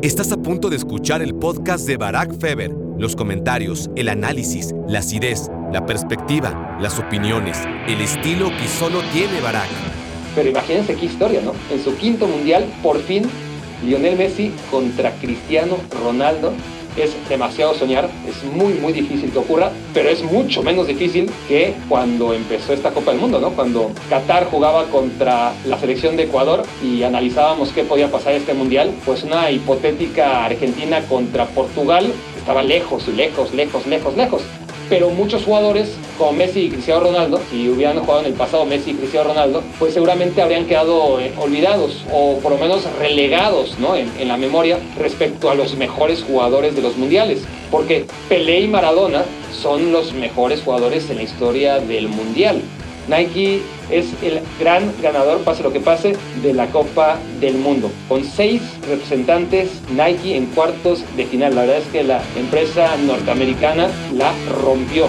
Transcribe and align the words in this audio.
Estás 0.00 0.30
a 0.30 0.36
punto 0.36 0.70
de 0.70 0.76
escuchar 0.76 1.22
el 1.22 1.34
podcast 1.34 1.84
de 1.84 1.96
Barack 1.96 2.38
Feber. 2.38 2.70
Los 2.98 3.16
comentarios, 3.16 3.90
el 3.96 4.08
análisis, 4.08 4.72
la 4.86 5.00
acidez, 5.00 5.50
la 5.72 5.86
perspectiva, 5.86 6.78
las 6.80 7.00
opiniones, 7.00 7.58
el 7.88 8.00
estilo 8.00 8.48
que 8.50 8.68
solo 8.68 9.00
tiene 9.12 9.40
Barack. 9.40 9.68
Pero 10.36 10.50
imagínense 10.50 10.94
qué 10.94 11.06
historia, 11.06 11.40
¿no? 11.40 11.52
En 11.68 11.82
su 11.82 11.96
quinto 11.96 12.28
mundial, 12.28 12.64
por 12.80 13.00
fin, 13.00 13.24
Lionel 13.84 14.16
Messi 14.16 14.52
contra 14.70 15.10
Cristiano 15.16 15.76
Ronaldo 15.90 16.52
es 17.02 17.28
demasiado 17.28 17.74
soñar, 17.74 18.08
es 18.26 18.44
muy 18.44 18.74
muy 18.74 18.92
difícil 18.92 19.30
que 19.30 19.38
ocurra, 19.38 19.70
pero 19.94 20.08
es 20.08 20.22
mucho 20.22 20.62
menos 20.62 20.86
difícil 20.86 21.30
que 21.48 21.74
cuando 21.88 22.34
empezó 22.34 22.72
esta 22.72 22.90
Copa 22.90 23.12
del 23.12 23.20
Mundo, 23.20 23.40
¿no? 23.40 23.50
Cuando 23.50 23.90
Qatar 24.08 24.46
jugaba 24.50 24.84
contra 24.86 25.52
la 25.66 25.78
selección 25.78 26.16
de 26.16 26.24
Ecuador 26.24 26.62
y 26.82 27.02
analizábamos 27.02 27.70
qué 27.70 27.84
podía 27.84 28.10
pasar 28.10 28.34
este 28.34 28.54
mundial, 28.54 28.92
pues 29.04 29.22
una 29.22 29.50
hipotética 29.50 30.44
Argentina 30.44 31.00
contra 31.08 31.46
Portugal 31.46 32.12
estaba 32.36 32.62
lejos, 32.62 33.08
lejos, 33.08 33.52
lejos, 33.54 33.86
lejos, 33.86 34.16
lejos 34.16 34.42
pero 34.88 35.10
muchos 35.10 35.44
jugadores 35.44 35.94
como 36.16 36.32
Messi 36.32 36.62
y 36.62 36.70
Cristiano 36.70 37.00
Ronaldo, 37.00 37.40
si 37.50 37.68
hubieran 37.68 38.00
jugado 38.00 38.20
en 38.20 38.26
el 38.26 38.32
pasado 38.32 38.64
Messi 38.64 38.90
y 38.90 38.94
Cristiano 38.94 39.28
Ronaldo, 39.28 39.62
pues 39.78 39.94
seguramente 39.94 40.42
habrían 40.42 40.66
quedado 40.66 41.20
eh, 41.20 41.32
olvidados 41.38 42.04
o 42.12 42.38
por 42.38 42.52
lo 42.52 42.58
menos 42.58 42.84
relegados 42.98 43.78
¿no? 43.78 43.96
en, 43.96 44.10
en 44.18 44.28
la 44.28 44.36
memoria 44.36 44.78
respecto 44.98 45.50
a 45.50 45.54
los 45.54 45.76
mejores 45.76 46.22
jugadores 46.22 46.74
de 46.74 46.82
los 46.82 46.96
mundiales. 46.96 47.42
Porque 47.70 48.06
Pelé 48.28 48.60
y 48.60 48.68
Maradona 48.68 49.24
son 49.52 49.92
los 49.92 50.12
mejores 50.12 50.62
jugadores 50.62 51.10
en 51.10 51.16
la 51.16 51.22
historia 51.22 51.78
del 51.78 52.08
mundial. 52.08 52.62
Nike 53.08 53.62
es 53.90 54.06
el 54.22 54.40
gran 54.60 54.92
ganador, 55.00 55.42
pase 55.42 55.62
lo 55.62 55.72
que 55.72 55.80
pase, 55.80 56.14
de 56.42 56.52
la 56.52 56.66
Copa 56.66 57.18
del 57.40 57.56
Mundo. 57.56 57.90
Con 58.06 58.22
seis 58.22 58.62
representantes 58.86 59.70
Nike 59.90 60.36
en 60.36 60.46
cuartos 60.46 61.02
de 61.16 61.24
final. 61.24 61.54
La 61.54 61.62
verdad 61.62 61.78
es 61.78 61.86
que 61.86 62.04
la 62.04 62.20
empresa 62.36 62.96
norteamericana 62.98 63.88
la 64.12 64.32
rompió. 64.62 65.08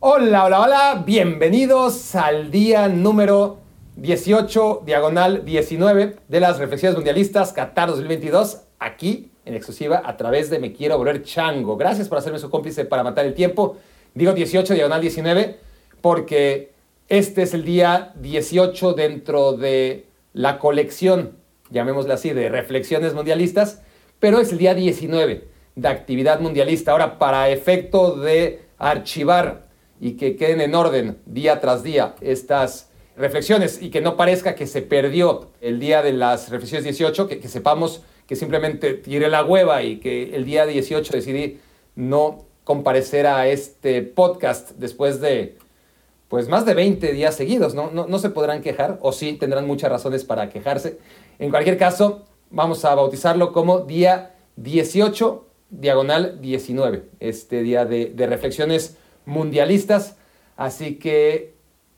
Hola, 0.00 0.44
hola, 0.44 0.60
hola, 0.60 1.02
bienvenidos 1.06 2.14
al 2.14 2.50
día 2.50 2.88
número 2.88 3.58
18, 3.96 4.82
diagonal 4.84 5.44
19 5.44 6.16
de 6.28 6.40
las 6.40 6.58
reflexiones 6.58 6.96
mundialistas 6.96 7.52
Qatar 7.52 7.88
2022, 7.88 8.62
aquí 8.84 9.30
en 9.44 9.54
exclusiva 9.54 10.02
a 10.04 10.16
través 10.16 10.50
de 10.50 10.58
Me 10.58 10.72
Quiero 10.72 10.98
Volver 10.98 11.22
Chango. 11.22 11.76
Gracias 11.76 12.08
por 12.08 12.18
hacerme 12.18 12.38
su 12.38 12.50
cómplice 12.50 12.84
para 12.84 13.02
matar 13.02 13.26
el 13.26 13.34
tiempo. 13.34 13.76
Digo 14.14 14.32
18, 14.32 14.74
diagonal 14.74 15.00
19, 15.00 15.58
porque 16.00 16.72
este 17.08 17.42
es 17.42 17.54
el 17.54 17.64
día 17.64 18.12
18 18.16 18.94
dentro 18.94 19.52
de 19.52 20.06
la 20.32 20.58
colección, 20.58 21.36
llamémosla 21.70 22.14
así, 22.14 22.30
de 22.30 22.48
reflexiones 22.48 23.14
mundialistas, 23.14 23.82
pero 24.20 24.38
es 24.38 24.52
el 24.52 24.58
día 24.58 24.74
19 24.74 25.48
de 25.74 25.88
actividad 25.88 26.40
mundialista. 26.40 26.92
Ahora, 26.92 27.18
para 27.18 27.48
efecto 27.48 28.16
de 28.16 28.62
archivar 28.78 29.66
y 30.00 30.12
que 30.12 30.36
queden 30.36 30.60
en 30.60 30.74
orden 30.74 31.18
día 31.26 31.60
tras 31.60 31.82
día 31.82 32.14
estas 32.20 32.90
reflexiones 33.16 33.80
y 33.80 33.90
que 33.90 34.00
no 34.00 34.16
parezca 34.16 34.54
que 34.54 34.66
se 34.66 34.82
perdió 34.82 35.50
el 35.60 35.78
día 35.80 36.02
de 36.02 36.12
las 36.12 36.50
reflexiones 36.50 36.84
18, 36.84 37.28
que, 37.28 37.38
que 37.38 37.48
sepamos 37.48 38.02
que 38.26 38.36
simplemente 38.36 38.94
tiré 38.94 39.28
la 39.28 39.44
hueva 39.44 39.82
y 39.82 39.98
que 39.98 40.34
el 40.34 40.44
día 40.44 40.66
18 40.66 41.12
decidí 41.12 41.60
no 41.94 42.44
comparecer 42.64 43.26
a 43.26 43.48
este 43.48 44.02
podcast 44.02 44.72
después 44.72 45.20
de 45.20 45.56
pues 46.28 46.48
más 46.48 46.64
de 46.64 46.72
20 46.72 47.12
días 47.12 47.34
seguidos, 47.34 47.74
¿no? 47.74 47.90
No, 47.90 48.06
no 48.06 48.18
se 48.18 48.30
podrán 48.30 48.62
quejar, 48.62 48.98
o 49.02 49.12
sí, 49.12 49.34
tendrán 49.34 49.66
muchas 49.66 49.90
razones 49.90 50.24
para 50.24 50.48
quejarse. 50.48 50.98
En 51.38 51.50
cualquier 51.50 51.76
caso, 51.76 52.24
vamos 52.50 52.86
a 52.86 52.94
bautizarlo 52.94 53.52
como 53.52 53.80
día 53.80 54.34
18, 54.56 55.46
diagonal 55.68 56.40
19, 56.40 57.02
este 57.20 57.62
día 57.62 57.84
de, 57.84 58.06
de 58.06 58.26
reflexiones 58.26 58.96
mundialistas. 59.26 60.16
Así 60.56 60.94
que 60.94 61.52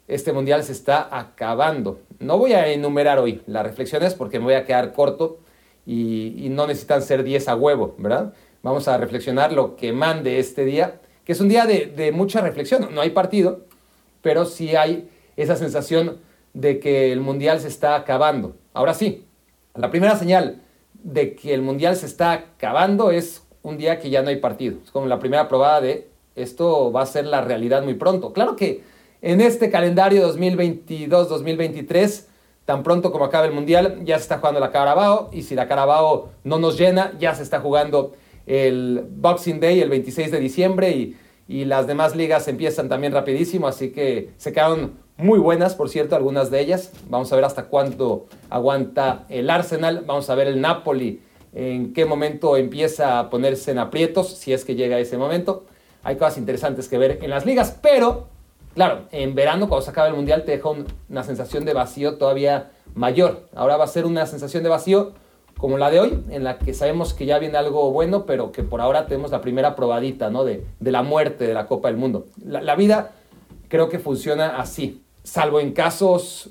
este 0.08 0.32
mundial 0.32 0.64
se 0.64 0.72
está 0.72 1.16
acabando. 1.16 2.00
No 2.18 2.36
voy 2.36 2.54
a 2.54 2.66
enumerar 2.66 3.20
hoy 3.20 3.40
las 3.46 3.64
reflexiones 3.64 4.14
porque 4.14 4.40
me 4.40 4.46
voy 4.46 4.54
a 4.54 4.64
quedar 4.64 4.92
corto 4.92 5.38
y, 5.86 6.48
no 6.50 6.66
necesitan 6.66 7.02
ser 7.02 7.24
10 7.24 7.48
a 7.48 7.56
huevo, 7.56 7.94
¿verdad? 7.98 8.32
Vamos 8.62 8.88
a 8.88 8.96
reflexionar 8.96 9.52
lo 9.52 9.76
que 9.76 9.92
mande 9.92 10.38
este 10.38 10.64
día, 10.64 11.00
que 11.24 11.32
es 11.32 11.40
un 11.40 11.48
día 11.48 11.66
de, 11.66 11.86
de 11.86 12.12
mucha 12.12 12.40
reflexión. 12.40 12.88
No 12.94 13.00
hay 13.00 13.10
partido, 13.10 13.66
pero 14.22 14.44
sí 14.44 14.76
hay 14.76 15.10
esa 15.36 15.56
sensación 15.56 16.18
de 16.54 16.78
que 16.80 17.12
el 17.12 17.20
mundial 17.20 17.60
se 17.60 17.68
está 17.68 17.96
acabando. 17.96 18.56
Ahora 18.72 18.94
sí, 18.94 19.26
la 19.74 19.90
primera 19.90 20.16
señal 20.16 20.62
de 20.94 21.34
que 21.34 21.52
el 21.52 21.62
mundial 21.62 21.96
se 21.96 22.06
está 22.06 22.32
acabando 22.32 23.10
es 23.10 23.42
un 23.62 23.76
día 23.76 23.98
que 23.98 24.10
ya 24.10 24.22
no 24.22 24.28
hay 24.28 24.36
partido. 24.36 24.78
Es 24.84 24.90
como 24.90 25.06
la 25.06 25.18
primera 25.18 25.48
probada 25.48 25.80
de 25.80 26.08
esto 26.36 26.92
va 26.92 27.02
a 27.02 27.06
ser 27.06 27.26
la 27.26 27.40
realidad 27.40 27.82
muy 27.82 27.94
pronto. 27.94 28.32
Claro 28.32 28.56
que 28.56 28.82
en 29.22 29.40
este 29.40 29.70
calendario 29.70 30.28
2022-2023 30.34 32.26
Tan 32.64 32.82
pronto 32.82 33.12
como 33.12 33.24
acabe 33.24 33.48
el 33.48 33.52
Mundial, 33.52 34.00
ya 34.04 34.16
se 34.16 34.22
está 34.22 34.38
jugando 34.38 34.60
la 34.60 34.70
Carabao 34.70 35.28
y 35.32 35.42
si 35.42 35.54
la 35.54 35.68
Carabao 35.68 36.30
no 36.44 36.58
nos 36.58 36.78
llena, 36.78 37.12
ya 37.18 37.34
se 37.34 37.42
está 37.42 37.60
jugando 37.60 38.12
el 38.46 39.06
Boxing 39.08 39.60
Day 39.60 39.80
el 39.80 39.90
26 39.90 40.30
de 40.30 40.40
diciembre 40.40 40.90
y, 40.90 41.16
y 41.46 41.66
las 41.66 41.86
demás 41.86 42.16
ligas 42.16 42.48
empiezan 42.48 42.88
también 42.88 43.12
rapidísimo, 43.12 43.66
así 43.66 43.90
que 43.90 44.30
se 44.38 44.52
quedaron 44.52 44.92
muy 45.16 45.38
buenas, 45.38 45.74
por 45.74 45.88
cierto, 45.88 46.16
algunas 46.16 46.50
de 46.50 46.60
ellas. 46.60 46.90
Vamos 47.08 47.32
a 47.32 47.36
ver 47.36 47.44
hasta 47.44 47.64
cuánto 47.66 48.26
aguanta 48.50 49.26
el 49.28 49.50
Arsenal, 49.50 50.02
vamos 50.06 50.30
a 50.30 50.34
ver 50.34 50.48
el 50.48 50.60
Napoli, 50.60 51.20
en 51.52 51.92
qué 51.92 52.04
momento 52.04 52.56
empieza 52.56 53.18
a 53.18 53.30
ponerse 53.30 53.70
en 53.70 53.78
aprietos, 53.78 54.30
si 54.30 54.52
es 54.52 54.64
que 54.64 54.74
llega 54.74 54.98
ese 54.98 55.18
momento. 55.18 55.66
Hay 56.02 56.16
cosas 56.16 56.38
interesantes 56.38 56.88
que 56.88 56.98
ver 56.98 57.18
en 57.22 57.30
las 57.30 57.46
ligas, 57.46 57.78
pero 57.80 58.28
Claro, 58.74 59.02
en 59.12 59.34
verano 59.34 59.68
cuando 59.68 59.84
se 59.84 59.90
acaba 59.90 60.08
el 60.08 60.14
mundial 60.14 60.44
te 60.44 60.52
deja 60.52 60.68
una 61.08 61.22
sensación 61.22 61.64
de 61.64 61.72
vacío 61.72 62.18
todavía 62.18 62.72
mayor. 62.94 63.48
Ahora 63.54 63.76
va 63.76 63.84
a 63.84 63.88
ser 63.88 64.04
una 64.04 64.26
sensación 64.26 64.62
de 64.62 64.68
vacío 64.68 65.12
como 65.56 65.78
la 65.78 65.90
de 65.90 66.00
hoy, 66.00 66.24
en 66.30 66.42
la 66.42 66.58
que 66.58 66.74
sabemos 66.74 67.14
que 67.14 67.26
ya 67.26 67.38
viene 67.38 67.56
algo 67.56 67.92
bueno, 67.92 68.26
pero 68.26 68.50
que 68.50 68.64
por 68.64 68.80
ahora 68.80 69.06
tenemos 69.06 69.30
la 69.30 69.40
primera 69.40 69.76
probadita 69.76 70.28
¿no? 70.28 70.44
de, 70.44 70.66
la 70.80 71.02
muerte 71.02 71.46
de 71.46 71.54
la 71.54 71.66
Copa 71.66 71.88
del 71.88 71.96
Mundo. 71.96 72.26
La, 72.44 72.74
vida 72.74 73.12
creo 73.68 73.88
que 73.88 74.00
funciona 74.00 74.58
así, 74.58 75.02
salvo 75.22 75.60
en 75.60 75.72
casos 75.72 76.50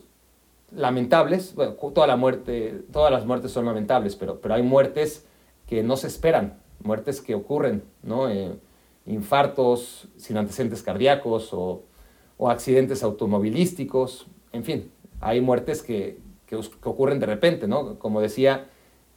lamentables, 0.71 1.53
bueno, 1.53 1.73
toda 1.73 2.07
la 2.07 2.15
muerte, 2.15 2.83
todas 2.91 3.11
las 3.11 3.25
muertes 3.25 3.51
son 3.51 3.65
lamentables, 3.65 4.15
pero, 4.15 4.39
pero 4.39 4.55
hay 4.55 4.63
muertes 4.63 5.27
que 5.67 5.83
no 5.83 5.97
se 5.97 6.07
esperan, 6.07 6.59
muertes 6.81 7.21
que 7.21 7.35
ocurren, 7.35 7.83
¿no? 8.01 8.29
Eh, 8.29 8.53
infartos 9.05 10.07
sin 10.17 10.37
antecedentes 10.37 10.81
cardíacos 10.81 11.49
o 11.51 11.83
o 12.43 12.49
accidentes 12.49 13.03
automovilísticos, 13.03 14.27
en 14.51 14.65
fin, 14.65 14.91
hay 15.21 15.39
muertes 15.39 15.81
que, 15.81 16.17
que, 16.45 16.57
ocurren 16.57 17.21
de 17.21 17.25
repente, 17.25 17.69
¿no? 17.69 17.97
Como 17.99 18.19
decía 18.19 18.65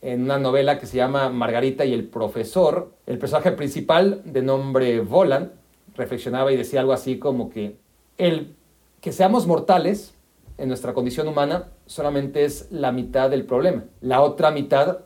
en 0.01 0.23
una 0.23 0.39
novela 0.39 0.79
que 0.79 0.87
se 0.87 0.97
llama 0.97 1.29
Margarita 1.29 1.85
y 1.85 1.93
el 1.93 2.05
profesor, 2.05 2.93
el 3.05 3.19
personaje 3.19 3.51
principal 3.51 4.23
de 4.25 4.43
nombre 4.43 5.01
Volan 5.01 5.55
reflexionaba 5.97 6.53
y 6.53 6.57
decía 6.57 6.79
algo 6.79 6.93
así 6.93 7.19
como 7.19 7.51
que 7.51 7.75
el 8.17 8.55
que 9.01 9.11
seamos 9.11 9.49
mortales 9.49 10.15
en 10.57 10.69
nuestra 10.69 10.95
condición 10.95 11.27
humana 11.27 11.71
solamente 11.87 12.45
es 12.45 12.71
la 12.71 12.93
mitad 12.93 13.29
del 13.29 13.45
problema. 13.45 13.87
La 14.03 14.21
otra 14.21 14.53
mitad 14.53 15.01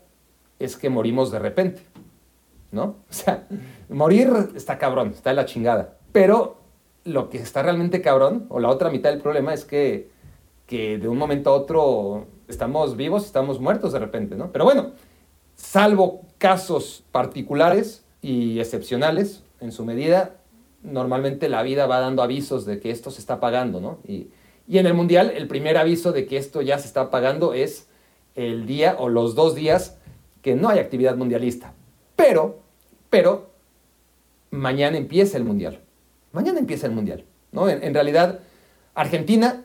es 0.58 0.76
que 0.76 0.90
morimos 0.90 1.30
de 1.30 1.38
repente, 1.38 1.80
¿no? 2.70 2.96
O 3.08 3.14
sea, 3.14 3.46
morir 3.88 4.30
está 4.54 4.76
cabrón, 4.76 5.12
está 5.14 5.30
en 5.30 5.36
la 5.36 5.46
chingada. 5.46 5.96
Pero 6.12 6.59
lo 7.12 7.30
que 7.30 7.38
está 7.38 7.62
realmente 7.62 8.00
cabrón, 8.00 8.46
o 8.48 8.60
la 8.60 8.68
otra 8.68 8.90
mitad 8.90 9.10
del 9.10 9.20
problema 9.20 9.52
es 9.52 9.64
que, 9.64 10.10
que 10.66 10.98
de 10.98 11.08
un 11.08 11.18
momento 11.18 11.50
a 11.50 11.54
otro 11.54 12.26
estamos 12.48 12.96
vivos, 12.96 13.24
estamos 13.26 13.60
muertos 13.60 13.92
de 13.92 13.98
repente, 13.98 14.36
¿no? 14.36 14.52
Pero 14.52 14.64
bueno, 14.64 14.92
salvo 15.56 16.22
casos 16.38 17.04
particulares 17.12 18.04
y 18.22 18.58
excepcionales 18.60 19.42
en 19.60 19.72
su 19.72 19.84
medida, 19.84 20.36
normalmente 20.82 21.48
la 21.48 21.62
vida 21.62 21.86
va 21.86 22.00
dando 22.00 22.22
avisos 22.22 22.64
de 22.64 22.80
que 22.80 22.90
esto 22.90 23.10
se 23.10 23.20
está 23.20 23.40
pagando, 23.40 23.80
¿no? 23.80 23.98
Y, 24.06 24.28
y 24.66 24.78
en 24.78 24.86
el 24.86 24.94
Mundial, 24.94 25.32
el 25.34 25.48
primer 25.48 25.76
aviso 25.76 26.12
de 26.12 26.26
que 26.26 26.36
esto 26.36 26.62
ya 26.62 26.78
se 26.78 26.86
está 26.86 27.10
pagando 27.10 27.54
es 27.54 27.88
el 28.34 28.66
día 28.66 28.96
o 28.98 29.08
los 29.08 29.34
dos 29.34 29.54
días 29.54 29.98
que 30.42 30.54
no 30.54 30.68
hay 30.68 30.78
actividad 30.78 31.16
mundialista. 31.16 31.74
Pero, 32.16 32.60
pero, 33.10 33.50
mañana 34.50 34.96
empieza 34.96 35.36
el 35.36 35.44
Mundial. 35.44 35.80
Mañana 36.32 36.58
empieza 36.58 36.86
el 36.86 36.92
Mundial. 36.92 37.24
¿no? 37.52 37.68
En, 37.68 37.94
realidad, 37.94 38.40
Argentina 38.94 39.64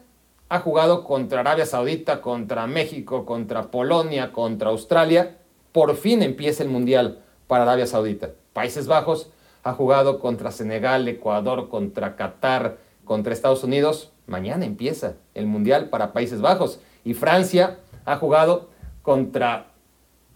ha 0.49 0.59
jugado 0.59 1.03
contra 1.03 1.41
Arabia 1.41 1.65
Saudita, 1.65 2.21
contra 2.21 2.67
México, 2.67 3.25
contra 3.25 3.71
Polonia, 3.71 4.31
contra 4.31 4.69
Australia. 4.69 5.37
Por 5.71 5.95
fin 5.95 6.21
empieza 6.21 6.63
el 6.63 6.69
Mundial 6.69 7.19
para 7.47 7.63
Arabia 7.63 7.87
Saudita. 7.87 8.31
Países 8.53 8.87
Bajos 8.87 9.29
ha 9.63 9.73
jugado 9.73 10.19
contra 10.19 10.51
Senegal, 10.51 11.07
Ecuador, 11.07 11.69
contra 11.69 12.15
Qatar, 12.15 12.77
contra 13.03 13.33
Estados 13.33 13.63
Unidos. 13.63 14.11
Mañana 14.27 14.65
empieza 14.65 15.15
el 15.33 15.45
Mundial 15.45 15.89
para 15.89 16.13
Países 16.13 16.41
Bajos. 16.41 16.79
Y 17.03 17.13
Francia 17.13 17.77
ha 18.05 18.17
jugado 18.17 18.69
contra 19.01 19.67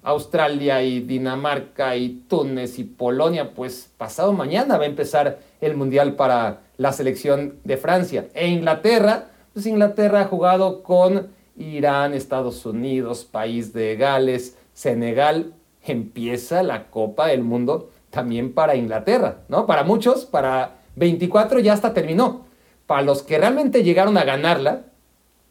Australia 0.03 0.81
y 0.81 1.01
Dinamarca 1.01 1.95
y 1.95 2.23
Túnez 2.27 2.79
y 2.79 2.83
Polonia, 2.83 3.53
pues 3.53 3.91
pasado 3.97 4.33
mañana 4.33 4.77
va 4.77 4.83
a 4.83 4.87
empezar 4.87 5.39
el 5.61 5.75
Mundial 5.75 6.15
para 6.15 6.61
la 6.77 6.93
selección 6.93 7.59
de 7.63 7.77
Francia. 7.77 8.27
E 8.33 8.47
Inglaterra, 8.47 9.31
pues 9.53 9.65
Inglaterra 9.65 10.21
ha 10.21 10.25
jugado 10.25 10.83
con 10.83 11.27
Irán, 11.57 12.13
Estados 12.13 12.65
Unidos, 12.65 13.25
País 13.25 13.73
de 13.73 13.97
Gales, 13.97 14.57
Senegal. 14.73 15.53
Empieza 15.83 16.63
la 16.63 16.89
Copa 16.89 17.27
del 17.27 17.43
Mundo 17.43 17.89
también 18.09 18.53
para 18.53 18.75
Inglaterra, 18.75 19.39
¿no? 19.49 19.65
Para 19.65 19.83
muchos, 19.83 20.25
para 20.25 20.77
24 20.95 21.59
ya 21.59 21.73
hasta 21.73 21.93
terminó. 21.93 22.45
Para 22.87 23.03
los 23.03 23.21
que 23.21 23.37
realmente 23.37 23.83
llegaron 23.83 24.17
a 24.17 24.23
ganarla, 24.23 24.83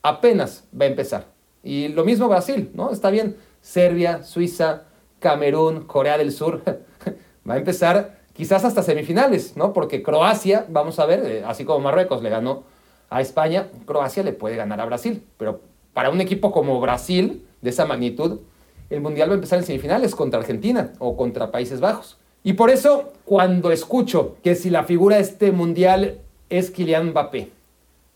apenas 0.03 0.65
va 0.79 0.87
a 0.87 0.89
empezar. 0.89 1.27
Y 1.63 1.89
lo 1.89 2.05
mismo 2.05 2.29
Brasil, 2.29 2.71
¿no? 2.75 2.91
Está 2.91 3.11
bien, 3.11 3.37
Serbia, 3.69 4.23
Suiza, 4.23 4.85
Camerún, 5.19 5.85
Corea 5.85 6.17
del 6.17 6.33
Sur, 6.33 6.63
va 7.49 7.53
a 7.53 7.59
empezar 7.59 8.21
quizás 8.33 8.65
hasta 8.65 8.83
semifinales, 8.83 9.59
¿no? 9.59 9.75
Porque 9.75 10.03
Croacia, 10.03 10.65
vamos 10.71 10.99
a 10.99 11.05
ver, 11.05 11.21
eh, 11.27 11.45
así 11.47 11.67
como 11.67 11.81
Marruecos 11.81 12.23
le 12.23 12.31
ganó 12.31 12.63
a 13.11 13.21
España, 13.21 13.69
Croacia 13.85 14.23
le 14.23 14.33
puede 14.33 14.57
ganar 14.57 14.81
a 14.81 14.87
Brasil, 14.87 15.23
pero 15.37 15.61
para 15.93 16.09
un 16.09 16.23
equipo 16.23 16.51
como 16.51 16.81
Brasil, 16.81 17.47
de 17.61 17.69
esa 17.69 17.85
magnitud, 17.85 18.41
el 18.89 19.03
Mundial 19.03 19.29
va 19.29 19.33
a 19.33 19.35
empezar 19.35 19.59
en 19.59 19.67
semifinales 19.67 20.15
contra 20.15 20.41
Argentina 20.41 20.95
o 20.99 21.15
contra 21.15 21.51
Países 21.51 21.81
Bajos. 21.81 22.17
Y 22.43 22.55
por 22.55 22.71
eso, 22.71 23.13
cuando 23.27 23.71
escucho 23.71 24.37
que 24.43 24.55
si 24.55 24.71
la 24.71 24.85
figura 24.85 25.17
de 25.17 25.23
este 25.23 25.53
Mundial 25.53 26.21
es 26.49 26.71
Kylian 26.71 27.11
Mbappé, 27.11 27.51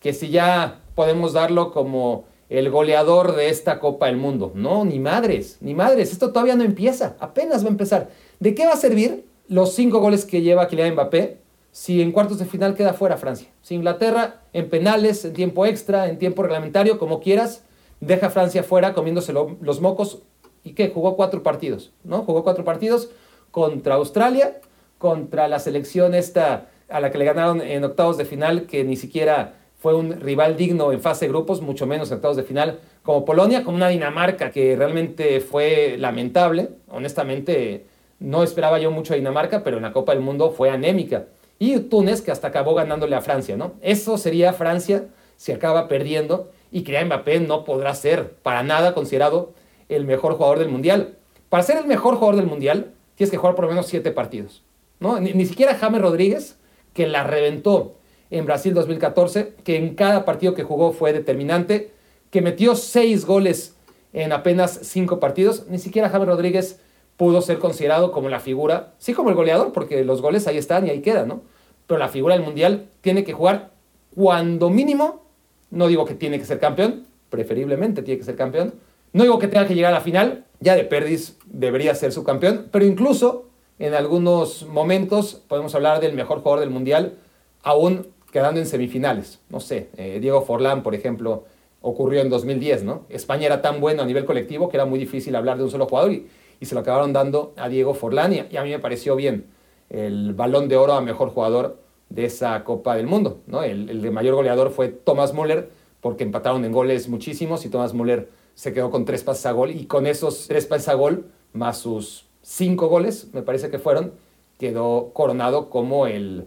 que 0.01 0.15
si 0.15 0.31
ya 0.31 0.81
podemos 0.95 1.35
darlo 1.35 1.73
como 1.73 2.25
el 2.59 2.71
goleador 2.71 3.35
de 3.35 3.49
esta 3.49 3.79
Copa 3.79 4.07
del 4.07 4.19
Mundo. 4.19 4.53
No, 4.55 4.85
ni 4.85 4.99
madres, 4.99 5.57
ni 5.61 5.75
madres. 5.75 6.13
Esto 6.13 6.33
todavía 6.33 6.55
no 6.55 6.65
empieza, 6.65 7.17
apenas 7.19 7.65
va 7.65 7.69
a 7.69 7.71
empezar. 7.71 8.11
¿De 8.41 8.55
qué 8.55 8.67
va 8.67 8.73
a 8.73 8.77
servir 8.77 9.25
los 9.49 9.75
cinco 9.75 10.01
goles 10.01 10.25
que 10.25 10.43
lleva 10.43 10.69
Kylian 10.69 10.93
Mbappé 10.93 11.39
si 11.71 12.03
en 12.03 12.13
cuartos 12.13 12.39
de 12.39 12.45
final 12.45 12.75
queda 12.75 12.93
fuera 12.93 13.17
Francia? 13.17 13.49
Si 13.63 13.75
Inglaterra 13.75 14.43
en 14.53 14.69
penales, 14.69 15.25
en 15.25 15.33
tiempo 15.33 15.65
extra, 15.65 16.09
en 16.09 16.19
tiempo 16.19 16.43
reglamentario, 16.43 16.99
como 16.99 17.21
quieras, 17.21 17.65
deja 18.01 18.29
Francia 18.29 18.63
fuera 18.63 18.93
comiéndose 18.93 19.33
los 19.33 19.81
mocos 19.81 20.23
y 20.63 20.73
que 20.75 20.91
jugó 20.91 21.17
cuatro 21.17 21.43
partidos, 21.43 21.93
¿no? 22.05 22.23
Jugó 22.23 22.45
cuatro 22.45 22.65
partidos 22.65 23.09
contra 23.51 23.95
Australia, 23.95 24.61
contra 24.99 25.49
la 25.49 25.59
selección 25.59 26.15
esta 26.15 26.69
a 26.89 27.01
la 27.01 27.11
que 27.11 27.19
le 27.19 27.25
ganaron 27.25 27.63
en 27.63 27.83
octavos 27.85 28.19
de 28.19 28.27
final, 28.27 28.67
que 28.67 28.85
ni 28.85 28.97
siquiera 28.97 29.62
fue 29.83 29.95
un 29.95 30.21
rival 30.21 30.57
digno 30.57 30.93
en 30.93 31.01
fase 31.01 31.25
de 31.25 31.31
grupos, 31.31 31.61
mucho 31.61 31.89
menos 31.89 32.09
en 32.09 32.15
octavos 32.15 32.37
de 32.37 32.45
final, 32.45 32.79
como 33.03 33.25
Polonia, 33.25 33.65
como 33.65 33.77
una 33.77 33.89
Dinamarca 33.89 34.53
que 34.53 34.77
realmente 34.77 35.41
fue 35.41 35.97
lamentable. 35.99 36.69
Honestamente, 36.89 37.87
no 38.21 38.45
esperaba 38.45 38.79
yo 38.79 38.93
mucho 38.93 39.13
a 39.13 39.17
Dinamarca, 39.17 39.65
pero 39.65 39.79
en 39.79 39.83
la 39.83 39.93
Copa 39.93 40.13
del 40.13 40.23
Mundo 40.23 40.53
fue 40.53 40.71
anémica. 40.71 41.27
Y 41.59 41.81
Túnez, 41.81 42.23
que 42.23 42.31
hasta 42.31 42.47
acabó 42.47 42.75
ganándole 42.75 43.17
a 43.17 43.23
Francia, 43.23 43.57
¿no? 43.57 43.73
Eso 43.83 44.19
sería 44.19 44.53
Francia 44.53 45.07
si 45.37 45.51
acaba 45.51 45.89
perdiendo 45.89 46.53
y 46.71 46.83
que 46.83 47.05
Mbappé 47.05 47.41
no 47.41 47.65
podrá 47.65 47.93
ser 47.97 48.35
para 48.35 48.63
nada 48.63 48.95
considerado 48.95 49.53
el 49.89 50.05
mejor 50.05 50.35
jugador 50.35 50.61
del 50.61 50.69
Mundial. 50.69 51.17
Para 51.49 51.65
ser 51.65 51.79
el 51.79 51.87
mejor 51.87 52.15
jugador 52.15 52.37
del 52.37 52.47
Mundial, 52.47 52.93
tienes 53.17 53.33
que 53.33 53.37
jugar 53.37 53.57
por 53.57 53.65
lo 53.65 53.71
menos 53.71 53.87
siete 53.87 54.13
partidos. 54.13 54.63
¿no? 55.01 55.19
Ni, 55.19 55.33
ni 55.33 55.45
siquiera 55.45 55.75
James 55.75 56.01
Rodríguez, 56.01 56.57
que 56.95 57.09
la 57.09 57.25
reventó 57.25 57.97
en 58.33 58.47
Brasil 58.47 58.73
2014, 58.73 59.53
que 59.63 59.77
en 59.77 59.95
cada 59.95 60.25
partido 60.25 60.55
que 60.55 60.63
jugó 60.63 60.93
fue 60.93 61.13
determinante, 61.13 61.93
que 62.31 62.41
metió 62.41 62.75
seis 62.75 63.27
goles 63.27 63.77
en 64.15 64.33
apenas 64.33 64.81
cinco 64.83 65.21
partidos. 65.21 65.67
Ni 65.69 65.79
siquiera 65.79 66.09
Javier 66.09 66.31
Rodríguez 66.31 66.81
pudo 67.19 67.43
ser 67.43 67.59
considerado 67.59 68.11
como 68.11 68.31
la 68.31 68.41
figura, 68.41 68.95
sí 68.97 69.13
como 69.13 69.29
el 69.29 69.35
goleador, 69.35 69.73
porque 69.73 70.03
los 70.03 70.23
goles 70.23 70.47
ahí 70.47 70.57
están 70.57 70.87
y 70.87 70.91
ahí 70.91 71.03
quedan, 71.03 71.29
¿no? 71.29 71.43
Pero 71.87 71.99
la 71.99 72.09
figura 72.09 72.35
del 72.35 72.43
Mundial 72.43 72.89
tiene 73.03 73.23
que 73.23 73.35
jugar 73.35 73.73
cuando 74.15 74.71
mínimo, 74.71 75.27
no 75.71 75.87
digo 75.87 76.07
que 76.07 76.15
tiene 76.15 76.39
que 76.39 76.47
ser 76.47 76.59
campeón, 76.59 77.07
preferiblemente 77.29 78.03
tiene 78.03 78.19
que 78.19 78.25
ser 78.25 78.37
campeón, 78.37 78.73
no 79.13 79.25
digo 79.25 79.39
que 79.39 79.47
tenga 79.47 79.67
que 79.67 79.75
llegar 79.75 79.93
a 79.93 79.97
la 79.99 80.01
final, 80.01 80.47
ya 80.59 80.75
de 80.75 80.85
Perdis 80.85 81.37
debería 81.45 81.95
ser 81.95 82.13
su 82.13 82.25
campeón, 82.25 82.69
pero 82.73 82.87
incluso 82.87 83.51
en 83.79 83.93
algunos 83.93 84.67
momentos 84.67 85.43
podemos 85.49 85.75
hablar 85.75 86.01
del 86.01 86.15
mejor 86.15 86.39
jugador 86.39 86.61
del 86.61 86.71
Mundial, 86.71 87.19
aún 87.63 88.07
quedando 88.33 88.59
en 88.59 88.67
semifinales. 88.67 89.39
No 89.51 89.61
sé, 89.61 89.91
eh, 89.97 90.19
Diego 90.21 90.43
Forlán, 90.43 90.83
por 90.83 90.97
ejemplo, 90.97 91.45
ocurrió 91.83 92.21
en 92.21 92.31
2010, 92.31 92.83
¿no? 92.83 93.03
España 93.09 93.47
era 93.47 93.63
tan 93.63 93.81
bueno 93.81 94.03
a 94.03 94.07
nivel 94.07 94.25
colectivo 94.25 94.69
que 94.69 94.77
era 94.77 94.87
muy 94.87 94.99
difícil 94.99 95.37
hablar 95.37 95.59
de 95.59 95.65
un 95.65 95.71
solo 95.71 95.87
jugador 95.87 96.13
y, 96.13 96.27
se 96.63 96.77
lo 96.77 96.81
acabaron 96.83 97.13
dando 97.13 97.55
a 97.57 97.69
Diego 97.69 97.93
Forlán 97.93 98.33
y, 98.33 98.57
a 98.57 98.63
mí 98.63 98.71
me 98.71 98.79
pareció 98.79 99.17
bien 99.17 99.47
el 99.91 100.33
balón 100.33 100.69
de 100.69 100.77
oro 100.77 100.93
a 100.93 101.01
mejor 101.01 101.31
jugador 101.31 101.79
de 102.09 102.25
esa 102.25 102.63
Copa 102.63 102.95
del 102.95 103.09
Mundo, 103.09 103.41
¿no? 103.49 103.65
El, 103.65 103.91
el 103.91 104.13
mayor 104.13 104.37
goleador 104.37 104.71
fue 104.71 104.89
Thomas 104.89 105.35
Müller 105.35 105.71
porque 106.01 106.23
empataron 106.23 106.65
en 106.65 106.71
goles 106.71 107.09
muchísimos 107.09 107.67
y 107.67 107.69
Thomas 107.69 107.95
Müller 107.95 108.29
se 108.55 108.73
quedó 108.73 108.91
con 108.91 109.05
tres 109.05 109.25
pases 109.25 109.47
a 109.47 109.53
gol 109.53 109.73
y 109.73 109.87
con 109.87 110.07
esos 110.07 110.47
tres 110.47 110.67
pases 110.67 110.89
a 110.89 110.95
gol 110.95 111.27
más 111.53 111.79
sus 111.79 112.27
cinco 112.43 112.87
goles, 112.87 113.29
me 113.33 113.43
parece 113.43 113.69
que 113.69 113.79
fueron, 113.79 114.13
quedó 114.59 115.11
coronado 115.13 115.69
como 115.69 116.07
el 116.07 116.47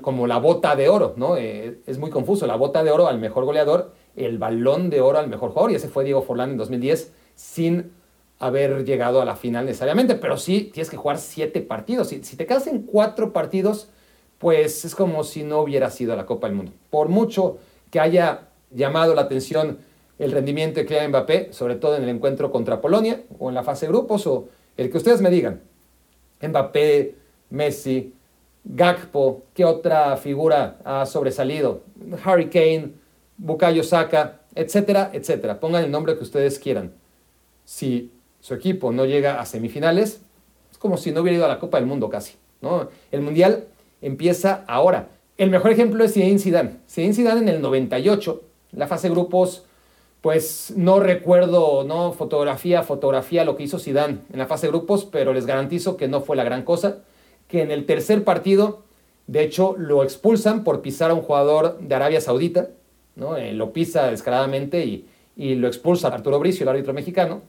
como 0.00 0.26
la 0.26 0.38
bota 0.38 0.76
de 0.76 0.88
oro, 0.88 1.14
¿no? 1.16 1.36
Eh, 1.36 1.80
es 1.86 1.98
muy 1.98 2.10
confuso, 2.10 2.46
la 2.46 2.56
bota 2.56 2.84
de 2.84 2.90
oro 2.90 3.08
al 3.08 3.18
mejor 3.18 3.44
goleador, 3.44 3.92
el 4.16 4.38
balón 4.38 4.90
de 4.90 5.00
oro 5.00 5.18
al 5.18 5.28
mejor 5.28 5.50
jugador, 5.50 5.72
y 5.72 5.76
ese 5.76 5.88
fue 5.88 6.04
Diego 6.04 6.22
Forlán 6.22 6.50
en 6.50 6.56
2010, 6.56 7.12
sin 7.34 7.92
haber 8.38 8.84
llegado 8.84 9.22
a 9.22 9.24
la 9.24 9.36
final 9.36 9.66
necesariamente, 9.66 10.16
pero 10.16 10.36
sí 10.36 10.70
tienes 10.72 10.90
que 10.90 10.96
jugar 10.96 11.18
siete 11.18 11.60
partidos. 11.60 12.08
Si, 12.08 12.24
si 12.24 12.36
te 12.36 12.44
quedas 12.44 12.66
en 12.66 12.82
cuatro 12.82 13.32
partidos, 13.32 13.88
pues 14.38 14.84
es 14.84 14.94
como 14.96 15.22
si 15.22 15.44
no 15.44 15.60
hubiera 15.60 15.90
sido 15.90 16.16
la 16.16 16.26
Copa 16.26 16.48
del 16.48 16.56
Mundo. 16.56 16.72
Por 16.90 17.08
mucho 17.08 17.58
que 17.90 18.00
haya 18.00 18.48
llamado 18.70 19.14
la 19.14 19.22
atención 19.22 19.78
el 20.18 20.32
rendimiento 20.32 20.80
de 20.80 20.86
Kylian 20.86 21.10
Mbappé, 21.10 21.52
sobre 21.52 21.76
todo 21.76 21.96
en 21.96 22.02
el 22.02 22.08
encuentro 22.08 22.50
contra 22.50 22.80
Polonia 22.80 23.22
o 23.38 23.48
en 23.48 23.54
la 23.54 23.62
fase 23.62 23.86
de 23.86 23.92
grupos, 23.92 24.26
o 24.26 24.48
el 24.76 24.90
que 24.90 24.98
ustedes 24.98 25.20
me 25.20 25.30
digan, 25.30 25.62
Mbappé, 26.40 27.14
Messi, 27.50 28.14
Gakpo, 28.64 29.42
¿qué 29.54 29.64
otra 29.64 30.16
figura 30.16 30.78
ha 30.84 31.04
sobresalido? 31.06 31.82
Harry 32.24 32.48
Kane, 32.48 32.92
Bukayo 33.36 33.82
Saka, 33.82 34.40
etcétera, 34.54 35.10
etcétera. 35.12 35.58
Pongan 35.58 35.84
el 35.84 35.90
nombre 35.90 36.16
que 36.16 36.22
ustedes 36.22 36.58
quieran. 36.58 36.92
Si 37.64 38.12
su 38.40 38.54
equipo 38.54 38.92
no 38.92 39.04
llega 39.04 39.40
a 39.40 39.46
semifinales, 39.46 40.20
es 40.70 40.78
como 40.78 40.96
si 40.96 41.10
no 41.10 41.22
hubiera 41.22 41.36
ido 41.36 41.44
a 41.46 41.48
la 41.48 41.58
Copa 41.58 41.78
del 41.78 41.86
Mundo 41.86 42.08
casi. 42.08 42.34
¿no? 42.60 42.88
El 43.10 43.22
Mundial 43.22 43.64
empieza 44.00 44.64
ahora. 44.68 45.08
El 45.38 45.50
mejor 45.50 45.72
ejemplo 45.72 46.04
es 46.04 46.14
Zinedine 46.14 46.38
Zidane. 46.38 46.76
Zinedine 46.88 47.14
Zidane 47.14 47.40
en 47.40 47.48
el 47.48 47.62
98, 47.62 48.42
la 48.72 48.86
fase 48.86 49.08
de 49.08 49.14
grupos, 49.14 49.64
pues 50.20 50.72
no 50.76 51.00
recuerdo, 51.00 51.82
no 51.82 52.12
fotografía, 52.12 52.84
fotografía 52.84 53.44
lo 53.44 53.56
que 53.56 53.64
hizo 53.64 53.80
Zidane 53.80 54.18
en 54.32 54.38
la 54.38 54.46
fase 54.46 54.66
de 54.66 54.72
grupos, 54.72 55.04
pero 55.04 55.32
les 55.32 55.46
garantizo 55.46 55.96
que 55.96 56.06
no 56.06 56.20
fue 56.20 56.36
la 56.36 56.44
gran 56.44 56.62
cosa 56.62 56.98
que 57.52 57.60
en 57.60 57.70
el 57.70 57.84
tercer 57.84 58.24
partido, 58.24 58.80
de 59.26 59.42
hecho, 59.42 59.74
lo 59.76 60.02
expulsan 60.02 60.64
por 60.64 60.80
pisar 60.80 61.10
a 61.10 61.14
un 61.14 61.20
jugador 61.20 61.78
de 61.80 61.94
Arabia 61.94 62.22
Saudita, 62.22 62.70
¿no? 63.14 63.36
Eh, 63.36 63.52
lo 63.52 63.74
pisa 63.74 64.10
descaradamente 64.10 64.86
y, 64.86 65.06
lo 65.36 65.68
expulsa 65.68 66.08
Arturo 66.08 66.38
Bricio, 66.38 66.64
el 66.64 66.70
árbitro 66.70 66.94
mexicano. 66.94 67.42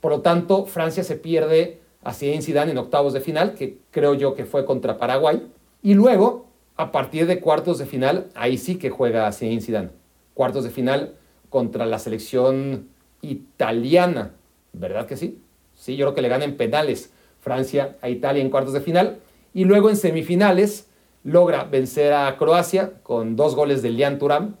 Por 0.00 0.12
lo 0.12 0.22
tanto, 0.22 0.64
Francia 0.64 1.04
se 1.04 1.16
pierde 1.16 1.78
a 2.02 2.14
Zinedine 2.14 2.42
Zidane 2.42 2.72
en 2.72 2.78
octavos 2.78 3.12
de 3.12 3.20
final, 3.20 3.52
que 3.52 3.76
creo 3.90 4.14
yo 4.14 4.34
que 4.34 4.46
fue 4.46 4.64
contra 4.64 4.96
Paraguay. 4.96 5.46
Y 5.82 5.92
luego, 5.92 6.46
a 6.76 6.90
partir 6.90 7.26
de 7.26 7.40
cuartos 7.40 7.76
de 7.76 7.84
final, 7.84 8.28
ahí 8.34 8.56
sí 8.56 8.76
que 8.76 8.88
juega 8.88 9.30
Zinedine 9.30 9.60
Zidane. 9.60 9.90
Cuartos 10.32 10.64
de 10.64 10.70
final 10.70 11.16
contra 11.50 11.84
la 11.84 11.98
selección 11.98 12.88
italiana. 13.20 14.32
¿Verdad 14.72 15.04
que 15.04 15.18
sí? 15.18 15.38
Sí, 15.74 15.96
yo 15.96 16.06
creo 16.06 16.14
que 16.14 16.22
le 16.22 16.28
ganan 16.28 16.54
penales 16.54 17.12
Francia 17.42 17.98
a 18.00 18.08
Italia 18.08 18.40
en 18.40 18.48
cuartos 18.48 18.72
de 18.72 18.80
final 18.80 19.18
y 19.54 19.64
luego 19.64 19.90
en 19.90 19.96
semifinales 19.96 20.88
logra 21.24 21.64
vencer 21.64 22.12
a 22.12 22.36
Croacia 22.36 22.94
con 23.02 23.36
dos 23.36 23.54
goles 23.54 23.82
de 23.82 23.90
Lian 23.90 24.18
Turam, 24.18 24.56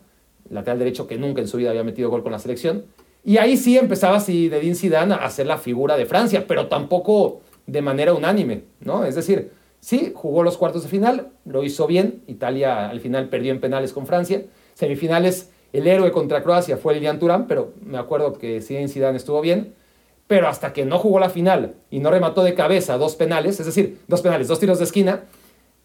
lateral 0.48 0.78
derecho 0.78 1.06
que 1.06 1.16
nunca 1.16 1.40
en 1.40 1.48
su 1.48 1.56
vida 1.56 1.70
había 1.70 1.84
metido 1.84 2.10
gol 2.10 2.22
con 2.22 2.32
la 2.32 2.38
selección. 2.38 2.84
Y 3.24 3.36
ahí 3.36 3.56
sí 3.56 3.76
empezaba 3.76 4.18
Dean 4.20 4.74
Zidane 4.74 5.14
a 5.14 5.28
ser 5.30 5.46
la 5.46 5.58
figura 5.58 5.96
de 5.96 6.06
Francia, 6.06 6.46
pero 6.46 6.68
tampoco 6.68 7.40
de 7.66 7.82
manera 7.82 8.14
unánime, 8.14 8.64
¿no? 8.80 9.04
Es 9.04 9.14
decir, 9.14 9.52
sí, 9.78 10.12
jugó 10.14 10.42
los 10.42 10.56
cuartos 10.56 10.82
de 10.82 10.88
final, 10.88 11.28
lo 11.44 11.62
hizo 11.62 11.86
bien, 11.86 12.22
Italia 12.26 12.88
al 12.88 13.00
final 13.00 13.28
perdió 13.28 13.52
en 13.52 13.60
penales 13.60 13.92
con 13.92 14.06
Francia, 14.06 14.44
semifinales 14.74 15.50
el 15.72 15.86
héroe 15.86 16.10
contra 16.10 16.42
Croacia 16.42 16.76
fue 16.76 16.94
Lilian 16.94 17.18
Turán, 17.18 17.46
pero 17.46 17.72
me 17.84 17.98
acuerdo 17.98 18.32
que 18.32 18.60
Zinedine 18.60 18.92
Zidane 18.92 19.16
estuvo 19.16 19.40
bien, 19.40 19.74
pero 20.30 20.46
hasta 20.46 20.72
que 20.72 20.84
no 20.84 21.00
jugó 21.00 21.18
la 21.18 21.28
final 21.28 21.74
y 21.90 21.98
no 21.98 22.08
remató 22.08 22.44
de 22.44 22.54
cabeza 22.54 22.96
dos 22.96 23.16
penales, 23.16 23.58
es 23.58 23.66
decir, 23.66 23.98
dos 24.06 24.22
penales, 24.22 24.46
dos 24.46 24.60
tiros 24.60 24.78
de 24.78 24.84
esquina, 24.84 25.24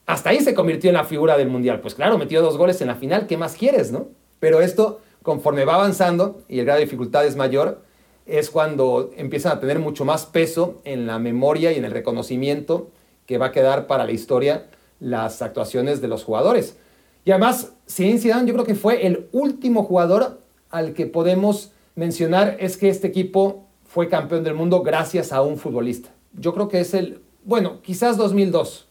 hasta 0.05 0.29
ahí 0.29 0.39
se 0.39 0.53
convirtió 0.53 0.91
en 0.91 0.93
la 0.93 1.03
figura 1.03 1.35
del 1.35 1.47
Mundial. 1.47 1.81
Pues 1.81 1.95
claro, 1.95 2.19
metió 2.19 2.43
dos 2.43 2.55
goles 2.55 2.79
en 2.79 2.85
la 2.85 2.93
final, 2.93 3.25
¿qué 3.25 3.37
más 3.37 3.55
quieres, 3.55 3.91
no? 3.91 4.09
Pero 4.39 4.61
esto, 4.61 5.01
conforme 5.23 5.65
va 5.65 5.73
avanzando 5.73 6.43
y 6.47 6.59
el 6.59 6.65
grado 6.65 6.77
de 6.77 6.85
dificultad 6.85 7.25
es 7.25 7.35
mayor, 7.35 7.81
es 8.27 8.51
cuando 8.51 9.09
empiezan 9.17 9.51
a 9.53 9.59
tener 9.59 9.79
mucho 9.79 10.05
más 10.05 10.27
peso 10.27 10.79
en 10.83 11.07
la 11.07 11.17
memoria 11.17 11.71
y 11.71 11.77
en 11.77 11.85
el 11.85 11.91
reconocimiento 11.91 12.91
que 13.25 13.39
va 13.39 13.47
a 13.47 13.51
quedar 13.51 13.87
para 13.87 14.05
la 14.05 14.11
historia 14.11 14.67
las 14.99 15.41
actuaciones 15.41 16.01
de 16.01 16.07
los 16.07 16.23
jugadores. 16.23 16.77
Y 17.23 17.31
además, 17.31 17.71
Zinedine 17.89 18.21
Zidane 18.21 18.47
yo 18.47 18.53
creo 18.53 18.65
que 18.67 18.75
fue 18.75 19.07
el 19.07 19.27
último 19.31 19.81
jugador 19.81 20.41
al 20.69 20.93
que 20.93 21.07
podemos 21.07 21.71
mencionar 21.95 22.57
es 22.59 22.77
que 22.77 22.89
este 22.89 23.07
equipo 23.07 23.64
fue 23.95 24.09
campeón 24.09 24.43
del 24.43 24.55
mundo 24.55 24.81
gracias 24.81 25.31
a 25.31 25.41
un 25.41 25.57
futbolista. 25.57 26.09
Yo 26.33 26.53
creo 26.53 26.67
que 26.67 26.81
es 26.81 26.93
el, 26.93 27.21
bueno, 27.45 27.81
quizás 27.81 28.17
2002, 28.17 28.89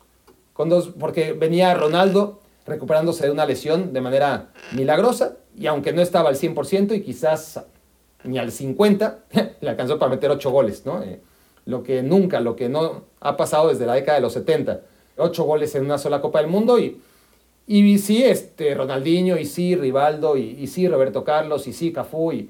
con 0.55 0.71
dos, 0.71 0.93
porque 0.99 1.35
venía 1.35 1.75
Ronaldo 1.75 2.41
recuperándose 2.65 3.27
de 3.27 3.31
una 3.31 3.45
lesión 3.45 3.93
de 3.93 4.01
manera 4.01 4.49
milagrosa 4.73 5.37
y 5.59 5.67
aunque 5.67 5.93
no 5.93 6.01
estaba 6.01 6.31
al 6.31 6.37
100% 6.37 6.97
y 6.97 7.03
quizás 7.03 7.63
ni 8.23 8.39
al 8.39 8.51
50, 8.51 9.25
le 9.61 9.69
alcanzó 9.69 9.99
para 9.99 10.11
meter 10.11 10.31
8 10.31 10.51
goles, 10.51 10.87
¿no? 10.87 11.03
Eh, 11.03 11.21
lo 11.67 11.83
que 11.83 12.03
nunca, 12.03 12.41
lo 12.41 12.57
que 12.57 12.71
no 12.71 13.03
ha 13.21 13.37
pasado 13.37 13.69
desde 13.69 13.85
la 13.85 13.93
década 13.93 14.17
de 14.17 14.23
los 14.23 14.33
70. 14.33 14.81
8 15.19 15.45
goles 15.45 15.75
en 15.75 15.85
una 15.85 15.99
sola 15.99 16.23
Copa 16.23 16.39
del 16.39 16.49
Mundo 16.49 16.79
y, 16.79 16.99
y 17.67 17.99
sí, 17.99 18.25
este, 18.25 18.75
Ronaldinho, 18.75 19.37
y 19.37 19.45
sí, 19.45 19.77
Rivaldo, 19.77 20.39
y, 20.39 20.67
sí, 20.67 20.89
Roberto 20.89 21.25
Carlos, 21.25 21.67
y 21.67 21.75
sí, 21.75 21.93
Cafú, 21.93 22.33
y, 22.33 22.49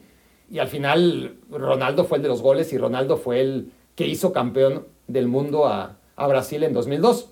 y 0.51 0.59
al 0.59 0.69
final 0.69 1.37
Ronaldo 1.51 2.05
fue 2.05 2.19
el 2.19 2.23
de 2.23 2.29
los 2.29 2.43
goles 2.43 2.73
y 2.73 2.79
Ronaldo 2.79 3.17
fue 3.17 3.41
el 3.41 3.73
que 3.95 4.07
hizo 4.07 4.33
campeón 4.33 4.87
del 5.07 5.29
mundo 5.29 5.67
a, 5.67 5.97
a 6.17 6.27
Brasil 6.27 6.63
en 6.63 6.73
2002. 6.73 7.31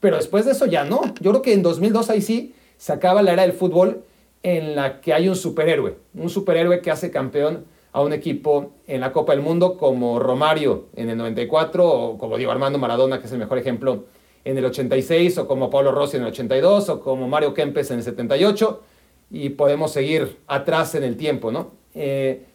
Pero 0.00 0.16
después 0.16 0.44
de 0.44 0.52
eso 0.52 0.66
ya 0.66 0.84
no. 0.84 1.02
Yo 1.20 1.30
creo 1.30 1.42
que 1.42 1.52
en 1.52 1.62
2002 1.62 2.10
ahí 2.10 2.22
sí 2.22 2.54
se 2.76 2.92
acaba 2.92 3.22
la 3.22 3.32
era 3.32 3.42
del 3.42 3.52
fútbol 3.52 4.04
en 4.42 4.74
la 4.74 5.00
que 5.00 5.12
hay 5.12 5.28
un 5.28 5.36
superhéroe, 5.36 5.96
un 6.14 6.28
superhéroe 6.28 6.80
que 6.80 6.90
hace 6.90 7.10
campeón 7.10 7.64
a 7.92 8.00
un 8.00 8.12
equipo 8.12 8.72
en 8.86 9.00
la 9.00 9.12
Copa 9.12 9.32
del 9.32 9.42
Mundo 9.42 9.76
como 9.76 10.18
Romario 10.18 10.86
en 10.96 11.10
el 11.10 11.18
94 11.18 11.88
o 11.88 12.18
como 12.18 12.36
Diego 12.36 12.50
Armando 12.50 12.78
Maradona, 12.78 13.20
que 13.20 13.26
es 13.26 13.32
el 13.32 13.38
mejor 13.38 13.58
ejemplo 13.58 14.04
en 14.44 14.58
el 14.58 14.64
86, 14.64 15.38
o 15.38 15.46
como 15.46 15.70
Pablo 15.70 15.92
Rossi 15.92 16.16
en 16.16 16.24
el 16.24 16.30
82, 16.30 16.88
o 16.88 17.00
como 17.00 17.28
Mario 17.28 17.54
Kempes 17.54 17.90
en 17.90 17.98
el 17.98 18.02
78, 18.02 18.82
y 19.30 19.50
podemos 19.50 19.92
seguir 19.92 20.38
atrás 20.48 20.94
en 20.94 21.04
el 21.04 21.16
tiempo, 21.16 21.52
¿no? 21.52 21.70
Eh, 21.94 22.46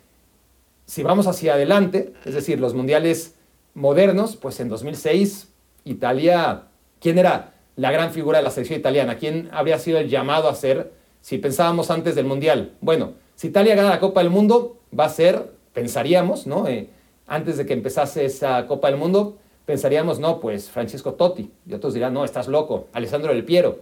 si 0.87 1.03
vamos 1.03 1.27
hacia 1.27 1.53
adelante, 1.53 2.13
es 2.25 2.33
decir, 2.33 2.59
los 2.59 2.73
mundiales 2.73 3.35
modernos, 3.73 4.37
pues 4.37 4.59
en 4.61 4.69
2006 4.69 5.49
Italia, 5.83 6.63
¿quién 7.01 7.19
era 7.19 7.53
la 7.75 7.91
gran 7.91 8.11
figura 8.11 8.39
de 8.39 8.45
la 8.45 8.51
selección 8.51 8.79
italiana? 8.79 9.17
¿Quién 9.17 9.49
habría 9.51 9.79
sido 9.79 9.99
el 9.99 10.09
llamado 10.09 10.49
a 10.49 10.55
ser 10.55 10.93
si 11.21 11.37
pensábamos 11.37 11.91
antes 11.91 12.15
del 12.15 12.25
mundial? 12.25 12.73
Bueno, 12.79 13.13
si 13.35 13.47
Italia 13.47 13.75
gana 13.75 13.89
la 13.89 13.99
Copa 13.99 14.21
del 14.21 14.29
Mundo, 14.29 14.79
va 14.97 15.05
a 15.05 15.09
ser, 15.09 15.51
pensaríamos, 15.73 16.47
¿no? 16.47 16.67
Eh, 16.67 16.89
antes 17.27 17.57
de 17.57 17.65
que 17.65 17.73
empezase 17.73 18.23
esa 18.23 18.65
Copa 18.65 18.89
del 18.89 18.97
Mundo, 18.97 19.37
pensaríamos, 19.65 20.19
no, 20.19 20.39
pues 20.39 20.69
Francesco 20.71 21.15
Totti. 21.15 21.51
Y 21.65 21.73
otros 21.73 21.93
dirán, 21.93 22.13
no, 22.13 22.23
estás 22.23 22.47
loco, 22.47 22.87
Alessandro 22.93 23.33
Del 23.33 23.43
Piero. 23.43 23.79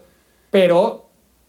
Pero 0.49 1.04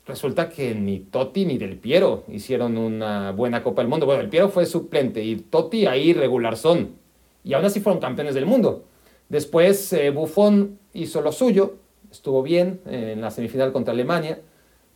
resulta 0.07 0.49
que 0.49 0.75
ni 0.75 1.01
Totti 1.01 1.45
ni 1.45 1.59
Del 1.59 1.79
Piero 1.79 2.25
hicieron 2.29 2.79
una 2.79 3.33
buena 3.33 3.63
Copa 3.63 3.83
del 3.83 3.89
Mundo. 3.89 4.07
Bueno, 4.07 4.21
Del 4.21 4.31
Piero 4.31 4.49
fue 4.49 4.67
suplente 4.67 5.23
y 5.23 5.37
Totti 5.37 5.87
ahí 5.87 6.13
regular 6.13 6.57
son. 6.57 6.97
Y 7.45 7.55
aún 7.55 7.65
así 7.65 7.81
fueron 7.81 8.01
campeones 8.01 8.35
del 8.35 8.47
mundo. 8.47 8.85
Después 9.29 9.93
eh, 9.93 10.11
Buffon 10.11 10.79
hizo 10.93 11.21
lo 11.21 11.33
suyo, 11.33 11.77
estuvo 12.11 12.43
bien 12.43 12.81
eh, 12.87 13.13
en 13.15 13.21
la 13.21 13.31
semifinal 13.31 13.73
contra 13.73 13.93
Alemania, 13.93 14.41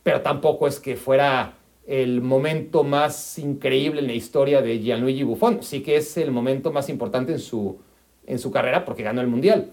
pero 0.03 0.21
tampoco 0.21 0.67
es 0.67 0.79
que 0.79 0.95
fuera 0.95 1.57
el 1.85 2.21
momento 2.21 2.83
más 2.83 3.37
increíble 3.39 4.01
en 4.01 4.07
la 4.07 4.13
historia 4.13 4.61
de 4.61 4.79
Gianluigi 4.79 5.23
Buffon. 5.23 5.63
Sí 5.63 5.81
que 5.81 5.97
es 5.97 6.17
el 6.17 6.31
momento 6.31 6.71
más 6.71 6.89
importante 6.89 7.33
en 7.33 7.39
su 7.39 7.79
en 8.27 8.39
su 8.39 8.51
carrera 8.51 8.85
porque 8.85 9.03
ganó 9.03 9.21
el 9.21 9.27
Mundial, 9.27 9.71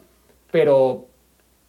pero, 0.50 1.06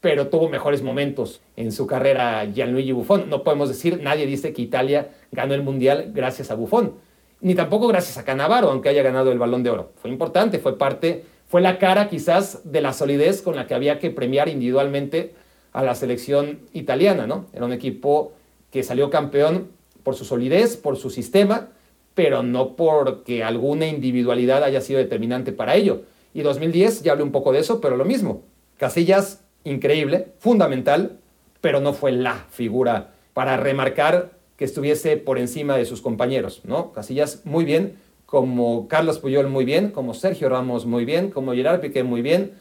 pero 0.02 0.28
tuvo 0.28 0.50
mejores 0.50 0.82
momentos 0.82 1.42
en 1.56 1.72
su 1.72 1.86
carrera 1.88 2.46
Gianluigi 2.46 2.92
Buffon. 2.92 3.30
No 3.30 3.44
podemos 3.44 3.70
decir, 3.70 4.02
nadie 4.02 4.26
dice 4.26 4.54
que 4.54 4.62
Italia 4.62 5.10
ganó 5.32 5.54
el 5.54 5.64
Mundial 5.64 6.12
gracias 6.14 6.52
a 6.52 6.56
Buffon, 6.56 6.94
ni 7.42 7.56
tampoco 7.56 7.88
gracias 7.88 8.18
a 8.18 8.26
Canavaro, 8.26 8.70
aunque 8.70 8.90
haya 8.90 9.04
ganado 9.04 9.32
el 9.32 9.40
Balón 9.40 9.64
de 9.64 9.70
Oro. 9.70 9.92
Fue 10.02 10.10
importante, 10.10 10.60
fue 10.60 10.78
parte, 10.78 11.26
fue 11.48 11.62
la 11.62 11.78
cara 11.78 12.10
quizás 12.10 12.72
de 12.72 12.82
la 12.82 12.94
solidez 12.94 13.42
con 13.42 13.56
la 13.56 13.68
que 13.68 13.74
había 13.74 14.00
que 14.00 14.12
premiar 14.12 14.50
individualmente 14.50 15.34
a 15.72 15.84
la 15.84 15.96
selección 15.96 16.60
italiana, 16.74 17.28
¿no? 17.28 17.46
Era 17.54 17.66
un 17.66 17.74
equipo 17.74 18.34
que 18.72 18.84
salió 18.84 19.10
campeón 19.10 19.70
por 20.04 20.16
su 20.16 20.26
solidez, 20.26 20.78
por 20.78 20.98
su 20.98 21.10
sistema, 21.10 21.70
pero 22.14 22.44
no 22.44 22.76
porque 22.76 23.44
alguna 23.44 23.88
individualidad 23.88 24.64
haya 24.64 24.82
sido 24.82 25.00
determinante 25.00 25.52
para 25.52 25.76
ello. 25.76 26.04
Y 26.34 26.42
2010, 26.42 27.04
ya 27.04 27.14
hablé 27.14 27.24
un 27.24 27.32
poco 27.32 27.52
de 27.52 27.60
eso, 27.60 27.82
pero 27.82 27.98
lo 27.98 28.06
mismo. 28.06 28.44
Casillas, 28.78 29.44
increíble, 29.64 30.28
fundamental, 30.40 31.20
pero 31.62 31.80
no 31.80 31.94
fue 31.94 32.12
la 32.12 32.46
figura 32.50 33.14
para 33.34 33.58
remarcar 33.58 34.32
que 34.58 34.66
estuviese 34.66 35.18
por 35.18 35.40
encima 35.40 35.78
de 35.78 35.86
sus 35.86 36.02
compañeros, 36.02 36.62
¿no? 36.66 36.92
Casillas 36.92 37.46
muy 37.46 37.66
bien, 37.66 37.98
como 38.26 38.88
Carlos 38.88 39.20
Puyol 39.20 39.48
muy 39.48 39.66
bien, 39.66 39.92
como 39.92 40.14
Sergio 40.14 40.50
Ramos 40.50 40.86
muy 40.86 41.06
bien, 41.06 41.32
como 41.32 41.54
Gerard 41.54 41.80
Piqué 41.80 42.04
muy 42.04 42.22
bien, 42.22 42.54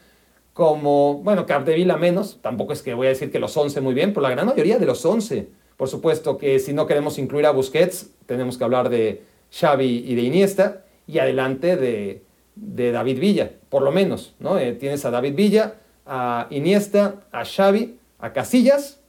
como, 0.53 1.15
bueno, 1.23 1.45
Capdevila 1.45 1.97
menos, 1.97 2.39
tampoco 2.41 2.73
es 2.73 2.81
que 2.81 2.93
voy 2.93 3.07
a 3.07 3.09
decir 3.09 3.31
que 3.31 3.39
los 3.39 3.55
11 3.55 3.81
muy 3.81 3.93
bien, 3.93 4.13
pero 4.13 4.21
la 4.21 4.31
gran 4.31 4.47
mayoría 4.47 4.77
de 4.77 4.85
los 4.85 5.05
11. 5.05 5.47
Por 5.77 5.87
supuesto 5.87 6.37
que 6.37 6.59
si 6.59 6.73
no 6.73 6.87
queremos 6.87 7.17
incluir 7.17 7.45
a 7.45 7.51
Busquets, 7.51 8.09
tenemos 8.25 8.57
que 8.57 8.63
hablar 8.63 8.89
de 8.89 9.23
Xavi 9.51 10.05
y 10.07 10.15
de 10.15 10.21
Iniesta, 10.21 10.85
y 11.07 11.19
adelante 11.19 11.75
de, 11.75 12.23
de 12.55 12.91
David 12.91 13.19
Villa, 13.19 13.51
por 13.69 13.81
lo 13.81 13.91
menos, 13.91 14.35
¿no? 14.39 14.59
Eh, 14.59 14.73
tienes 14.73 15.05
a 15.05 15.11
David 15.11 15.35
Villa, 15.35 15.75
a 16.09 16.47
Iniesta, 16.49 17.21
a 17.31 17.45
Xavi, 17.45 17.97
a 18.17 18.33
Casillas, 18.33 18.99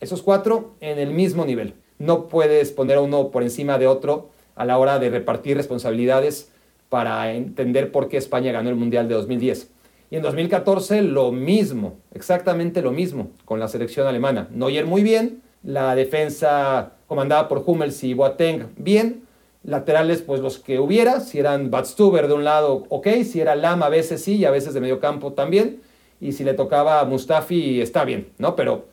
esos 0.00 0.22
cuatro 0.22 0.74
en 0.80 0.98
el 0.98 1.12
mismo 1.12 1.46
nivel. 1.46 1.74
No 1.98 2.26
puedes 2.28 2.72
poner 2.72 2.98
a 2.98 3.00
uno 3.00 3.30
por 3.30 3.44
encima 3.44 3.78
de 3.78 3.86
otro 3.86 4.30
a 4.56 4.64
la 4.64 4.76
hora 4.76 4.98
de 4.98 5.08
repartir 5.08 5.56
responsabilidades 5.56 6.50
para 6.88 7.32
entender 7.32 7.92
por 7.92 8.08
qué 8.08 8.16
España 8.16 8.50
ganó 8.50 8.68
el 8.68 8.76
Mundial 8.76 9.08
de 9.08 9.14
2010. 9.14 9.70
Y 10.10 10.16
en 10.16 10.22
2014 10.22 11.02
lo 11.02 11.30
mismo, 11.30 11.94
exactamente 12.12 12.82
lo 12.82 12.90
mismo 12.90 13.30
con 13.44 13.60
la 13.60 13.68
selección 13.68 14.08
alemana. 14.08 14.48
Neuer 14.50 14.84
muy 14.84 15.02
bien, 15.02 15.42
la 15.62 15.94
defensa 15.94 16.94
comandada 17.06 17.48
por 17.48 17.62
Hummels 17.64 18.02
y 18.02 18.14
Boateng 18.14 18.66
bien, 18.76 19.22
laterales, 19.62 20.22
pues 20.22 20.40
los 20.40 20.58
que 20.58 20.80
hubiera, 20.80 21.20
si 21.20 21.38
eran 21.38 21.70
Batstuber 21.70 22.26
de 22.26 22.34
un 22.34 22.44
lado, 22.44 22.84
ok, 22.88 23.08
si 23.24 23.40
era 23.40 23.54
Lam 23.54 23.84
a 23.84 23.88
veces 23.88 24.24
sí 24.24 24.36
y 24.36 24.44
a 24.44 24.50
veces 24.50 24.74
de 24.74 24.80
medio 24.80 24.98
campo 24.98 25.34
también, 25.34 25.80
y 26.22 26.32
si 26.32 26.44
le 26.44 26.54
tocaba 26.54 27.00
a 27.00 27.04
Mustafi 27.04 27.80
está 27.80 28.04
bien, 28.04 28.28
¿no? 28.38 28.54
Pero, 28.54 28.86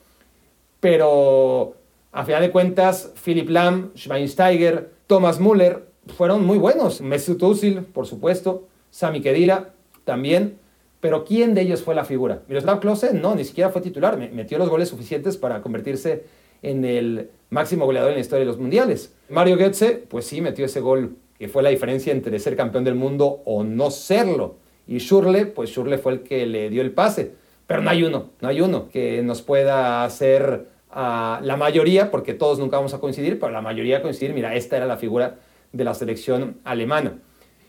pero 0.79 1.75
a 2.11 2.25
final 2.25 2.41
de 2.41 2.49
cuentas, 2.49 3.13
Philip 3.23 3.49
Lam, 3.49 3.91
Schweinsteiger, 3.95 4.89
Thomas 5.05 5.39
Müller 5.39 5.85
fueron 6.07 6.43
muy 6.43 6.57
buenos, 6.57 7.01
Mesut 7.01 7.41
Özil, 7.43 7.83
por 7.83 8.07
supuesto, 8.07 8.67
Sami 8.89 9.21
Khedira 9.21 9.73
también, 10.05 10.57
pero 11.01 11.23
¿quién 11.23 11.53
de 11.53 11.61
ellos 11.61 11.83
fue 11.83 11.93
la 11.93 12.03
figura? 12.03 12.41
Miroslav 12.47 12.79
Klose 12.79 13.13
no, 13.13 13.35
ni 13.35 13.45
siquiera 13.45 13.69
fue 13.69 13.81
titular, 13.81 14.17
metió 14.17 14.57
los 14.57 14.67
goles 14.67 14.89
suficientes 14.89 15.37
para 15.37 15.61
convertirse 15.61 16.25
en 16.63 16.83
el 16.83 17.29
máximo 17.51 17.85
goleador 17.85 18.09
en 18.09 18.15
la 18.15 18.21
historia 18.21 18.41
de 18.41 18.51
los 18.51 18.57
mundiales. 18.57 19.13
Mario 19.29 19.55
Götze, 19.55 20.03
pues 20.09 20.25
sí, 20.25 20.41
metió 20.41 20.65
ese 20.65 20.81
gol 20.81 21.15
que 21.37 21.47
fue 21.47 21.61
la 21.61 21.69
diferencia 21.69 22.11
entre 22.11 22.37
ser 22.39 22.55
campeón 22.55 22.83
del 22.83 22.95
mundo 22.95 23.43
o 23.45 23.63
no 23.63 23.91
serlo. 23.91 24.55
Y 24.89 24.97
Schurle, 24.97 25.45
pues 25.45 25.69
Schurle 25.69 25.99
fue 25.99 26.13
el 26.13 26.23
que 26.23 26.47
le 26.47 26.71
dio 26.71 26.81
el 26.81 26.91
pase. 26.91 27.33
Pero 27.67 27.83
no 27.83 27.91
hay 27.91 28.03
uno, 28.03 28.31
no 28.41 28.47
hay 28.47 28.59
uno 28.59 28.89
que 28.89 29.21
nos 29.21 29.43
pueda 29.43 30.03
hacer 30.03 30.65
a 30.89 31.39
la 31.43 31.55
mayoría, 31.57 32.09
porque 32.09 32.33
todos 32.33 32.57
nunca 32.57 32.77
vamos 32.77 32.95
a 32.95 32.99
coincidir, 32.99 33.39
pero 33.39 33.51
la 33.51 33.61
mayoría 33.61 34.01
coincidir, 34.01 34.33
mira, 34.33 34.55
esta 34.55 34.77
era 34.77 34.87
la 34.87 34.97
figura 34.97 35.35
de 35.71 35.83
la 35.83 35.93
selección 35.93 36.57
alemana. 36.63 37.19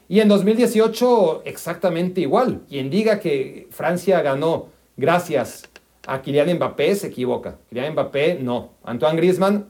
Y 0.09 0.21
en 0.21 0.29
2018 0.29 1.43
exactamente 1.45 2.23
igual. 2.23 2.63
Quien 2.71 2.89
diga 2.89 3.21
que 3.21 3.69
Francia 3.71 4.23
ganó 4.23 4.69
gracias 4.97 5.69
a 6.07 6.23
Kylian 6.23 6.57
Mbappé 6.57 6.95
se 6.95 7.09
equivoca. 7.09 7.59
Kylian 7.69 7.93
Mbappé 7.93 8.39
no. 8.41 8.71
Antoine 8.83 9.19
Griezmann 9.19 9.67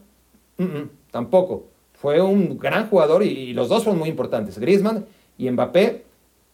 tampoco. 1.11 1.67
Fue 1.95 2.21
un 2.21 2.59
gran 2.61 2.89
jugador 2.89 3.25
y, 3.25 3.53
los 3.55 3.69
dos 3.69 3.83
fueron 3.83 3.99
muy 3.99 4.09
importantes, 4.09 4.59
Griezmann 4.59 5.05
y 5.37 5.51
Mbappé, 5.51 6.05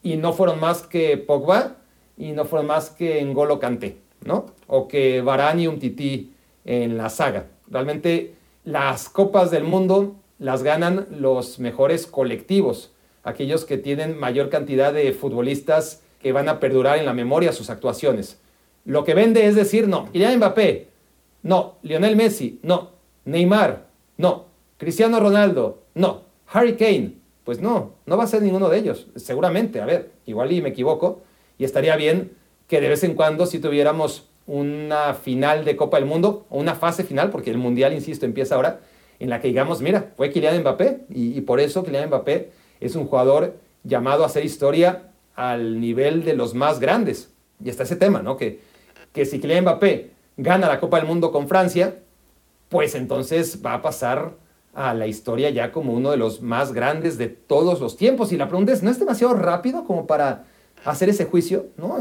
y 0.07 0.17
no 0.17 0.33
fueron 0.33 0.61
más 0.61 0.83
que 0.83 1.17
Pogba 1.17 1.79
y 2.17 2.31
no 2.31 2.45
fueron 2.45 2.69
más 2.69 2.91
que 2.91 3.25
N'Golo 3.25 3.59
Kanté, 3.59 3.99
¿no? 4.25 4.47
O 4.69 4.87
que 4.87 5.21
Varane 5.21 5.63
y 5.63 5.67
Umtiti 5.67 6.33
en 6.65 6.97
la 6.97 7.11
saga. 7.11 7.47
Realmente 7.69 8.37
las 8.63 9.09
copas 9.09 9.51
del 9.51 9.65
mundo 9.65 10.15
las 10.39 10.63
ganan 10.63 11.09
los 11.11 11.59
mejores 11.59 12.07
colectivos, 12.07 12.93
aquellos 13.25 13.65
que 13.65 13.79
tienen 13.79 14.17
mayor 14.17 14.49
cantidad 14.49 14.93
de 14.93 15.13
futbolistas 15.13 16.05
que 16.23 16.31
van 16.31 16.49
a 16.49 16.61
perdurar 16.61 16.99
en 16.99 17.05
la 17.05 17.13
memoria 17.13 17.53
sus 17.53 17.69
actuaciones. 17.69 18.39
Lo 18.85 19.03
que 19.03 19.15
vende 19.15 19.47
es 19.47 19.57
decir, 19.57 19.89
no, 19.89 20.13
Kylian 20.13 20.37
Mbappé 20.37 20.87
no. 21.43 21.79
Lionel 21.83 22.15
Messi, 22.15 22.61
no. 22.63 22.91
Neymar, 23.25 23.89
no. 24.19 24.47
Cristiano 24.79 25.19
Ronaldo, 25.19 25.83
no. 25.95 26.23
Harry 26.47 26.77
Kane, 26.77 27.15
pues 27.47 27.61
no, 27.61 27.93
no 28.07 28.17
va 28.17 28.25
a 28.25 28.27
ser 28.27 28.43
ninguno 28.43 28.69
de 28.69 28.77
ellos, 28.77 29.07
seguramente, 29.15 29.81
a 29.81 29.87
ver, 29.87 30.11
igual 30.27 30.51
y 30.51 30.61
me 30.61 30.71
equivoco, 30.71 31.23
y 31.59 31.65
estaría 31.65 31.95
bien 31.95 32.33
que 32.67 32.81
de 32.81 32.89
vez 32.89 33.05
en 33.05 33.15
cuando 33.15 33.47
si 33.47 33.61
tuviéramos 33.61 34.29
una 34.49 35.15
final 35.15 35.65
de 35.65 35.77
Copa 35.77 35.99
del 35.99 36.07
Mundo, 36.07 36.45
o 36.51 36.59
una 36.59 36.75
fase 36.75 37.05
final, 37.05 37.31
porque 37.31 37.53
el 37.53 37.59
Mundial, 37.59 37.93
insisto, 37.93 38.27
empieza 38.27 38.57
ahora, 38.57 38.81
en 39.21 39.31
la 39.31 39.41
que 39.41 39.47
digamos, 39.47 39.81
mira, 39.81 40.13
fue 40.17 40.33
Kylian 40.33 40.61
Mbappé, 40.61 41.03
y, 41.09 41.41
por 41.43 41.61
eso 41.61 41.85
Kylian 41.85 42.09
Mbappé 42.09 42.51
es 42.81 42.97
un 42.97 43.07
jugador 43.07 43.55
llamado 43.85 44.25
a 44.25 44.27
hacer 44.27 44.45
historia 44.45 45.13
al 45.37 45.81
nivel 45.81 46.25
de 46.25 46.35
los 46.35 46.55
más 46.55 46.81
grandes. 46.81 47.33
Y 47.65 47.71
está 47.71 47.85
ese 47.85 47.95
tema, 47.95 48.23
¿no? 48.23 48.37
Que, 48.37 48.61
que 49.13 49.25
si 49.25 49.39
Kylian 49.39 49.63
Mbappé 49.63 50.11
gana 50.37 50.67
la 50.67 50.81
Copa 50.81 50.99
del 50.99 51.07
Mundo 51.07 51.31
con 51.31 51.47
Francia, 51.47 51.95
pues 52.69 52.97
entonces 52.97 53.65
va 53.65 53.75
a 53.75 53.83
pasar 53.83 54.35
a 54.77 54.93
la 54.93 55.07
historia 55.07 55.49
ya 55.49 55.73
como 55.73 55.95
uno 55.95 56.11
de 56.11 56.19
los 56.19 56.43
más 56.43 56.75
grandes 56.75 57.17
de 57.17 57.29
todos 57.29 57.81
los 57.81 57.97
tiempos. 57.97 58.31
Y 58.31 58.37
la 58.37 58.47
pregunta 58.47 58.73
es, 58.73 58.83
¿no 58.83 58.91
es 58.91 58.99
demasiado 58.99 59.33
rápido 59.33 59.85
como 59.85 60.07
para 60.07 60.45
hacer 60.85 61.09
ese 61.09 61.25
juicio? 61.25 61.69
¿No? 61.79 61.99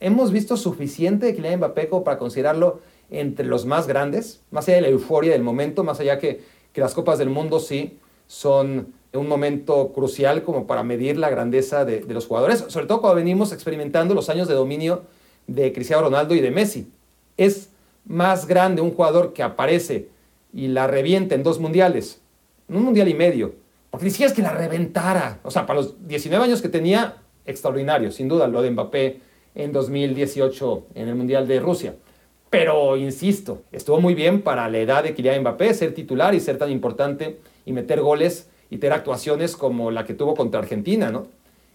Hemos 0.00 0.32
visto 0.32 0.56
suficiente 0.56 1.26
de 1.26 1.34
Kylian 1.36 1.58
Mbappé 1.58 1.88
como 1.88 2.02
para 2.02 2.18
considerarlo 2.18 2.80
entre 3.10 3.46
los 3.46 3.64
más 3.64 3.86
grandes, 3.86 4.40
más 4.50 4.66
allá 4.66 4.78
de 4.78 4.82
la 4.82 4.88
euforia 4.88 5.32
del 5.32 5.44
momento, 5.44 5.84
más 5.84 6.00
allá 6.00 6.18
que, 6.18 6.42
que 6.72 6.80
las 6.80 6.94
Copas 6.94 7.16
del 7.16 7.30
Mundo 7.30 7.60
sí 7.60 7.96
son 8.26 8.92
un 9.12 9.28
momento 9.28 9.92
crucial 9.92 10.42
como 10.42 10.66
para 10.66 10.82
medir 10.82 11.16
la 11.16 11.30
grandeza 11.30 11.84
de, 11.84 12.00
de 12.00 12.12
los 12.12 12.26
jugadores, 12.26 12.64
sobre 12.66 12.86
todo 12.86 13.00
cuando 13.02 13.16
venimos 13.16 13.52
experimentando 13.52 14.14
los 14.14 14.28
años 14.28 14.48
de 14.48 14.54
dominio 14.54 15.02
de 15.46 15.72
Cristiano 15.72 16.02
Ronaldo 16.02 16.34
y 16.34 16.40
de 16.40 16.50
Messi. 16.50 16.90
Es 17.36 17.70
más 18.04 18.48
grande 18.48 18.82
un 18.82 18.90
jugador 18.90 19.32
que 19.32 19.44
aparece 19.44 20.08
y 20.54 20.68
la 20.68 20.86
revienta 20.86 21.34
en 21.34 21.42
dos 21.42 21.58
mundiales, 21.58 22.20
un 22.68 22.84
mundial 22.84 23.08
y 23.08 23.14
medio, 23.14 23.54
porque 23.90 24.08
es 24.08 24.32
que 24.32 24.42
la 24.42 24.52
reventara, 24.52 25.40
o 25.42 25.50
sea, 25.50 25.66
para 25.66 25.80
los 25.80 26.06
19 26.06 26.44
años 26.44 26.62
que 26.62 26.68
tenía, 26.68 27.16
extraordinario, 27.44 28.10
sin 28.10 28.28
duda, 28.28 28.48
lo 28.48 28.62
de 28.62 28.70
Mbappé 28.70 29.20
en 29.54 29.72
2018 29.72 30.86
en 30.94 31.08
el 31.08 31.14
Mundial 31.14 31.46
de 31.46 31.60
Rusia. 31.60 31.94
Pero, 32.50 32.96
insisto, 32.96 33.62
estuvo 33.72 34.00
muy 34.00 34.14
bien 34.14 34.42
para 34.42 34.68
la 34.68 34.78
edad 34.78 35.02
de 35.02 35.14
Kylian 35.14 35.40
Mbappé 35.40 35.74
ser 35.74 35.94
titular 35.94 36.34
y 36.34 36.40
ser 36.40 36.56
tan 36.56 36.70
importante 36.70 37.38
y 37.66 37.72
meter 37.72 38.00
goles 38.00 38.48
y 38.70 38.78
tener 38.78 38.94
actuaciones 38.94 39.56
como 39.56 39.90
la 39.90 40.04
que 40.04 40.14
tuvo 40.14 40.34
contra 40.34 40.60
Argentina, 40.60 41.10
¿no? 41.10 41.26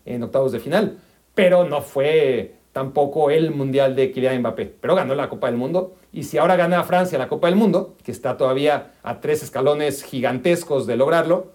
En 0.05 0.23
octavos 0.23 0.51
de 0.51 0.59
final. 0.59 0.97
Pero 1.35 1.65
no 1.65 1.81
fue 1.81 2.55
tampoco 2.71 3.31
el 3.31 3.51
Mundial 3.51 3.95
de 3.95 4.11
Kylian 4.11 4.39
Mbappé, 4.39 4.73
pero 4.79 4.95
ganó 4.95 5.15
la 5.15 5.29
Copa 5.29 5.47
del 5.47 5.57
Mundo. 5.57 5.95
Y 6.11 6.23
si 6.23 6.37
ahora 6.37 6.55
gana 6.55 6.83
Francia 6.83 7.17
la 7.17 7.27
Copa 7.27 7.47
del 7.47 7.55
Mundo, 7.55 7.95
que 8.03 8.11
está 8.11 8.37
todavía 8.37 8.93
a 9.03 9.19
tres 9.19 9.43
escalones 9.43 10.03
gigantescos 10.03 10.87
de 10.87 10.95
lograrlo, 10.95 11.51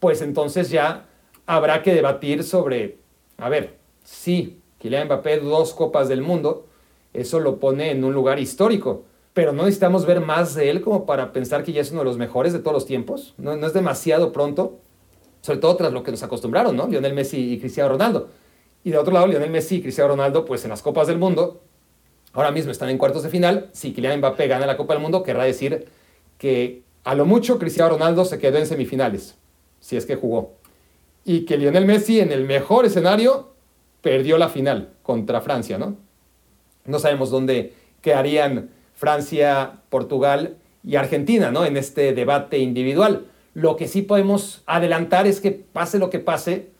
pues 0.00 0.22
entonces 0.22 0.70
ya 0.70 1.06
habrá 1.46 1.82
que 1.82 1.94
debatir 1.94 2.44
sobre, 2.44 2.98
a 3.38 3.48
ver, 3.48 3.78
sí, 4.02 4.60
Kylian 4.78 5.06
Mbappé 5.06 5.40
dos 5.40 5.74
Copas 5.74 6.08
del 6.08 6.22
Mundo, 6.22 6.66
eso 7.12 7.40
lo 7.40 7.58
pone 7.58 7.90
en 7.90 8.04
un 8.04 8.12
lugar 8.12 8.38
histórico, 8.38 9.04
pero 9.32 9.52
no 9.52 9.64
necesitamos 9.64 10.06
ver 10.06 10.20
más 10.20 10.54
de 10.54 10.70
él 10.70 10.80
como 10.80 11.06
para 11.06 11.32
pensar 11.32 11.64
que 11.64 11.72
ya 11.72 11.80
es 11.80 11.90
uno 11.90 12.00
de 12.00 12.06
los 12.06 12.18
mejores 12.18 12.52
de 12.52 12.58
todos 12.58 12.74
los 12.74 12.86
tiempos. 12.86 13.34
No, 13.36 13.56
no 13.56 13.66
es 13.66 13.72
demasiado 13.72 14.32
pronto, 14.32 14.78
sobre 15.40 15.58
todo 15.58 15.76
tras 15.76 15.92
lo 15.92 16.02
que 16.02 16.10
nos 16.10 16.22
acostumbraron, 16.22 16.76
¿no? 16.76 16.86
Lionel 16.86 17.14
Messi 17.14 17.52
y 17.52 17.58
Cristiano 17.58 17.90
Ronaldo. 17.90 18.28
Y 18.84 18.90
de 18.90 18.98
otro 18.98 19.12
lado, 19.12 19.26
Lionel 19.26 19.50
Messi 19.50 19.76
y 19.76 19.82
Cristiano 19.82 20.10
Ronaldo, 20.10 20.44
pues 20.44 20.62
en 20.64 20.70
las 20.70 20.82
Copas 20.82 21.06
del 21.06 21.18
Mundo, 21.18 21.62
ahora 22.34 22.50
mismo 22.50 22.70
están 22.70 22.90
en 22.90 22.98
cuartos 22.98 23.22
de 23.22 23.30
final. 23.30 23.70
Si 23.72 23.92
Kylian 23.94 24.18
Mbappé 24.18 24.46
gana 24.46 24.66
la 24.66 24.76
Copa 24.76 24.92
del 24.92 25.02
Mundo, 25.02 25.22
querrá 25.22 25.44
decir 25.44 25.86
que 26.36 26.82
a 27.02 27.14
lo 27.14 27.24
mucho 27.24 27.58
Cristiano 27.58 27.90
Ronaldo 27.90 28.26
se 28.26 28.38
quedó 28.38 28.58
en 28.58 28.66
semifinales, 28.66 29.36
si 29.80 29.96
es 29.96 30.04
que 30.04 30.16
jugó. 30.16 30.52
Y 31.24 31.46
que 31.46 31.56
Lionel 31.56 31.86
Messi, 31.86 32.20
en 32.20 32.30
el 32.30 32.44
mejor 32.44 32.84
escenario, 32.84 33.54
perdió 34.02 34.36
la 34.36 34.50
final 34.50 34.90
contra 35.02 35.40
Francia, 35.40 35.78
¿no? 35.78 35.96
No 36.84 36.98
sabemos 36.98 37.30
dónde 37.30 37.72
quedarían 38.02 38.68
Francia, 38.94 39.80
Portugal 39.88 40.56
y 40.84 40.96
Argentina, 40.96 41.50
¿no? 41.50 41.64
En 41.64 41.78
este 41.78 42.12
debate 42.12 42.58
individual. 42.58 43.26
Lo 43.54 43.76
que 43.76 43.88
sí 43.88 44.02
podemos 44.02 44.62
adelantar 44.66 45.26
es 45.26 45.40
que 45.40 45.52
pase 45.52 45.98
lo 45.98 46.10
que 46.10 46.18
pase, 46.18 46.73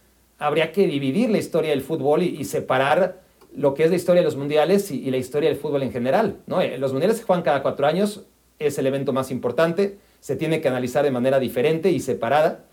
habría 0.44 0.72
que 0.72 0.87
dividir 0.87 1.30
la 1.30 1.38
historia 1.38 1.70
del 1.70 1.80
fútbol 1.80 2.22
y, 2.22 2.44
separar 2.44 3.22
lo 3.54 3.74
que 3.74 3.85
es 3.85 3.90
la 3.90 3.96
historia 3.96 4.20
de 4.20 4.26
los 4.26 4.37
mundiales 4.37 4.90
y, 4.90 5.11
la 5.11 5.16
historia 5.16 5.48
del 5.48 5.59
fútbol 5.59 5.83
en 5.83 5.92
general. 5.92 6.38
¿no? 6.46 6.61
Eh, 6.61 6.78
los 6.78 6.92
mundiales 6.92 7.18
se 7.18 7.24
juegan 7.24 7.42
cada 7.42 7.62
cuatro 7.62 7.87
años, 7.87 8.24
es 8.59 8.78
el 8.78 8.87
evento 8.87 9.12
más 9.12 9.30
importante, 9.30 9.98
se 10.20 10.37
tiene 10.37 10.61
que 10.61 10.68
analizar 10.68 11.04
de 11.04 11.11
manera 11.11 11.38
diferente 11.38 11.90
y 11.90 12.00
separada, 12.00 12.64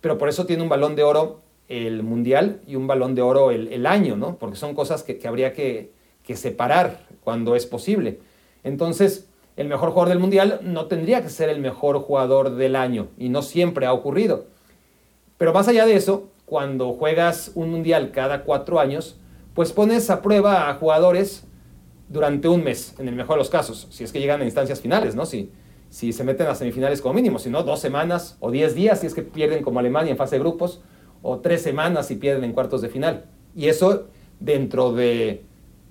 pero 0.00 0.18
por 0.18 0.28
eso 0.28 0.46
tiene 0.46 0.62
un 0.62 0.68
balón 0.68 0.96
de 0.96 1.02
oro 1.02 1.40
el 1.68 2.02
mundial 2.02 2.60
y 2.66 2.74
un 2.74 2.86
balón 2.86 3.14
de 3.14 3.22
oro 3.22 3.50
el, 3.50 3.86
año, 3.86 4.16
¿no? 4.16 4.36
porque 4.36 4.56
son 4.56 4.74
cosas 4.74 5.02
que, 5.04 5.20
habría 5.26 5.52
que, 5.52 5.92
que 6.24 6.36
separar 6.36 7.06
cuando 7.22 7.54
es 7.54 7.66
posible. 7.66 8.18
Entonces, 8.64 9.28
el 9.56 9.68
mejor 9.68 9.90
jugador 9.90 10.08
del 10.08 10.18
mundial 10.18 10.60
no 10.62 10.86
tendría 10.86 11.22
que 11.22 11.28
ser 11.28 11.48
el 11.48 11.60
mejor 11.60 12.00
jugador 12.00 12.56
del 12.56 12.74
año 12.74 13.08
y 13.18 13.28
no 13.28 13.42
siempre 13.42 13.86
ha 13.86 13.92
ocurrido. 13.92 14.46
Pero 15.38 15.52
más 15.52 15.68
allá 15.68 15.86
de 15.86 15.94
eso, 15.94 16.28
cuando 16.50 16.94
juegas 16.94 17.52
un 17.54 17.70
mundial 17.70 18.10
cada 18.10 18.42
cuatro 18.42 18.80
años, 18.80 19.16
pues 19.54 19.72
pones 19.72 20.10
a 20.10 20.20
prueba 20.20 20.68
a 20.68 20.74
jugadores 20.74 21.44
durante 22.08 22.48
un 22.48 22.64
mes, 22.64 22.96
en 22.98 23.06
el 23.06 23.14
mejor 23.14 23.36
de 23.36 23.42
los 23.42 23.50
casos, 23.50 23.86
si 23.90 24.02
es 24.02 24.10
que 24.10 24.18
llegan 24.18 24.40
a 24.40 24.44
instancias 24.44 24.80
finales, 24.80 25.14
¿no? 25.14 25.26
Si, 25.26 25.52
si 25.90 26.12
se 26.12 26.24
meten 26.24 26.48
a 26.48 26.56
semifinales 26.56 27.00
como 27.00 27.14
mínimo, 27.14 27.38
si 27.38 27.50
no, 27.50 27.62
dos 27.62 27.78
semanas 27.78 28.36
o 28.40 28.50
diez 28.50 28.74
días 28.74 28.98
si 28.98 29.06
es 29.06 29.14
que 29.14 29.22
pierden 29.22 29.62
como 29.62 29.78
Alemania 29.78 30.10
en 30.10 30.16
fase 30.16 30.34
de 30.34 30.40
grupos, 30.40 30.82
o 31.22 31.38
tres 31.38 31.62
semanas 31.62 32.08
si 32.08 32.16
pierden 32.16 32.42
en 32.42 32.52
cuartos 32.52 32.82
de 32.82 32.88
final. 32.88 33.26
Y 33.54 33.68
eso 33.68 34.08
dentro 34.40 34.92
de 34.92 35.44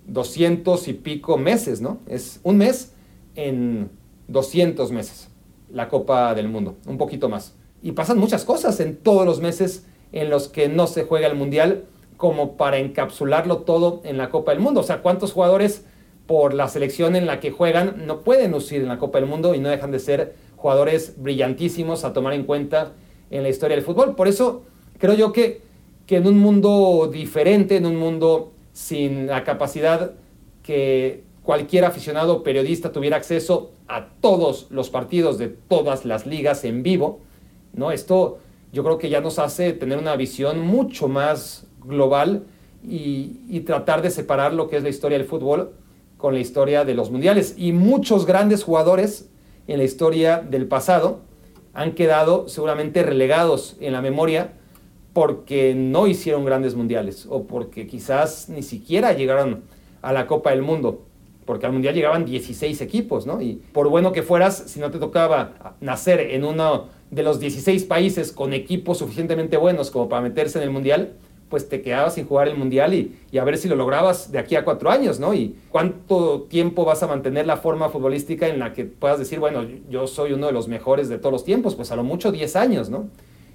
200 0.08 0.90
y 0.90 0.94
pico 0.94 1.38
meses, 1.38 1.80
¿no? 1.80 2.00
Es 2.06 2.42
un 2.44 2.58
mes 2.58 2.96
en 3.36 3.92
200 4.28 4.92
meses, 4.92 5.30
la 5.72 5.88
Copa 5.88 6.36
del 6.36 6.50
Mundo, 6.50 6.76
un 6.86 6.98
poquito 6.98 7.30
más. 7.30 7.56
Y 7.82 7.94
pasan 7.94 8.18
muchas 8.18 8.44
cosas 8.44 8.78
en 8.82 8.98
todos 8.98 9.26
los 9.26 9.40
meses 9.40 9.86
en 10.12 10.30
los 10.30 10.48
que 10.48 10.70
no 10.70 10.88
se 10.88 11.04
juega 11.04 11.28
el 11.28 11.36
Mundial 11.36 11.86
como 12.18 12.58
para 12.58 12.78
encapsularlo 12.80 13.60
todo 13.60 14.02
en 14.04 14.18
la 14.18 14.30
Copa 14.30 14.52
del 14.52 14.60
Mundo. 14.60 14.82
O 14.82 14.84
sea, 14.84 15.02
¿cuántos 15.02 15.32
jugadores 15.32 15.86
por 16.28 16.54
la 16.54 16.68
selección 16.68 17.16
en 17.16 17.26
la 17.26 17.40
que 17.40 17.52
juegan 17.52 18.06
no 18.06 18.20
pueden 18.22 18.52
lucir 18.52 18.82
en 18.82 18.88
la 18.88 19.00
Copa 19.00 19.20
del 19.20 19.28
Mundo 19.28 19.56
y 19.56 19.60
no 19.60 19.70
dejan 19.70 19.92
de 19.92 20.00
ser 20.00 20.36
jugadores 20.58 21.16
brillantísimos 21.18 22.04
a 22.04 22.14
tomar 22.14 22.34
en 22.34 22.44
cuenta 22.44 22.92
en 23.32 23.44
la 23.44 23.50
historia 23.50 23.76
del 23.76 23.86
fútbol? 23.86 24.16
Por 24.16 24.28
eso 24.28 24.64
creo 24.98 25.14
yo 25.14 25.32
que, 25.32 25.62
que 26.06 26.18
en 26.18 26.28
un 26.28 26.38
mundo 26.38 27.10
diferente, 27.12 27.78
en 27.78 27.86
un 27.86 27.96
mundo 27.96 28.52
sin 28.74 29.28
la 29.28 29.44
capacidad 29.44 30.12
que 30.62 31.24
cualquier 31.42 31.86
aficionado 31.86 32.44
periodista 32.44 32.92
tuviera 32.92 33.18
acceso 33.18 33.72
a 33.88 34.10
todos 34.22 34.68
los 34.70 34.90
partidos 34.90 35.38
de 35.38 35.48
todas 35.48 36.06
las 36.06 36.28
ligas 36.28 36.64
en 36.64 36.84
vivo, 36.84 37.22
¿no? 37.74 37.92
Esto 37.92 38.40
yo 38.72 38.84
creo 38.84 38.98
que 38.98 39.10
ya 39.10 39.22
nos 39.22 39.40
hace 39.40 39.74
tener 39.74 39.98
una 39.98 40.16
visión 40.16 40.60
mucho 40.60 41.08
más 41.08 41.68
global 41.84 42.46
y, 42.84 43.60
tratar 43.62 44.02
de 44.02 44.10
separar 44.10 44.54
lo 44.54 44.70
que 44.70 44.78
es 44.78 44.84
la 44.84 44.90
historia 44.90 45.18
del 45.18 45.28
fútbol 45.28 45.74
con 46.18 46.34
la 46.34 46.40
historia 46.40 46.86
de 46.86 46.94
los 46.94 47.12
mundiales. 47.12 47.56
Y 47.58 47.72
muchos 47.72 48.26
grandes 48.26 48.64
jugadores 48.64 49.30
en 49.68 49.78
la 49.78 49.84
historia 49.84 50.40
del 50.40 50.68
pasado 50.68 51.22
han 51.74 51.94
quedado 51.94 52.48
seguramente 52.48 53.04
relegados 53.04 53.78
en 53.80 53.94
la 53.94 54.02
memoria 54.02 54.54
porque 55.14 55.76
no 55.76 56.08
hicieron 56.08 56.46
grandes 56.46 56.76
mundiales 56.76 57.28
o 57.30 57.44
porque 57.44 57.88
quizás 57.88 58.50
ni 58.50 58.64
siquiera 58.64 59.14
llegaron 59.14 59.64
a 60.02 60.14
la 60.14 60.28
Copa 60.28 60.52
del 60.52 60.62
Mundo, 60.62 61.04
porque 61.46 61.66
al 61.66 61.74
mundial 61.74 61.96
llegaban 61.96 62.26
16 62.26 62.80
equipos, 62.82 63.26
¿no? 63.26 63.42
Y 63.42 63.62
por 63.74 63.90
bueno 63.90 64.12
que 64.12 64.24
fueras, 64.24 64.64
si 64.68 64.80
no 64.80 64.92
te 64.92 65.00
tocaba 65.00 65.76
nacer 65.82 66.20
en 66.20 66.46
uno 66.46 66.88
de 67.12 67.24
los 67.24 67.40
16 67.40 67.86
países 67.86 68.32
con 68.32 68.54
equipos 68.54 69.00
suficientemente 69.00 69.58
buenos 69.58 69.92
como 69.92 70.10
para 70.10 70.22
meterse 70.22 70.60
en 70.60 70.64
el 70.64 70.70
Mundial, 70.70 71.14
pues 71.50 71.68
te 71.68 71.82
quedabas 71.82 72.14
sin 72.14 72.28
jugar 72.28 72.48
el 72.48 72.56
Mundial 72.56 72.94
y, 72.94 73.38
a 73.38 73.44
ver 73.44 73.58
si 73.58 73.68
lo 73.68 73.76
lograbas 73.76 74.32
de 74.32 74.38
aquí 74.38 74.56
a 74.56 74.64
cuatro 74.64 74.92
años, 74.92 75.20
¿no? 75.20 75.34
Y 75.34 75.56
cuánto 75.70 76.44
tiempo 76.44 76.86
vas 76.86 77.02
a 77.02 77.08
mantener 77.08 77.48
la 77.48 77.58
forma 77.58 77.90
futbolística 77.90 78.48
en 78.48 78.60
la 78.60 78.74
que 78.74 78.86
puedas 78.86 79.18
decir, 79.18 79.40
bueno, 79.40 79.66
yo 79.90 80.06
soy 80.06 80.34
uno 80.34 80.46
de 80.48 80.54
los 80.54 80.68
mejores 80.68 81.10
de 81.10 81.18
todos 81.18 81.34
los 81.34 81.44
tiempos, 81.44 81.76
pues 81.76 81.92
a 81.92 81.96
lo 81.96 82.04
mucho 82.04 82.32
10 82.32 82.56
años, 82.56 82.90
¿no? 82.90 83.10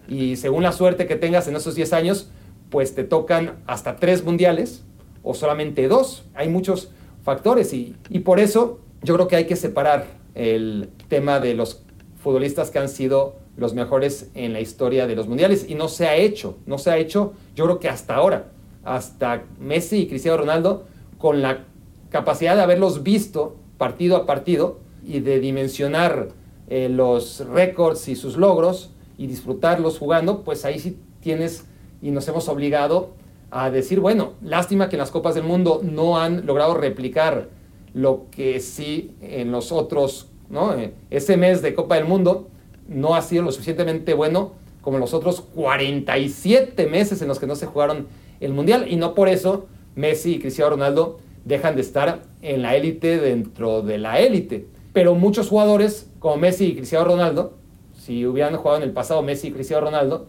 Y 0.08 0.36
según 0.36 0.64
la 0.64 0.72
suerte 0.72 1.06
que 1.06 1.16
tengas 1.16 1.46
en 1.46 1.54
esos 1.54 1.76
10 1.76 1.92
años, 1.92 2.30
pues 2.70 2.94
te 2.94 3.04
tocan 3.04 3.62
hasta 3.66 3.96
tres 3.96 4.24
mundiales 4.24 4.82
o 5.22 5.32
solamente 5.32 5.86
dos. 5.86 6.24
Hay 6.34 6.48
muchos 6.48 6.90
factores 7.22 7.72
y, 7.72 7.94
y 8.10 8.18
por 8.20 8.40
eso 8.40 8.80
yo 9.02 9.14
creo 9.14 9.28
que 9.28 9.36
hay 9.36 9.46
que 9.46 9.56
separar 9.56 10.06
el 10.34 10.90
tema 11.08 11.38
de 11.38 11.54
los 11.54 11.82
futbolistas 12.18 12.70
que 12.70 12.80
han 12.80 12.88
sido 12.88 13.36
los 13.56 13.74
mejores 13.74 14.30
en 14.34 14.52
la 14.52 14.60
historia 14.60 15.06
de 15.06 15.16
los 15.16 15.28
mundiales 15.28 15.66
y 15.68 15.74
no 15.74 15.88
se 15.88 16.06
ha 16.06 16.16
hecho, 16.16 16.58
no 16.66 16.78
se 16.78 16.90
ha 16.90 16.96
hecho, 16.96 17.34
yo 17.54 17.64
creo 17.64 17.78
que 17.78 17.88
hasta 17.88 18.14
ahora, 18.14 18.52
hasta 18.84 19.44
Messi 19.60 19.98
y 19.98 20.06
Cristiano 20.06 20.38
Ronaldo, 20.38 20.84
con 21.18 21.42
la 21.42 21.64
capacidad 22.10 22.56
de 22.56 22.62
haberlos 22.62 23.02
visto 23.02 23.56
partido 23.78 24.16
a 24.16 24.26
partido, 24.26 24.84
y 25.06 25.20
de 25.20 25.40
dimensionar 25.40 26.30
eh, 26.68 26.88
los 26.88 27.46
récords 27.46 28.08
y 28.08 28.16
sus 28.16 28.36
logros 28.36 28.90
y 29.18 29.26
disfrutarlos 29.26 29.98
jugando, 29.98 30.42
pues 30.42 30.64
ahí 30.64 30.78
sí 30.78 30.98
tienes 31.20 31.66
y 32.02 32.10
nos 32.10 32.26
hemos 32.28 32.48
obligado 32.48 33.10
a 33.50 33.70
decir, 33.70 34.00
bueno, 34.00 34.32
lástima 34.42 34.88
que 34.88 34.96
en 34.96 35.00
las 35.00 35.10
Copas 35.10 35.34
del 35.34 35.44
Mundo 35.44 35.80
no 35.82 36.18
han 36.18 36.46
logrado 36.46 36.74
replicar 36.74 37.48
lo 37.92 38.26
que 38.30 38.58
sí 38.60 39.14
en 39.20 39.52
los 39.52 39.70
otros, 39.70 40.28
¿no? 40.50 40.74
Eh, 40.74 40.92
ese 41.10 41.36
mes 41.36 41.62
de 41.62 41.74
Copa 41.74 41.94
del 41.94 42.06
Mundo 42.06 42.48
no 42.88 43.14
ha 43.14 43.22
sido 43.22 43.42
lo 43.42 43.52
suficientemente 43.52 44.14
bueno 44.14 44.52
como 44.80 44.98
los 44.98 45.14
otros 45.14 45.40
47 45.40 46.86
meses 46.86 47.22
en 47.22 47.28
los 47.28 47.38
que 47.38 47.46
no 47.46 47.56
se 47.56 47.66
jugaron 47.66 48.06
el 48.40 48.52
Mundial 48.52 48.86
y 48.88 48.96
no 48.96 49.14
por 49.14 49.28
eso 49.28 49.66
Messi 49.94 50.34
y 50.34 50.38
Cristiano 50.38 50.70
Ronaldo 50.72 51.18
dejan 51.44 51.74
de 51.74 51.82
estar 51.82 52.22
en 52.42 52.62
la 52.62 52.76
élite 52.76 53.18
dentro 53.18 53.82
de 53.82 53.98
la 53.98 54.20
élite. 54.20 54.66
Pero 54.92 55.14
muchos 55.14 55.48
jugadores 55.48 56.10
como 56.18 56.36
Messi 56.36 56.66
y 56.66 56.76
Cristiano 56.76 57.04
Ronaldo, 57.04 57.54
si 57.98 58.26
hubieran 58.26 58.56
jugado 58.56 58.78
en 58.78 58.82
el 58.82 58.92
pasado 58.92 59.22
Messi 59.22 59.48
y 59.48 59.52
Cristiano 59.52 59.86
Ronaldo, 59.86 60.26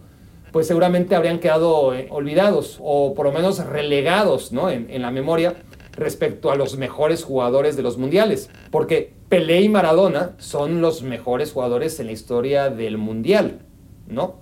pues 0.51 0.67
seguramente 0.67 1.15
habrían 1.15 1.39
quedado 1.39 1.93
eh, 1.93 2.07
olvidados 2.09 2.79
o 2.81 3.13
por 3.13 3.25
lo 3.25 3.33
menos 3.33 3.63
relegados 3.65 4.53
¿no? 4.53 4.69
en, 4.69 4.87
en 4.89 5.01
la 5.01 5.11
memoria 5.11 5.55
respecto 5.91 6.51
a 6.51 6.55
los 6.55 6.77
mejores 6.77 7.23
jugadores 7.23 7.75
de 7.75 7.83
los 7.83 7.97
mundiales. 7.97 8.49
Porque 8.71 9.14
Pelé 9.29 9.61
y 9.61 9.69
Maradona 9.69 10.35
son 10.37 10.81
los 10.81 11.01
mejores 11.01 11.51
jugadores 11.51 11.99
en 11.99 12.07
la 12.07 12.11
historia 12.11 12.69
del 12.69 12.97
mundial, 12.97 13.59
¿no? 14.07 14.35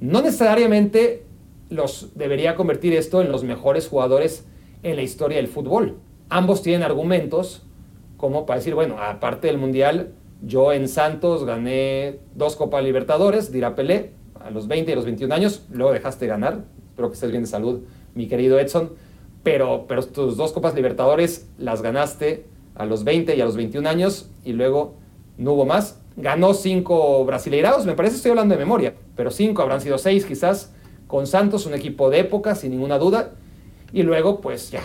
No 0.00 0.20
necesariamente 0.20 1.24
los 1.70 2.10
debería 2.16 2.54
convertir 2.54 2.92
esto 2.92 3.22
en 3.22 3.30
los 3.30 3.44
mejores 3.44 3.88
jugadores 3.88 4.44
en 4.82 4.96
la 4.96 5.02
historia 5.02 5.36
del 5.36 5.48
fútbol. 5.48 5.98
Ambos 6.28 6.62
tienen 6.62 6.82
argumentos 6.82 7.62
como 8.16 8.46
para 8.46 8.58
decir, 8.58 8.74
bueno, 8.74 8.96
aparte 8.98 9.46
del 9.46 9.58
mundial, 9.58 10.12
yo 10.42 10.72
en 10.72 10.88
Santos 10.88 11.44
gané 11.44 12.18
dos 12.34 12.56
Copas 12.56 12.82
Libertadores, 12.82 13.52
dirá 13.52 13.74
Pelé, 13.74 14.12
a 14.40 14.50
los 14.50 14.68
20 14.68 14.90
y 14.90 14.92
a 14.92 14.96
los 14.96 15.04
21 15.04 15.34
años, 15.34 15.66
luego 15.70 15.92
dejaste 15.92 16.24
de 16.24 16.30
ganar, 16.30 16.64
espero 16.90 17.08
que 17.08 17.14
estés 17.14 17.30
bien 17.30 17.42
de 17.42 17.48
salud, 17.48 17.80
mi 18.14 18.26
querido 18.26 18.58
Edson, 18.58 18.92
pero, 19.42 19.86
pero 19.86 20.04
tus 20.04 20.36
dos 20.36 20.52
Copas 20.52 20.74
Libertadores 20.74 21.48
las 21.58 21.82
ganaste 21.82 22.46
a 22.76 22.84
los 22.84 23.04
20 23.04 23.34
y 23.36 23.40
a 23.40 23.44
los 23.44 23.56
21 23.56 23.88
años 23.88 24.30
y 24.44 24.52
luego 24.52 24.94
no 25.38 25.52
hubo 25.52 25.64
más. 25.64 26.00
Ganó 26.16 26.54
cinco 26.54 27.24
brasileirados, 27.24 27.84
me 27.84 27.94
parece 27.94 28.16
estoy 28.16 28.30
hablando 28.30 28.54
de 28.54 28.58
memoria, 28.58 28.94
pero 29.14 29.30
cinco, 29.30 29.62
habrán 29.62 29.80
sido 29.80 29.98
seis 29.98 30.24
quizás, 30.24 30.72
con 31.06 31.26
Santos, 31.26 31.66
un 31.66 31.74
equipo 31.74 32.10
de 32.10 32.20
época, 32.20 32.54
sin 32.54 32.70
ninguna 32.70 32.98
duda. 32.98 33.32
Y 33.92 34.02
luego, 34.02 34.40
pues 34.40 34.70
ya, 34.70 34.82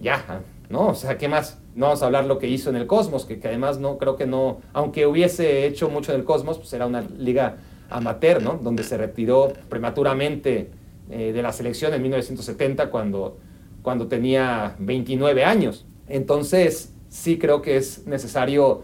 ya, 0.00 0.42
¿no? 0.68 0.88
O 0.88 0.94
sea, 0.94 1.18
¿qué 1.18 1.28
más? 1.28 1.58
No 1.74 1.86
vamos 1.86 2.02
a 2.02 2.06
hablar 2.06 2.24
lo 2.24 2.38
que 2.38 2.48
hizo 2.48 2.70
en 2.70 2.76
el 2.76 2.86
Cosmos, 2.86 3.26
que, 3.26 3.40
además 3.44 3.78
no, 3.78 3.98
creo 3.98 4.16
que 4.16 4.26
no, 4.26 4.60
aunque 4.72 5.06
hubiese 5.06 5.66
hecho 5.66 5.90
mucho 5.90 6.12
en 6.12 6.20
el 6.20 6.24
Cosmos, 6.24 6.58
pues 6.58 6.72
era 6.72 6.86
una 6.86 7.02
liga 7.02 7.58
amateur, 7.90 8.42
¿no? 8.42 8.58
Donde 8.62 8.84
se 8.84 8.96
retiró 8.96 9.52
prematuramente 9.68 10.70
eh, 11.10 11.32
de 11.32 11.42
la 11.42 11.52
selección 11.52 11.92
en 11.92 12.02
1970 12.02 12.90
cuando, 12.90 13.38
cuando 13.82 14.06
tenía 14.06 14.76
29 14.78 15.44
años. 15.44 15.84
Entonces, 16.08 16.89
sí 17.10 17.38
creo 17.38 17.60
que 17.60 17.76
es 17.76 18.06
necesario 18.06 18.82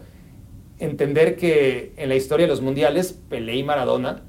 entender 0.77 1.35
que 1.35 1.93
en 1.97 2.09
la 2.09 2.15
historia 2.15 2.45
de 2.45 2.51
los 2.51 2.61
mundiales, 2.61 3.13
Pelé 3.29 3.55
y 3.55 3.63
Maradona 3.63 4.21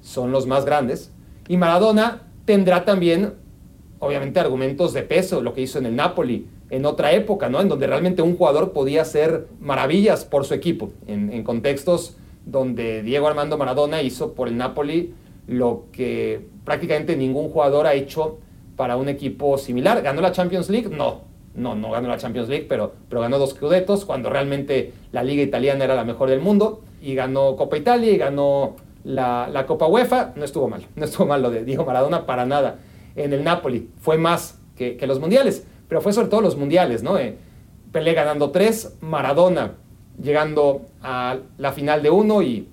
son 0.00 0.30
los 0.30 0.46
más 0.46 0.64
grandes. 0.64 1.10
Y 1.48 1.56
Maradona 1.56 2.22
tendrá 2.44 2.84
también, 2.84 3.34
obviamente, 3.98 4.38
argumentos 4.38 4.92
de 4.92 5.02
peso, 5.02 5.40
lo 5.40 5.52
que 5.52 5.62
hizo 5.62 5.78
en 5.78 5.86
el 5.86 5.96
Napoli, 5.96 6.46
en 6.70 6.84
otra 6.84 7.12
época, 7.12 7.48
¿no? 7.48 7.60
En 7.60 7.68
donde 7.68 7.86
realmente 7.86 8.22
un 8.22 8.36
jugador 8.36 8.72
podía 8.72 9.02
hacer 9.02 9.48
maravillas 9.60 10.24
por 10.24 10.44
su 10.44 10.54
equipo, 10.54 10.92
en, 11.06 11.42
contextos 11.42 12.16
donde 12.44 13.02
Diego 13.02 13.26
Armando 13.26 13.58
Maradona 13.58 14.02
hizo 14.02 14.34
por 14.34 14.46
el 14.46 14.56
Napoli 14.56 15.14
lo 15.48 15.86
que 15.92 16.46
prácticamente 16.64 17.16
ningún 17.16 17.50
jugador 17.50 17.86
ha 17.86 17.94
hecho 17.94 18.38
para 18.76 18.96
un 18.96 19.08
equipo 19.08 19.58
similar. 19.58 20.02
¿Ganó 20.02 20.20
la 20.20 20.32
Champions 20.32 20.68
League? 20.70 20.88
No, 20.88 21.22
no, 21.56 21.74
no 21.74 21.90
ganó 21.90 22.08
la 22.08 22.18
Champions 22.18 22.48
League, 22.48 22.66
pero, 22.68 22.92
pero 23.08 23.20
ganó 23.20 23.38
dos 23.38 23.50
Scudettos 23.50 24.04
cuando 24.04 24.30
realmente 24.30 24.92
la 25.12 25.22
liga 25.22 25.42
italiana 25.42 25.84
era 25.84 25.94
la 25.94 26.04
mejor 26.04 26.30
del 26.30 26.40
mundo 26.40 26.82
y 27.00 27.14
ganó 27.14 27.56
Copa 27.56 27.76
Italia 27.76 28.12
y 28.12 28.16
ganó 28.16 28.76
la, 29.04 29.48
la, 29.52 29.66
Copa 29.66 29.86
UEFA. 29.86 30.32
No 30.36 30.44
estuvo 30.44 30.68
mal, 30.68 30.86
no 30.94 31.04
estuvo 31.04 31.26
mal 31.26 31.42
lo 31.42 31.50
de 31.50 31.64
Diego 31.64 31.84
Maradona 31.84 32.26
para 32.26 32.46
nada 32.46 32.78
en 33.14 33.32
el 33.32 33.42
Napoli. 33.42 33.90
Fue 34.00 34.18
más 34.18 34.60
que, 34.76 34.96
que 34.96 35.06
los 35.06 35.18
mundiales, 35.18 35.66
pero 35.88 36.00
fue 36.00 36.12
sobre 36.12 36.28
todo 36.28 36.40
los 36.40 36.56
mundiales, 36.56 37.02
¿no? 37.02 37.18
Eh, 37.18 37.36
Pelé 37.92 38.12
ganando 38.12 38.50
tres, 38.50 38.96
Maradona 39.00 39.72
llegando 40.22 40.82
a 41.02 41.38
la 41.58 41.72
final 41.72 42.02
de 42.02 42.10
uno 42.10 42.42
y, 42.42 42.68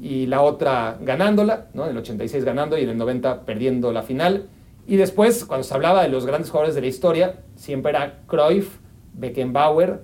y 0.00 0.26
la 0.26 0.42
otra 0.42 0.98
ganándola, 1.00 1.68
¿no? 1.74 1.84
En 1.84 1.90
el 1.90 1.98
86 1.98 2.44
ganando 2.44 2.76
y 2.78 2.82
en 2.82 2.90
el 2.90 2.98
90 2.98 3.44
perdiendo 3.44 3.92
la 3.92 4.02
final. 4.02 4.48
Y 4.88 4.96
después, 4.96 5.44
cuando 5.44 5.64
se 5.64 5.74
hablaba 5.74 6.02
de 6.02 6.08
los 6.08 6.24
grandes 6.24 6.48
jugadores 6.50 6.74
de 6.74 6.80
la 6.80 6.86
historia, 6.86 7.40
siempre 7.56 7.90
era 7.90 8.20
Cruyff, 8.26 8.78
Beckenbauer, 9.12 10.00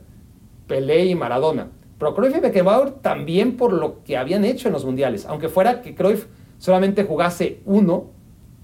Pelé 0.67 1.07
y 1.07 1.15
Maradona. 1.15 1.71
Pero 1.99 2.15
Cruyff 2.15 2.37
y 2.37 2.41
Beckenbauer 2.41 2.91
también 2.91 3.57
por 3.57 3.73
lo 3.73 4.05
que 4.05 4.19
habían 4.19 4.45
hecho 4.45 4.69
en 4.69 4.75
los 4.75 4.85
mundiales. 4.85 5.25
Aunque 5.25 5.49
fuera 5.49 5.81
que 5.81 5.95
Cruyff 5.95 6.27
solamente 6.59 7.05
jugase 7.05 7.61
uno, 7.65 8.11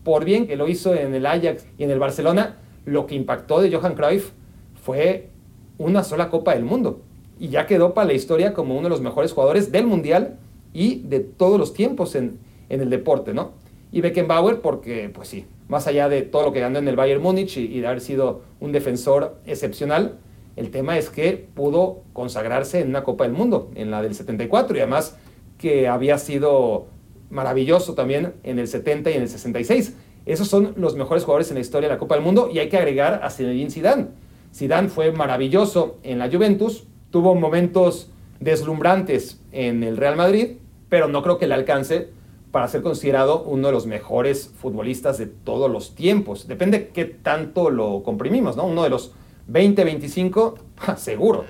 por 0.05 0.27
bien 0.27 0.47
que 0.47 0.57
lo 0.57 0.69
hizo 0.69 0.95
en 0.95 1.15
el 1.15 1.25
Ajax 1.25 1.67
y 1.79 1.85
en 1.85 1.91
el 1.91 1.99
Barcelona, 1.99 2.59
lo 2.85 3.07
que 3.07 3.15
impactó 3.15 3.63
de 3.63 3.75
Johan 3.75 3.95
Cruyff 3.95 4.33
fue 4.75 5.31
una 5.79 6.05
sola 6.05 6.29
Copa 6.29 6.53
del 6.53 6.65
Mundo. 6.65 7.01
Y 7.39 7.49
ya 7.49 7.65
quedó 7.65 7.95
para 7.95 8.09
la 8.09 8.13
historia 8.13 8.53
como 8.53 8.75
uno 8.75 8.85
de 8.85 8.91
los 8.91 9.01
mejores 9.01 9.33
jugadores 9.33 9.73
del 9.73 9.87
mundial 9.87 10.37
y 10.75 11.01
de 11.01 11.21
todos 11.21 11.59
los 11.59 11.73
tiempos 11.73 12.15
en, 12.15 12.41
en 12.69 12.83
el 12.83 12.91
deporte, 12.91 13.33
¿no? 13.33 13.53
Y 13.91 14.03
Beckenbauer 14.03 14.61
porque, 14.61 15.09
pues 15.09 15.29
sí, 15.29 15.47
más 15.71 15.87
allá 15.87 16.09
de 16.09 16.23
todo 16.23 16.47
lo 16.47 16.53
que 16.53 16.59
ganó 16.59 16.81
en 16.81 16.89
el 16.89 16.97
Bayern 16.97 17.23
Múnich 17.23 17.57
y, 17.57 17.81
de 17.81 17.87
haber 17.87 18.01
sido 18.01 18.43
un 18.59 18.73
defensor 18.73 19.37
excepcional, 19.47 20.19
el 20.57 20.73
tema 20.73 20.99
es 20.99 21.11
que 21.11 21.49
pudo 21.55 22.03
consagrarse 22.13 22.81
en 22.81 22.89
una 22.89 23.05
Copa 23.05 23.23
del 23.23 23.33
Mundo, 23.33 23.71
en 23.77 23.93
la 23.93 24.03
del 24.03 24.17
74, 24.17 24.77
y 24.77 24.81
además 24.81 25.17
que 25.59 25.87
había 25.87 26.19
sido 26.19 26.89
maravilloso 27.31 27.95
también 27.95 28.35
en 28.43 28.59
el 28.59 28.67
70 28.67 29.11
y 29.11 29.15
en 29.15 29.23
el 29.23 29.29
66. 29.29 29.95
Esos 30.27 30.49
son 30.49 30.75
los 30.77 30.97
mejores 30.97 31.23
jugadores 31.23 31.51
en 31.51 31.55
la 31.55 31.61
historia 31.61 31.89
de 31.89 31.95
la 31.95 32.01
Copa 32.01 32.17
del 32.17 32.25
Mundo 32.25 32.51
y 32.53 32.59
hay 32.59 32.69
que 32.69 32.77
agregar 32.77 33.21
a 33.23 33.31
Zinedine 33.31 33.71
Zidane. 33.71 34.09
Zidane 34.53 34.89
fue 34.89 35.13
maravilloso 35.13 35.99
en 36.03 36.19
la 36.19 36.29
Juventus, 36.29 36.89
tuvo 37.11 37.37
momentos 37.37 38.11
deslumbrantes 38.41 39.41
en 39.53 39.85
el 39.85 39.97
Real 39.97 40.17
Madrid, 40.17 40.57
pero 40.89 41.07
no 41.07 41.23
creo 41.23 41.39
que 41.39 41.47
le 41.47 41.55
alcance 41.55 42.09
para 42.51 42.69
ser 42.69 42.83
considerado 42.83 43.43
uno 43.43 43.69
de 43.69 43.73
los 43.73 43.87
mejores 43.87 44.51
futbolistas 44.59 45.19
de 45.19 45.27
todos 45.27 45.71
los 45.71 45.95
tiempos. 45.95 46.49
Depende 46.49 46.89
qué 46.89 47.05
tanto 47.05 47.71
lo 47.71 48.03
comprimimos, 48.03 48.57
¿no? 48.57 48.67
Uno 48.67 48.83
de 48.83 48.91
los 48.91 49.13
20, 49.47 49.85
25, 49.85 50.59
seguro. 50.97 51.45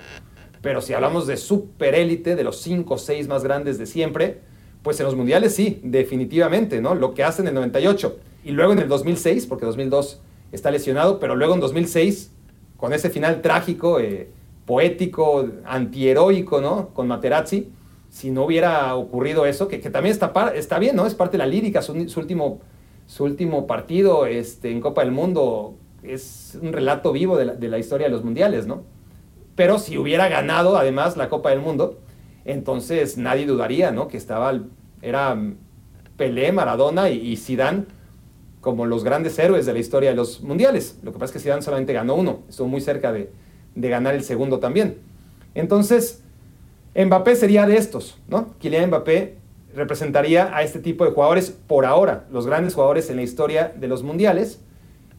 Pero 0.61 0.83
si 0.83 0.93
hablamos 0.93 1.27
de 1.27 1.37
superélite, 1.37 2.37
de 2.37 2.45
los 2.45 2.61
5 2.61 2.95
o 2.95 2.99
6 2.99 3.29
más 3.29 3.45
grandes 3.45 3.79
de 3.79 3.87
siempre, 3.87 4.41
pues 4.83 5.01
en 5.01 5.07
los 5.07 5.17
mundiales 5.17 5.55
sí, 5.55 5.81
definitivamente, 5.83 6.81
¿no? 6.81 6.95
Lo 6.95 7.15
que 7.15 7.25
hace 7.25 7.43
en 7.43 7.49
el 7.49 7.55
98 7.55 8.19
y 8.45 8.51
luego 8.53 8.73
en 8.73 8.81
el 8.81 8.89
2006, 8.89 9.47
porque 9.47 9.67
2002 9.67 10.21
está 10.53 10.71
lesionado, 10.71 11.19
pero 11.19 11.35
luego 11.35 11.55
en 11.55 11.61
2006, 11.61 12.33
con 12.77 12.93
ese 12.93 13.11
final 13.11 13.41
trágico, 13.41 14.01
eh, 14.01 14.29
poético, 14.67 15.49
antiheroico, 15.65 16.61
¿no? 16.61 16.91
Con 16.91 17.09
Materazzi, 17.09 17.71
si 18.11 18.31
no 18.31 18.44
hubiera 18.44 18.94
ocurrido 18.96 19.46
eso, 19.46 19.68
que, 19.68 19.79
también 19.79 20.12
está, 20.12 20.33
está 20.55 20.79
bien, 20.79 20.96
¿no? 20.96 21.07
Es 21.07 21.14
parte 21.14 21.33
de 21.33 21.38
la 21.38 21.46
lírica, 21.46 21.81
su, 21.81 21.92
último, 21.92 22.61
su 23.07 23.25
último 23.25 23.66
partido 23.66 24.27
este, 24.27 24.70
en 24.70 24.81
Copa 24.81 25.03
del 25.03 25.12
Mundo 25.12 25.77
es 26.03 26.59
un 26.61 26.73
relato 26.73 27.12
vivo 27.12 27.37
de 27.37 27.44
la, 27.46 27.55
de 27.55 27.68
la, 27.68 27.79
historia 27.79 28.09
de 28.09 28.12
los 28.12 28.25
mundiales, 28.25 28.66
¿no? 28.66 28.83
Pero 29.55 29.79
si 29.79 29.96
hubiera 29.96 30.29
ganado 30.29 30.77
además 30.77 31.16
la 31.16 31.29
Copa 31.29 31.51
del 31.51 31.61
Mundo, 31.61 32.01
entonces 32.44 33.16
nadie 33.16 33.46
dudaría, 33.46 33.92
¿no? 33.92 34.09
Que 34.09 34.16
estaba, 34.16 34.59
era 35.03 35.38
Pelé, 36.16 36.51
Maradona 36.51 37.11
y, 37.11 37.33
y 37.33 37.37
Zidane 37.37 37.85
como 38.61 38.87
los 38.87 39.05
grandes 39.05 39.38
héroes 39.38 39.66
de 39.66 39.73
la 39.73 39.79
historia 39.79 40.11
de 40.11 40.16
los 40.16 40.42
mundiales. 40.42 40.99
Lo 41.03 41.12
que 41.12 41.18
pasa 41.18 41.27
es 41.27 41.33
que 41.33 41.38
Zidane 41.38 41.62
solamente 41.62 41.92
ganó 41.92 42.16
uno, 42.16 42.40
estuvo 42.49 42.66
muy 42.66 42.81
cerca 42.81 43.12
de, 43.12 43.31
de 43.75 43.88
ganar 43.88 44.14
el 44.14 44.25
segundo 44.25 44.59
también. 44.59 44.99
Entonces, 45.55 46.25
Mbappé 46.94 47.37
sería 47.37 47.66
de 47.66 47.76
estos, 47.76 48.18
¿no? 48.29 48.55
Kylian 48.59 48.88
Mbappé 48.88 49.37
representaría 49.74 50.55
a 50.55 50.62
este 50.62 50.81
tipo 50.81 51.05
de 51.05 51.12
jugadores 51.12 51.50
por 51.50 51.87
ahora, 51.87 52.26
los 52.31 52.46
grandes 52.46 52.74
jugadores 52.74 53.11
en 53.11 53.16
la 53.16 53.22
historia 53.22 53.72
de 53.76 53.87
los 53.87 54.03
mundiales, 54.03 54.61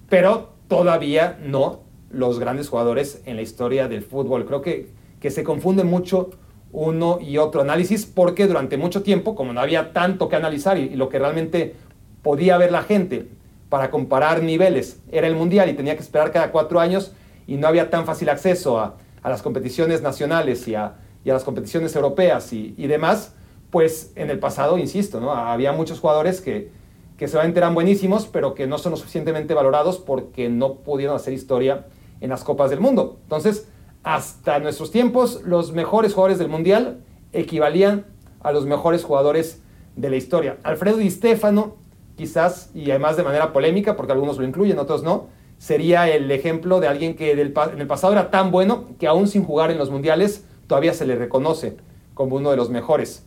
pero 0.09 0.49
todavía 0.67 1.39
no 1.41 1.81
los 2.09 2.39
grandes 2.39 2.67
jugadores 2.67 3.21
en 3.25 3.37
la 3.37 3.41
historia 3.41 3.87
del 3.87 4.03
fútbol. 4.03 4.45
Creo 4.45 4.61
que, 4.61 4.89
que 5.21 5.31
se 5.31 5.43
confunde 5.43 5.85
mucho 5.85 6.31
uno 6.73 7.19
y 7.21 7.37
otro 7.37 7.61
análisis 7.61 8.05
porque 8.05 8.47
durante 8.47 8.77
mucho 8.77 9.03
tiempo, 9.03 9.35
como 9.35 9.53
no 9.53 9.61
había 9.61 9.93
tanto 9.93 10.27
que 10.27 10.35
analizar 10.35 10.77
y, 10.77 10.83
y 10.83 10.95
lo 10.95 11.07
que 11.07 11.19
realmente 11.19 11.75
podía 12.21 12.57
ver 12.57 12.71
la 12.71 12.83
gente 12.83 13.29
para 13.69 13.89
comparar 13.89 14.43
niveles 14.43 14.99
era 15.11 15.27
el 15.27 15.35
mundial 15.35 15.69
y 15.69 15.73
tenía 15.73 15.95
que 15.95 16.01
esperar 16.01 16.31
cada 16.33 16.51
cuatro 16.51 16.81
años 16.81 17.13
y 17.47 17.55
no 17.55 17.67
había 17.67 17.89
tan 17.89 18.05
fácil 18.05 18.29
acceso 18.29 18.77
a, 18.79 18.97
a 19.23 19.29
las 19.29 19.41
competiciones 19.41 20.01
nacionales 20.01 20.67
y 20.67 20.75
a 20.75 20.95
y 21.23 21.29
a 21.29 21.33
las 21.33 21.43
competiciones 21.43 21.95
europeas 21.95 22.51
y, 22.53 22.87
demás, 22.87 23.35
pues 23.69 24.11
en 24.15 24.29
el 24.29 24.39
pasado, 24.39 24.77
insisto, 24.77 25.19
¿no? 25.19 25.31
había 25.31 25.71
muchos 25.71 25.99
jugadores 25.99 26.41
que, 26.41 26.71
que 27.17 27.27
seguramente 27.27 27.59
eran 27.59 27.73
buenísimos, 27.73 28.25
pero 28.25 28.53
que 28.55 28.67
no 28.67 28.77
son 28.77 28.91
lo 28.91 28.97
suficientemente 28.97 29.53
valorados 29.53 29.99
porque 29.99 30.49
no 30.49 30.75
pudieron 30.75 31.15
hacer 31.15 31.33
historia 31.33 31.85
en 32.19 32.29
las 32.29 32.43
Copas 32.43 32.69
del 32.69 32.79
Mundo. 32.79 33.19
Entonces, 33.23 33.67
hasta 34.03 34.59
nuestros 34.59 34.91
tiempos, 34.91 35.41
los 35.43 35.71
mejores 35.73 36.13
jugadores 36.13 36.39
del 36.39 36.49
Mundial 36.49 37.03
equivalían 37.33 38.05
a 38.41 38.51
los 38.51 38.65
mejores 38.65 39.03
jugadores 39.03 39.61
de 39.95 40.09
la 40.09 40.15
historia. 40.15 40.57
Alfredo 40.63 40.97
Di 40.97 41.11
Stefano, 41.11 41.75
quizás, 42.15 42.71
y 42.73 42.89
además 42.89 43.17
de 43.17 43.23
manera 43.23 43.53
polémica, 43.53 43.95
porque 43.95 44.13
algunos 44.13 44.37
lo 44.37 44.43
incluyen, 44.43 44.79
otros 44.79 45.03
no, 45.03 45.27
sería 45.57 46.09
el 46.09 46.31
ejemplo 46.31 46.79
de 46.79 46.87
alguien 46.87 47.15
que 47.15 47.31
en 47.31 47.39
el 47.39 47.87
pasado 47.87 48.13
era 48.13 48.31
tan 48.31 48.49
bueno 48.49 48.87
que 48.99 49.07
aún 49.07 49.27
sin 49.27 49.43
jugar 49.43 49.69
en 49.69 49.77
los 49.77 49.91
mundiales 49.91 50.45
todavía 50.71 50.93
se 50.93 51.05
le 51.05 51.17
reconoce 51.17 51.75
como 52.13 52.37
uno 52.37 52.49
de 52.49 52.55
los 52.55 52.69
mejores. 52.69 53.25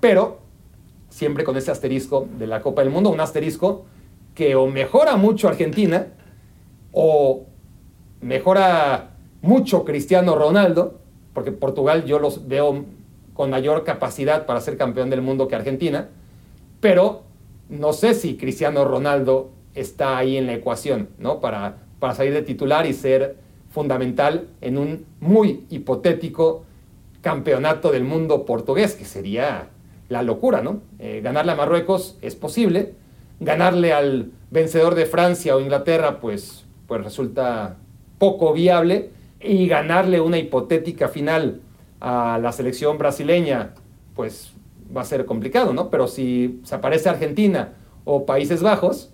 Pero 0.00 0.40
siempre 1.10 1.44
con 1.44 1.56
ese 1.56 1.70
asterisco 1.70 2.26
de 2.40 2.48
la 2.48 2.60
Copa 2.60 2.82
del 2.82 2.90
Mundo, 2.90 3.10
un 3.10 3.20
asterisco 3.20 3.84
que 4.34 4.56
o 4.56 4.66
mejora 4.66 5.16
mucho 5.16 5.46
Argentina 5.46 6.08
o 6.90 7.46
mejora 8.20 9.10
mucho 9.42 9.84
Cristiano 9.84 10.34
Ronaldo, 10.34 10.98
porque 11.34 11.52
Portugal 11.52 12.04
yo 12.04 12.18
los 12.18 12.48
veo 12.48 12.84
con 13.32 13.50
mayor 13.50 13.84
capacidad 13.84 14.44
para 14.44 14.60
ser 14.60 14.76
campeón 14.76 15.08
del 15.08 15.22
mundo 15.22 15.46
que 15.46 15.54
Argentina, 15.54 16.08
pero 16.80 17.22
no 17.68 17.92
sé 17.92 18.14
si 18.14 18.36
Cristiano 18.36 18.84
Ronaldo 18.84 19.52
está 19.76 20.18
ahí 20.18 20.36
en 20.36 20.46
la 20.46 20.54
ecuación, 20.54 21.10
¿no? 21.20 21.38
Para, 21.38 21.76
para 22.00 22.16
salir 22.16 22.32
de 22.32 22.42
titular 22.42 22.86
y 22.86 22.92
ser 22.92 23.36
fundamental 23.70 24.48
en 24.60 24.78
un 24.78 25.06
muy 25.20 25.64
hipotético 25.70 26.64
campeonato 27.22 27.90
del 27.90 28.04
mundo 28.04 28.44
portugués, 28.44 28.94
que 28.94 29.06
sería 29.06 29.68
la 30.08 30.22
locura, 30.22 30.60
¿no? 30.60 30.82
Eh, 30.98 31.20
ganarle 31.22 31.52
a 31.52 31.56
Marruecos 31.56 32.18
es 32.20 32.36
posible, 32.36 32.94
ganarle 33.40 33.92
al 33.92 34.32
vencedor 34.50 34.94
de 34.94 35.06
Francia 35.06 35.56
o 35.56 35.60
Inglaterra, 35.60 36.20
pues, 36.20 36.66
pues 36.86 37.02
resulta 37.02 37.76
poco 38.18 38.52
viable, 38.52 39.10
y 39.40 39.66
ganarle 39.66 40.20
una 40.20 40.38
hipotética 40.38 41.08
final 41.08 41.60
a 42.00 42.38
la 42.40 42.52
selección 42.52 42.98
brasileña, 42.98 43.74
pues 44.14 44.52
va 44.94 45.00
a 45.00 45.04
ser 45.04 45.24
complicado, 45.24 45.72
¿no? 45.72 45.90
Pero 45.90 46.06
si 46.06 46.60
se 46.64 46.74
aparece 46.74 47.08
Argentina 47.08 47.74
o 48.04 48.26
Países 48.26 48.62
Bajos, 48.62 49.10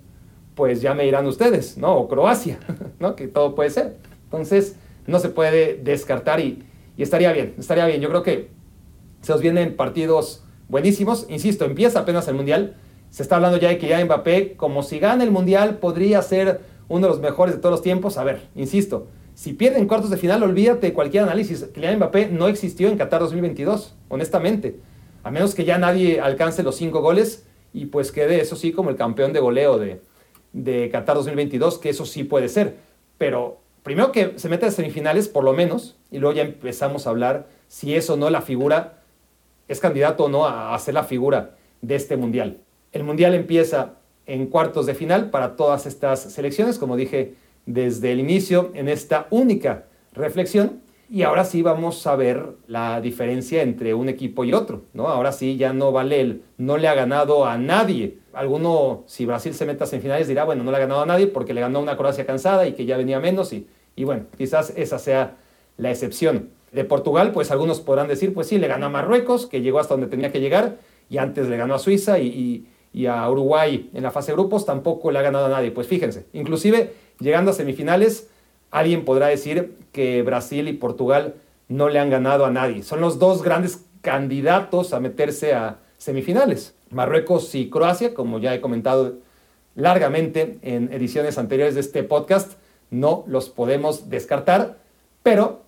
pues 0.55 0.81
ya 0.81 0.95
me 0.95 1.05
dirán 1.05 1.27
ustedes, 1.27 1.79
¿no? 1.79 1.97
O 1.97 2.09
Croacia, 2.09 2.59
¿no? 2.99 3.15
Que 3.15 3.29
todo 3.29 3.55
puede 3.55 3.71
ser. 3.71 3.97
Entonces, 4.25 4.77
no 5.07 5.19
se 5.19 5.29
puede 5.29 5.81
descartar 5.83 6.41
y, 6.41 6.65
y 6.99 7.03
estaría 7.05 7.33
bien, 7.33 7.55
estaría 7.59 7.87
bien. 7.87 8.01
Yo 8.01 8.09
creo 8.09 8.25
que 8.25 8.49
se 9.23 9.33
nos 9.33 9.41
vienen 9.41 9.77
partidos 9.77 10.45
buenísimos. 10.69 11.27
Insisto, 11.31 11.65
empieza 11.65 12.01
apenas 12.01 12.27
el 12.27 12.35
Mundial. 12.35 12.75
Se 13.11 13.23
está 13.23 13.37
hablando 13.37 13.57
ya 13.57 13.69
de 13.69 13.79
que 13.79 13.87
ya 13.87 14.05
Mbappé, 14.05 14.57
como 14.57 14.83
si 14.83 14.99
gana 14.99 15.23
el 15.23 15.31
Mundial, 15.31 15.79
podría 15.79 16.21
ser 16.23 16.61
uno 16.89 17.07
de 17.07 17.13
los 17.13 17.21
mejores 17.21 17.55
de 17.55 17.61
todos 17.61 17.71
los 17.71 17.83
tiempos. 17.83 18.19
A 18.19 18.25
ver, 18.25 18.49
insisto, 18.57 19.07
si 19.35 19.53
pierden 19.53 19.87
cuartos 19.87 20.11
de 20.11 20.17
final, 20.17 20.43
olvídate 20.43 20.89
de 20.89 20.93
cualquier 20.93 21.23
análisis. 21.23 21.67
Kylian 21.73 21.99
Mbappé 21.99 22.31
no 22.31 22.49
existió 22.49 22.89
en 22.89 22.99
Qatar 22.99 23.21
2022, 23.21 23.95
honestamente. 24.09 24.81
A 25.23 25.31
menos 25.31 25.55
que 25.55 25.65
ya 25.65 25.79
nadie 25.79 26.21
alcance 26.21 26.65
los 26.65 26.75
cinco 26.75 27.01
goles 27.01 27.47
y 27.73 27.87
pues 27.87 28.11
quede, 28.11 28.41
eso 28.41 28.57
sí, 28.57 28.73
como 28.73 28.91
el 28.91 28.97
campeón 28.97 29.33
de 29.33 29.39
goleo 29.39 29.79
de, 29.79 30.01
de 30.53 30.91
Qatar 30.91 31.15
2022, 31.15 31.79
que 31.79 31.91
eso 31.91 32.05
sí 32.05 32.25
puede 32.25 32.49
ser. 32.49 32.77
Pero 33.19 33.61
primero 33.89 34.13
que 34.13 34.35
se 34.37 34.51
meta 34.51 34.67
a 34.67 34.71
semifinales, 34.71 35.29
por 35.29 35.45
lo 35.45 35.55
menos, 35.55 35.97
y 36.11 36.19
luego 36.19 36.37
ya 36.37 36.43
empezamos 36.43 37.07
a 37.07 37.11
hablar 37.11 37.47
si 37.69 37.95
es 37.95 38.11
o 38.11 38.19
no 38.19 38.29
la 38.29 38.43
figura, 38.43 38.99
es 39.67 39.81
candidato 39.81 40.25
o 40.25 40.29
no 40.29 40.45
a, 40.45 40.75
a 40.75 40.79
ser 40.79 40.93
la 40.93 41.05
figura 41.05 41.57
de 41.81 41.95
este 41.95 42.19
mundial. 42.19 42.59
El 42.93 43.05
mundial 43.05 43.35
empieza 43.35 43.95
en 44.27 44.49
cuartos 44.49 44.85
de 44.85 44.93
final 44.93 45.31
para 45.31 45.57
todas 45.57 45.87
estas 45.87 46.21
selecciones, 46.21 46.79
como 46.79 46.97
dije 46.97 47.33
desde 47.65 48.13
el 48.13 48.21
inicio, 48.21 48.73
en 48.75 48.91
esta 48.91 49.27
única 49.31 49.87
reflexión. 50.13 50.83
Y 51.09 51.23
ahora 51.23 51.47
sí 51.47 51.63
vamos 51.63 52.07
a 52.07 52.15
ver 52.15 52.45
la 52.67 53.01
diferencia 53.01 53.63
entre 53.63 53.95
un 53.95 54.11
equipo 54.11 54.45
y 54.45 54.53
otro, 54.53 54.83
¿no? 54.93 55.09
Ahora 55.09 55.33
sí 55.33 55.57
ya 55.57 55.73
no 55.73 55.93
vale 55.93 56.21
el 56.21 56.43
no 56.59 56.77
le 56.77 56.89
ha 56.89 56.95
ganado 56.95 57.47
a 57.47 57.57
nadie. 57.57 58.19
Alguno, 58.35 59.05
si 59.07 59.25
Brasil 59.25 59.55
se 59.55 59.65
meta 59.65 59.87
en 59.91 60.03
finales, 60.03 60.29
dirá, 60.29 60.45
bueno, 60.45 60.63
no 60.63 60.71
le 60.71 60.77
ha 60.77 60.81
ganado 60.81 61.01
a 61.01 61.07
nadie 61.07 61.27
porque 61.27 61.55
le 61.55 61.63
ganó 61.63 61.81
una 61.81 61.97
Croacia 61.97 62.27
cansada 62.27 62.67
y 62.67 62.75
que 62.75 62.85
ya 62.85 62.99
venía 62.99 63.21
menos 63.21 63.55
y, 63.55 63.67
y 63.99 64.05
bueno, 64.05 64.27
quizás 64.37 64.73
esa 64.77 65.01
sea 65.01 65.37
la 65.77 65.91
excepción. 65.91 66.51
De 66.71 66.85
Portugal, 66.85 67.33
pues 67.33 67.51
algunos 67.51 67.81
podrán 67.81 68.07
decir, 68.09 68.33
pues 68.33 68.47
sí, 68.47 68.59
le 68.59 68.69
ganó 68.69 68.87
a 68.87 68.89
Marruecos, 68.91 69.47
que 69.47 69.61
llegó 69.61 69.81
hasta 69.81 69.95
donde 69.95 70.07
tenía 70.07 70.31
que 70.31 70.39
llegar, 70.39 70.77
y 71.11 71.19
antes 71.19 71.49
le 71.49 71.57
ganó 71.57 71.75
a 71.75 71.79
Suiza 71.79 72.19
y, 72.21 72.69
a 73.09 73.29
Uruguay 73.29 73.91
en 73.95 74.03
la 74.03 74.11
fase 74.11 74.31
de 74.31 74.37
grupos, 74.37 74.67
tampoco 74.67 75.11
le 75.11 75.19
ha 75.19 75.23
ganado 75.23 75.47
a 75.47 75.49
nadie. 75.49 75.73
Pues 75.73 75.89
fíjense, 75.89 76.27
inclusive 76.33 76.93
llegando 77.19 77.51
a 77.51 77.55
semifinales, 77.55 78.31
alguien 78.71 79.05
podrá 79.05 79.27
decir 79.29 79.77
que 79.93 80.23
Brasil 80.23 80.69
y 80.69 80.75
Portugal 80.75 81.35
no 81.67 81.89
le 81.89 81.99
han 81.99 82.11
ganado 82.11 82.45
a 82.45 82.51
nadie. 82.51 82.83
Son 82.85 83.01
los 83.01 83.19
dos 83.19 83.43
grandes 83.43 83.85
candidatos 84.01 84.93
a 84.93 85.01
meterse 85.01 85.55
a 85.55 85.79
semifinales. 85.97 86.75
Marruecos 86.91 87.53
y 87.55 87.69
Croacia, 87.69 88.15
como 88.15 88.39
ya 88.39 88.55
he 88.55 88.61
comentado 88.61 89.19
largamente 89.75 90.59
en 90.63 90.93
ediciones 90.93 91.39
anteriores 91.39 91.75
de 91.75 91.81
este 91.81 92.05
podcast, 92.05 92.59
no 92.91 93.25
los 93.27 93.49
podemos 93.49 94.09
descartar, 94.09 94.79
pero 95.23 95.63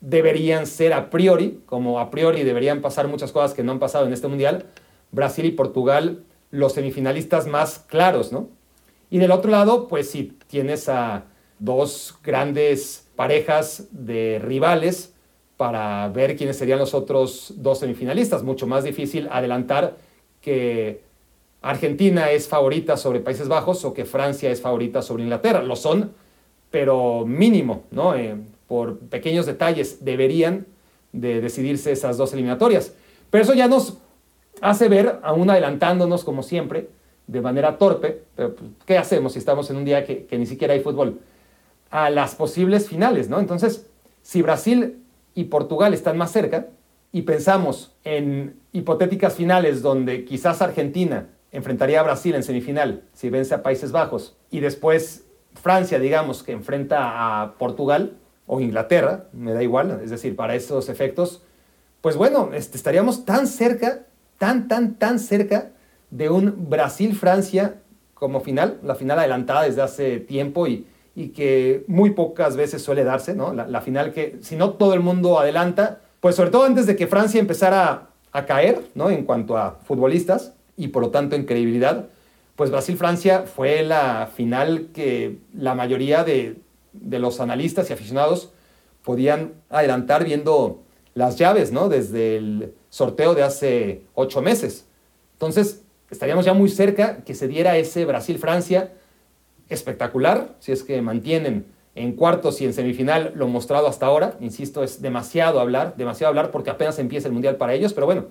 deberían 0.00 0.66
ser 0.66 0.92
a 0.92 1.10
priori, 1.10 1.62
como 1.66 2.00
a 2.00 2.10
priori 2.10 2.44
deberían 2.44 2.80
pasar 2.80 3.08
muchas 3.08 3.32
cosas 3.32 3.54
que 3.54 3.62
no 3.62 3.72
han 3.72 3.78
pasado 3.78 4.06
en 4.06 4.12
este 4.12 4.28
mundial, 4.28 4.66
Brasil 5.12 5.44
y 5.44 5.52
Portugal 5.52 6.24
los 6.50 6.72
semifinalistas 6.72 7.46
más 7.46 7.78
claros, 7.78 8.32
¿no? 8.32 8.48
Y 9.10 9.18
del 9.18 9.30
otro 9.30 9.50
lado, 9.50 9.88
pues 9.88 10.10
si 10.10 10.36
tienes 10.48 10.88
a 10.88 11.24
dos 11.58 12.18
grandes 12.22 13.06
parejas 13.16 13.88
de 13.90 14.40
rivales 14.42 15.12
para 15.56 16.08
ver 16.08 16.36
quiénes 16.36 16.58
serían 16.58 16.78
los 16.78 16.94
otros 16.94 17.54
dos 17.56 17.78
semifinalistas. 17.78 18.42
Mucho 18.42 18.66
más 18.66 18.84
difícil 18.84 19.28
adelantar 19.30 19.96
que 20.40 21.02
Argentina 21.62 22.30
es 22.30 22.46
favorita 22.46 22.96
sobre 22.96 23.20
Países 23.20 23.48
Bajos 23.48 23.84
o 23.84 23.94
que 23.94 24.04
Francia 24.04 24.50
es 24.50 24.60
favorita 24.60 25.02
sobre 25.02 25.22
Inglaterra. 25.22 25.62
Lo 25.62 25.76
son, 25.76 26.12
pero 26.70 27.24
mínimo, 27.26 27.84
¿no? 27.90 28.14
Eh, 28.14 28.36
por 28.66 28.98
pequeños 28.98 29.46
detalles 29.46 30.04
deberían 30.04 30.66
de 31.12 31.40
decidirse 31.40 31.92
esas 31.92 32.16
dos 32.16 32.32
eliminatorias. 32.32 32.94
Pero 33.30 33.44
eso 33.44 33.54
ya 33.54 33.68
nos 33.68 33.98
hace 34.60 34.88
ver, 34.88 35.20
aún 35.22 35.48
adelantándonos 35.50 36.24
como 36.24 36.42
siempre, 36.42 36.88
de 37.26 37.40
manera 37.40 37.78
torpe, 37.78 38.22
pero 38.36 38.54
pues, 38.54 38.70
¿qué 38.84 38.98
hacemos 38.98 39.32
si 39.32 39.38
estamos 39.38 39.68
en 39.70 39.76
un 39.76 39.84
día 39.84 40.04
que, 40.04 40.26
que 40.26 40.38
ni 40.38 40.46
siquiera 40.46 40.74
hay 40.74 40.80
fútbol? 40.80 41.20
A 41.90 42.10
las 42.10 42.34
posibles 42.34 42.88
finales, 42.88 43.28
¿no? 43.28 43.40
Entonces, 43.40 43.86
si 44.22 44.42
Brasil 44.42 45.02
y 45.34 45.44
Portugal 45.44 45.94
están 45.94 46.16
más 46.16 46.32
cerca 46.32 46.68
y 47.12 47.22
pensamos 47.22 47.94
en 48.04 48.56
hipotéticas 48.72 49.34
finales 49.34 49.82
donde 49.82 50.24
quizás 50.24 50.62
Argentina 50.62 51.28
enfrentaría 51.52 52.00
a 52.00 52.02
Brasil 52.02 52.34
en 52.34 52.42
semifinal 52.42 53.02
si 53.12 53.30
vence 53.30 53.54
a 53.54 53.62
Países 53.62 53.92
Bajos 53.92 54.36
y 54.50 54.60
después 54.60 55.25
Francia, 55.60 55.98
digamos, 55.98 56.42
que 56.42 56.52
enfrenta 56.52 57.42
a 57.42 57.54
Portugal 57.54 58.16
o 58.46 58.60
Inglaterra, 58.60 59.24
me 59.32 59.52
da 59.52 59.62
igual, 59.62 60.00
es 60.02 60.10
decir, 60.10 60.36
para 60.36 60.54
esos 60.54 60.88
efectos, 60.88 61.42
pues 62.00 62.16
bueno, 62.16 62.50
este, 62.54 62.76
estaríamos 62.76 63.24
tan 63.24 63.46
cerca, 63.46 64.02
tan, 64.38 64.68
tan, 64.68 64.94
tan 64.94 65.18
cerca 65.18 65.70
de 66.10 66.30
un 66.30 66.68
Brasil-Francia 66.70 67.76
como 68.14 68.40
final, 68.40 68.78
la 68.82 68.94
final 68.94 69.18
adelantada 69.18 69.64
desde 69.64 69.82
hace 69.82 70.18
tiempo 70.20 70.66
y, 70.66 70.86
que 71.34 71.82
muy 71.86 72.10
pocas 72.10 72.56
veces 72.56 72.82
suele 72.82 73.02
darse, 73.02 73.34
¿no? 73.34 73.54
La, 73.54 73.80
final 73.80 74.12
que, 74.12 74.36
si 74.42 74.54
no 74.54 74.74
todo 74.74 74.92
el 74.92 75.00
mundo 75.00 75.38
adelanta, 75.38 76.00
pues 76.20 76.36
sobre 76.36 76.50
todo 76.50 76.64
antes 76.64 76.84
de 76.86 76.94
que 76.94 77.06
Francia 77.06 77.40
empezara 77.40 78.08
a, 78.32 78.44
caer, 78.44 78.82
¿no? 78.94 79.08
En 79.08 79.24
cuanto 79.24 79.56
a 79.56 79.78
futbolistas 79.86 80.52
y 80.76 80.88
por 80.88 81.02
lo 81.02 81.10
tanto 81.10 81.34
en 81.34 81.46
credibilidad, 81.46 82.06
pues 82.56 82.70
Brasil-Francia 82.70 83.42
fue 83.42 83.82
la 83.82 84.30
final 84.34 84.88
que 84.92 85.38
la 85.54 85.74
mayoría 85.74 86.24
de, 86.24 86.56
de 86.92 87.18
los 87.18 87.40
analistas 87.40 87.90
y 87.90 87.92
aficionados 87.92 88.52
podían 89.02 89.52
adelantar 89.68 90.24
viendo 90.24 90.82
las 91.14 91.36
llaves, 91.36 91.70
¿no? 91.70 91.88
Desde 91.88 92.36
el 92.36 92.74
sorteo 92.88 93.34
de 93.34 93.42
hace 93.42 94.02
ocho 94.14 94.42
meses. 94.42 94.86
Entonces, 95.34 95.84
estaríamos 96.10 96.44
ya 96.44 96.54
muy 96.54 96.68
cerca 96.68 97.24
que 97.24 97.34
se 97.34 97.46
diera 97.46 97.76
ese 97.76 98.04
Brasil-Francia 98.04 98.92
espectacular, 99.68 100.56
si 100.58 100.72
es 100.72 100.82
que 100.82 101.00
mantienen 101.02 101.66
en 101.94 102.12
cuartos 102.12 102.60
y 102.60 102.64
en 102.64 102.72
semifinal 102.72 103.32
lo 103.34 103.48
mostrado 103.48 103.86
hasta 103.86 104.06
ahora. 104.06 104.36
Insisto, 104.40 104.82
es 104.82 105.02
demasiado 105.02 105.60
hablar, 105.60 105.94
demasiado 105.96 106.28
hablar 106.28 106.50
porque 106.50 106.70
apenas 106.70 106.98
empieza 106.98 107.28
el 107.28 107.32
Mundial 107.32 107.56
para 107.56 107.74
ellos, 107.74 107.92
pero 107.92 108.06
bueno, 108.06 108.26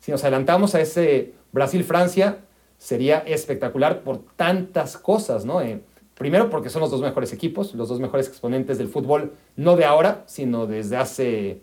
si 0.00 0.10
nos 0.10 0.22
adelantamos 0.22 0.74
a 0.74 0.80
ese 0.80 1.32
Brasil-Francia, 1.52 2.38
sería 2.78 3.18
espectacular 3.18 4.02
por 4.02 4.22
tantas 4.36 4.96
cosas, 4.96 5.44
¿no? 5.44 5.60
Eh, 5.60 5.80
primero 6.14 6.50
porque 6.50 6.70
son 6.70 6.80
los 6.80 6.90
dos 6.90 7.00
mejores 7.00 7.32
equipos, 7.32 7.74
los 7.74 7.88
dos 7.88 8.00
mejores 8.00 8.28
exponentes 8.28 8.78
del 8.78 8.88
fútbol, 8.88 9.32
no 9.56 9.76
de 9.76 9.84
ahora, 9.84 10.24
sino 10.26 10.66
desde 10.66 10.96
hace 10.96 11.60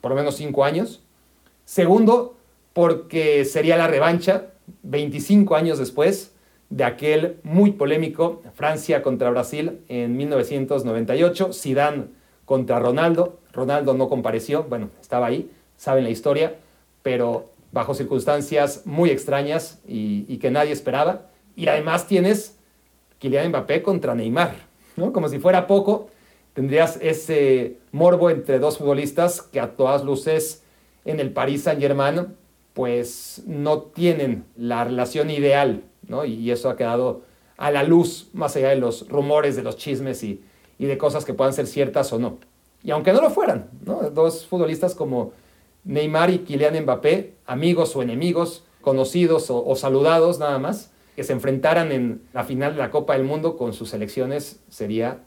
por 0.00 0.10
lo 0.10 0.16
menos 0.16 0.36
cinco 0.36 0.64
años. 0.64 1.02
Segundo, 1.64 2.36
porque 2.72 3.44
sería 3.44 3.76
la 3.76 3.86
revancha 3.86 4.46
25 4.82 5.56
años 5.56 5.78
después 5.78 6.32
de 6.70 6.84
aquel 6.84 7.36
muy 7.42 7.72
polémico 7.72 8.42
Francia 8.54 9.02
contra 9.02 9.30
Brasil 9.30 9.80
en 9.88 10.16
1998, 10.16 11.52
Zidane 11.52 12.04
contra 12.44 12.78
Ronaldo. 12.78 13.38
Ronaldo 13.52 13.94
no 13.94 14.08
compareció, 14.08 14.64
bueno, 14.64 14.90
estaba 15.00 15.26
ahí, 15.26 15.50
saben 15.76 16.04
la 16.04 16.10
historia, 16.10 16.56
pero 17.02 17.50
bajo 17.72 17.94
circunstancias 17.94 18.82
muy 18.84 19.10
extrañas 19.10 19.80
y, 19.86 20.36
que 20.38 20.50
nadie 20.50 20.72
esperaba. 20.72 21.26
Y 21.56 21.68
además 21.68 22.06
tienes 22.06 22.58
Kylian 23.18 23.48
Mbappé 23.48 23.82
contra 23.82 24.14
Neymar, 24.14 24.54
¿no? 24.96 25.12
Como 25.12 25.28
si 25.28 25.38
fuera 25.38 25.66
poco, 25.66 26.08
tendrías 26.54 26.98
ese 27.00 27.78
morbo 27.92 28.30
entre 28.30 28.58
dos 28.58 28.78
futbolistas 28.78 29.42
que 29.42 29.60
a 29.60 29.76
todas 29.76 30.04
luces 30.04 30.62
en 31.04 31.20
el 31.20 31.32
Paris 31.32 31.62
Saint-Germain 31.64 32.34
pues 32.74 33.42
no 33.46 33.82
tienen 33.82 34.44
la 34.56 34.84
relación 34.84 35.30
ideal, 35.30 35.82
¿no? 36.06 36.24
Y 36.24 36.50
eso 36.50 36.70
ha 36.70 36.76
quedado 36.76 37.22
a 37.56 37.70
la 37.70 37.82
luz 37.82 38.30
más 38.32 38.56
allá 38.56 38.70
de 38.70 38.76
los 38.76 39.08
rumores, 39.08 39.56
de 39.56 39.62
los 39.62 39.76
chismes 39.76 40.22
y, 40.22 40.42
y 40.78 40.86
de 40.86 40.96
cosas 40.96 41.24
que 41.24 41.34
puedan 41.34 41.52
ser 41.52 41.66
ciertas 41.66 42.12
o 42.12 42.18
no. 42.18 42.38
Y 42.82 42.90
aunque 42.90 43.12
no 43.12 43.20
lo 43.20 43.30
fueran, 43.30 43.68
¿no? 43.84 44.08
Dos 44.10 44.46
futbolistas 44.46 44.94
como 44.94 45.32
Neymar 45.84 46.30
y 46.30 46.38
Kylian 46.40 46.82
Mbappé, 46.82 47.34
amigos 47.46 47.96
o 47.96 48.02
enemigos, 48.02 48.64
conocidos 48.80 49.46
o, 49.50 49.74
saludados 49.76 50.38
nada 50.38 50.58
más, 50.58 50.92
que 51.16 51.24
se 51.24 51.32
enfrentaran 51.32 51.92
en 51.92 52.22
la 52.32 52.44
final 52.44 52.72
de 52.72 52.78
la 52.78 52.90
Copa 52.90 53.14
del 53.14 53.24
Mundo 53.24 53.56
con 53.56 53.72
sus 53.72 53.90
selecciones 53.90 54.60
sería 54.68 55.18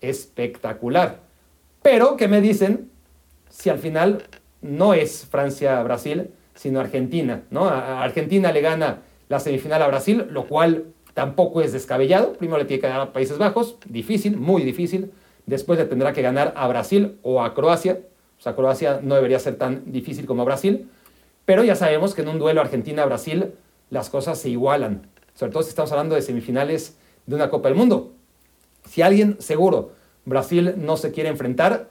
espectacular. 0.00 1.20
Pero, 1.82 2.16
¿qué 2.16 2.28
me 2.28 2.40
dicen 2.40 2.90
si 3.48 3.70
al 3.70 3.78
final 3.78 4.24
no 4.60 4.92
es 4.92 5.26
Francia-Brasil, 5.30 6.30
sino 6.54 6.80
Argentina? 6.80 7.44
¿no? 7.50 7.68
A 7.68 8.02
Argentina 8.02 8.52
le 8.52 8.60
gana 8.60 9.02
la 9.28 9.40
semifinal 9.40 9.80
a 9.82 9.86
Brasil, 9.86 10.26
lo 10.30 10.46
cual 10.46 10.86
tampoco 11.14 11.62
es 11.62 11.72
descabellado. 11.72 12.34
Primero 12.34 12.58
le 12.58 12.64
tiene 12.64 12.80
que 12.80 12.88
ganar 12.88 13.02
a 13.08 13.12
Países 13.12 13.38
Bajos, 13.38 13.76
difícil, 13.86 14.36
muy 14.36 14.62
difícil. 14.62 15.12
Después 15.46 15.78
le 15.78 15.86
tendrá 15.86 16.12
que 16.12 16.22
ganar 16.22 16.52
a 16.56 16.68
Brasil 16.68 17.18
o 17.22 17.42
a 17.42 17.54
Croacia, 17.54 18.00
o 18.40 18.42
sea, 18.42 18.56
Croacia 18.56 19.00
no 19.02 19.16
debería 19.16 19.38
ser 19.38 19.56
tan 19.56 19.92
difícil 19.92 20.24
como 20.24 20.46
Brasil, 20.46 20.88
pero 21.44 21.62
ya 21.62 21.76
sabemos 21.76 22.14
que 22.14 22.22
en 22.22 22.28
un 22.28 22.38
duelo 22.38 22.62
Argentina-Brasil 22.62 23.52
las 23.90 24.08
cosas 24.08 24.38
se 24.38 24.48
igualan, 24.48 25.06
sobre 25.34 25.52
todo 25.52 25.62
si 25.62 25.68
estamos 25.68 25.92
hablando 25.92 26.14
de 26.14 26.22
semifinales 26.22 26.96
de 27.26 27.34
una 27.34 27.50
Copa 27.50 27.68
del 27.68 27.76
Mundo. 27.76 28.12
Si 28.88 29.02
alguien 29.02 29.36
seguro 29.40 29.92
Brasil 30.24 30.72
no 30.78 30.96
se 30.96 31.12
quiere 31.12 31.28
enfrentar, 31.28 31.90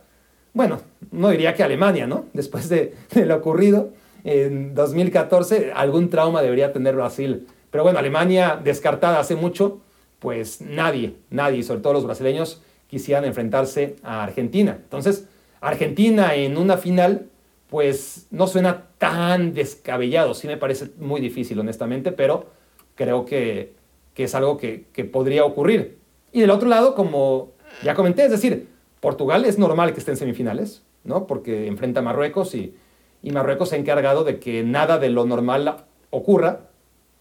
bueno, 0.54 0.82
no 1.12 1.30
diría 1.30 1.54
que 1.54 1.62
Alemania, 1.62 2.08
¿no? 2.08 2.26
Después 2.34 2.68
de, 2.68 2.96
lo 3.14 3.36
ocurrido 3.36 3.92
en 4.24 4.74
2014, 4.74 5.72
algún 5.76 6.10
trauma 6.10 6.42
debería 6.42 6.74
tener 6.74 6.96
Brasil. 6.96 7.46
Pero 7.70 7.84
bueno, 7.84 8.00
Alemania 8.00 8.60
descartada 8.62 9.20
hace 9.20 9.36
mucho, 9.36 9.82
pues 10.18 10.62
nadie, 10.62 11.14
nadie, 11.30 11.62
sobre 11.62 11.82
todo 11.82 11.94
los 11.94 12.06
brasileños, 12.06 12.64
quisieran 12.88 13.24
enfrentarse 13.26 13.98
a 14.02 14.24
Argentina. 14.24 14.80
Entonces, 14.82 15.28
Argentina 15.62 16.36
en 16.36 16.58
una 16.58 16.78
final, 16.78 17.28
pues 17.70 18.28
no 18.32 18.48
suena 18.48 18.86
tan 18.98 19.54
descabellado. 19.54 20.34
Sí 20.34 20.48
me 20.48 20.58
parece 20.58 20.92
muy 20.98 21.22
difícil, 21.22 21.60
honestamente, 21.60 22.12
pero 22.12 22.48
creo 22.96 23.26
que, 23.26 23.74
es 24.16 24.36
algo 24.36 24.58
que, 24.58 24.86
podría 25.12 25.46
ocurrir. 25.46 25.98
Y 26.32 26.42
del 26.42 26.50
otro 26.50 26.68
lado, 26.68 26.94
como 26.94 27.52
ya 27.84 27.96
comenté, 27.96 28.26
es 28.26 28.32
decir, 28.32 28.68
Portugal 29.00 29.46
es 29.46 29.58
normal 29.58 29.94
que 29.94 30.00
esté 30.00 30.12
en 30.12 30.18
semifinales, 30.18 30.84
¿no? 31.06 31.26
Porque 31.26 31.68
enfrenta 31.68 32.02
a 32.02 32.04
Marruecos 32.04 32.54
y, 32.54 32.76
y 33.24 33.32
Marruecos 33.32 33.70
se 33.70 33.76
ha 33.76 33.80
encargado 33.80 34.26
de 34.26 34.40
que 34.40 34.64
nada 34.64 34.98
de 34.98 35.10
lo 35.10 35.26
normal 35.26 35.86
ocurra, 36.10 36.70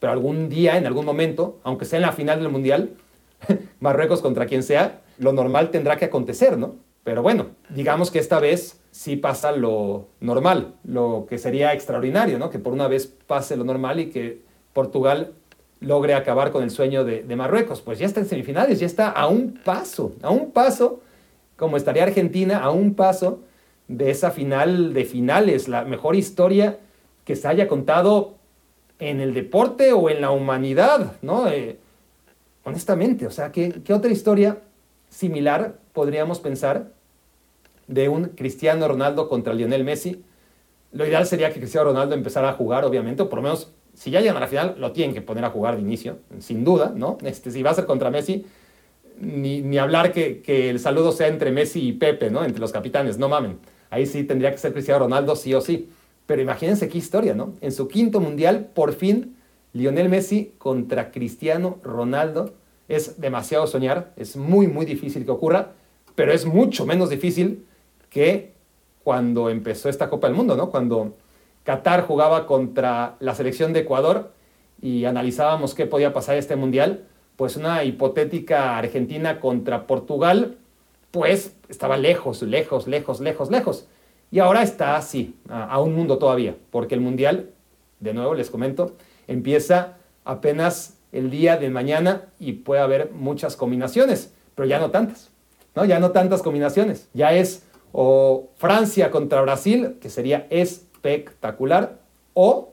pero 0.00 0.12
algún 0.12 0.48
día, 0.48 0.76
en 0.76 0.86
algún 0.86 1.04
momento, 1.04 1.60
aunque 1.62 1.84
sea 1.84 1.98
en 1.98 2.02
la 2.02 2.12
final 2.12 2.40
del 2.40 2.50
Mundial, 2.50 2.90
Marruecos 3.80 4.20
contra 4.20 4.46
quien 4.46 4.62
sea, 4.62 5.02
lo 5.18 5.32
normal 5.32 5.70
tendrá 5.70 5.96
que 5.96 6.06
acontecer, 6.06 6.58
¿no? 6.58 6.76
Pero 7.04 7.22
bueno, 7.22 7.46
digamos 7.70 8.10
que 8.10 8.18
esta 8.18 8.40
vez 8.40 8.80
sí 8.90 9.16
pasa 9.16 9.52
lo 9.52 10.08
normal, 10.20 10.74
lo 10.84 11.26
que 11.28 11.38
sería 11.38 11.72
extraordinario, 11.72 12.38
¿no? 12.38 12.50
Que 12.50 12.58
por 12.58 12.72
una 12.72 12.88
vez 12.88 13.06
pase 13.06 13.56
lo 13.56 13.64
normal 13.64 14.00
y 14.00 14.10
que 14.10 14.42
Portugal 14.72 15.32
logre 15.80 16.14
acabar 16.14 16.50
con 16.50 16.62
el 16.62 16.70
sueño 16.70 17.04
de, 17.04 17.24
Marruecos. 17.36 17.80
Pues 17.80 17.98
ya 17.98 18.06
está 18.06 18.20
en 18.20 18.26
semifinales, 18.26 18.80
ya 18.80 18.86
está 18.86 19.10
a 19.10 19.28
un 19.28 19.54
paso, 19.64 20.12
a 20.22 20.30
un 20.30 20.50
paso, 20.50 21.00
como 21.56 21.76
estaría 21.76 22.02
Argentina, 22.02 22.58
a 22.58 22.70
un 22.70 22.94
paso 22.94 23.40
de 23.86 24.10
esa 24.10 24.30
final 24.30 24.92
de 24.92 25.04
finales, 25.04 25.68
la 25.68 25.84
mejor 25.84 26.14
historia 26.14 26.78
que 27.24 27.36
se 27.36 27.48
haya 27.48 27.68
contado 27.68 28.34
en 28.98 29.20
el 29.20 29.32
deporte 29.32 29.92
o 29.92 30.10
en 30.10 30.20
la 30.20 30.30
humanidad, 30.30 31.12
¿no? 31.22 31.48
Eh, 31.48 31.78
honestamente, 32.64 33.26
o 33.26 33.30
sea, 33.30 33.52
¿qué, 33.52 33.80
¿qué 33.84 33.94
otra 33.94 34.10
historia 34.10 34.58
similar 35.08 35.78
podríamos 35.98 36.38
pensar 36.38 36.92
de 37.88 38.08
un 38.08 38.26
Cristiano 38.26 38.86
Ronaldo 38.86 39.28
contra 39.28 39.52
Lionel 39.52 39.82
Messi. 39.82 40.22
Lo 40.92 41.04
ideal 41.04 41.26
sería 41.26 41.52
que 41.52 41.58
Cristiano 41.58 41.88
Ronaldo 41.88 42.14
empezara 42.14 42.50
a 42.50 42.52
jugar, 42.52 42.84
obviamente, 42.84 43.22
o 43.22 43.28
por 43.28 43.40
lo 43.40 43.42
menos 43.42 43.72
si 43.94 44.12
ya 44.12 44.20
llegan 44.20 44.36
a 44.36 44.40
la 44.40 44.46
final, 44.46 44.76
lo 44.78 44.92
tienen 44.92 45.12
que 45.12 45.22
poner 45.22 45.44
a 45.44 45.50
jugar 45.50 45.74
de 45.74 45.82
inicio, 45.82 46.18
sin 46.38 46.62
duda, 46.62 46.92
¿no? 46.94 47.18
Este, 47.24 47.50
si 47.50 47.64
va 47.64 47.70
a 47.70 47.74
ser 47.74 47.84
contra 47.86 48.12
Messi, 48.12 48.46
ni, 49.20 49.76
hablar 49.76 50.12
que, 50.12 50.40
que, 50.40 50.70
el 50.70 50.78
saludo 50.78 51.10
sea 51.10 51.26
entre 51.26 51.50
Messi 51.50 51.88
y 51.88 51.92
Pepe, 51.94 52.30
¿no? 52.30 52.44
Entre 52.44 52.60
los 52.60 52.70
capitanes, 52.70 53.18
no 53.18 53.28
mamen. 53.28 53.58
Ahí 53.90 54.06
sí 54.06 54.22
tendría 54.22 54.52
que 54.52 54.58
ser 54.58 54.72
Cristiano 54.72 55.00
Ronaldo, 55.00 55.34
sí 55.34 55.52
o 55.52 55.60
sí. 55.60 55.88
Pero 56.26 56.40
imagínense 56.40 56.88
qué 56.88 56.96
historia, 56.96 57.34
¿no? 57.34 57.54
En 57.60 57.72
su 57.72 57.88
quinto 57.88 58.20
mundial, 58.20 58.70
por 58.72 58.92
fin, 58.92 59.34
Lionel 59.72 60.08
Messi 60.08 60.52
contra 60.58 61.10
Cristiano 61.10 61.78
Ronaldo. 61.82 62.54
Es 62.86 63.20
demasiado 63.20 63.66
soñar, 63.66 64.12
es 64.16 64.36
muy, 64.36 64.68
muy 64.68 64.86
difícil 64.86 65.24
que 65.24 65.32
ocurra, 65.32 65.72
pero 66.18 66.32
es 66.32 66.46
mucho 66.46 66.84
menos 66.84 67.10
difícil 67.10 67.64
que 68.10 68.52
cuando 69.04 69.50
empezó 69.50 69.88
esta 69.88 70.10
Copa 70.10 70.26
del 70.26 70.34
Mundo, 70.34 70.56
¿no? 70.56 70.68
Cuando 70.68 71.14
Qatar 71.62 72.08
jugaba 72.08 72.44
contra 72.44 73.14
la 73.20 73.36
selección 73.36 73.72
de 73.72 73.80
Ecuador 73.82 74.32
y 74.82 75.04
analizábamos 75.04 75.76
qué 75.76 75.86
podía 75.86 76.12
pasar 76.12 76.36
este 76.36 76.56
mundial, 76.56 77.04
pues 77.36 77.56
una 77.56 77.84
hipotética 77.84 78.76
Argentina 78.76 79.38
contra 79.38 79.86
Portugal, 79.86 80.56
pues 81.12 81.54
estaba 81.68 81.96
lejos, 81.96 82.42
lejos, 82.42 82.88
lejos, 82.88 83.20
lejos, 83.20 83.48
lejos. 83.48 83.86
Y 84.32 84.40
ahora 84.40 84.62
está 84.62 84.96
así, 84.96 85.36
a, 85.48 85.80
un 85.80 85.94
mundo 85.94 86.18
todavía, 86.18 86.56
porque 86.72 86.96
el 86.96 87.00
mundial, 87.00 87.50
de 88.00 88.12
nuevo 88.12 88.34
les 88.34 88.50
comento, 88.50 88.96
empieza 89.28 89.98
apenas 90.24 90.98
el 91.12 91.30
día 91.30 91.58
de 91.58 91.70
mañana 91.70 92.24
y 92.40 92.54
puede 92.54 92.80
haber 92.80 93.12
muchas 93.12 93.54
combinaciones, 93.54 94.34
pero 94.56 94.66
ya 94.66 94.80
no 94.80 94.90
tantas, 94.90 95.30
¿no? 95.74 95.84
Ya 95.84 95.98
no 96.00 96.10
tantas 96.10 96.42
combinaciones, 96.42 97.08
ya 97.14 97.32
es 97.32 97.64
o 97.92 98.50
Francia 98.56 99.10
contra 99.10 99.40
Brasil, 99.42 99.96
que 100.00 100.10
sería 100.10 100.46
espectacular, 100.50 101.98
o 102.34 102.72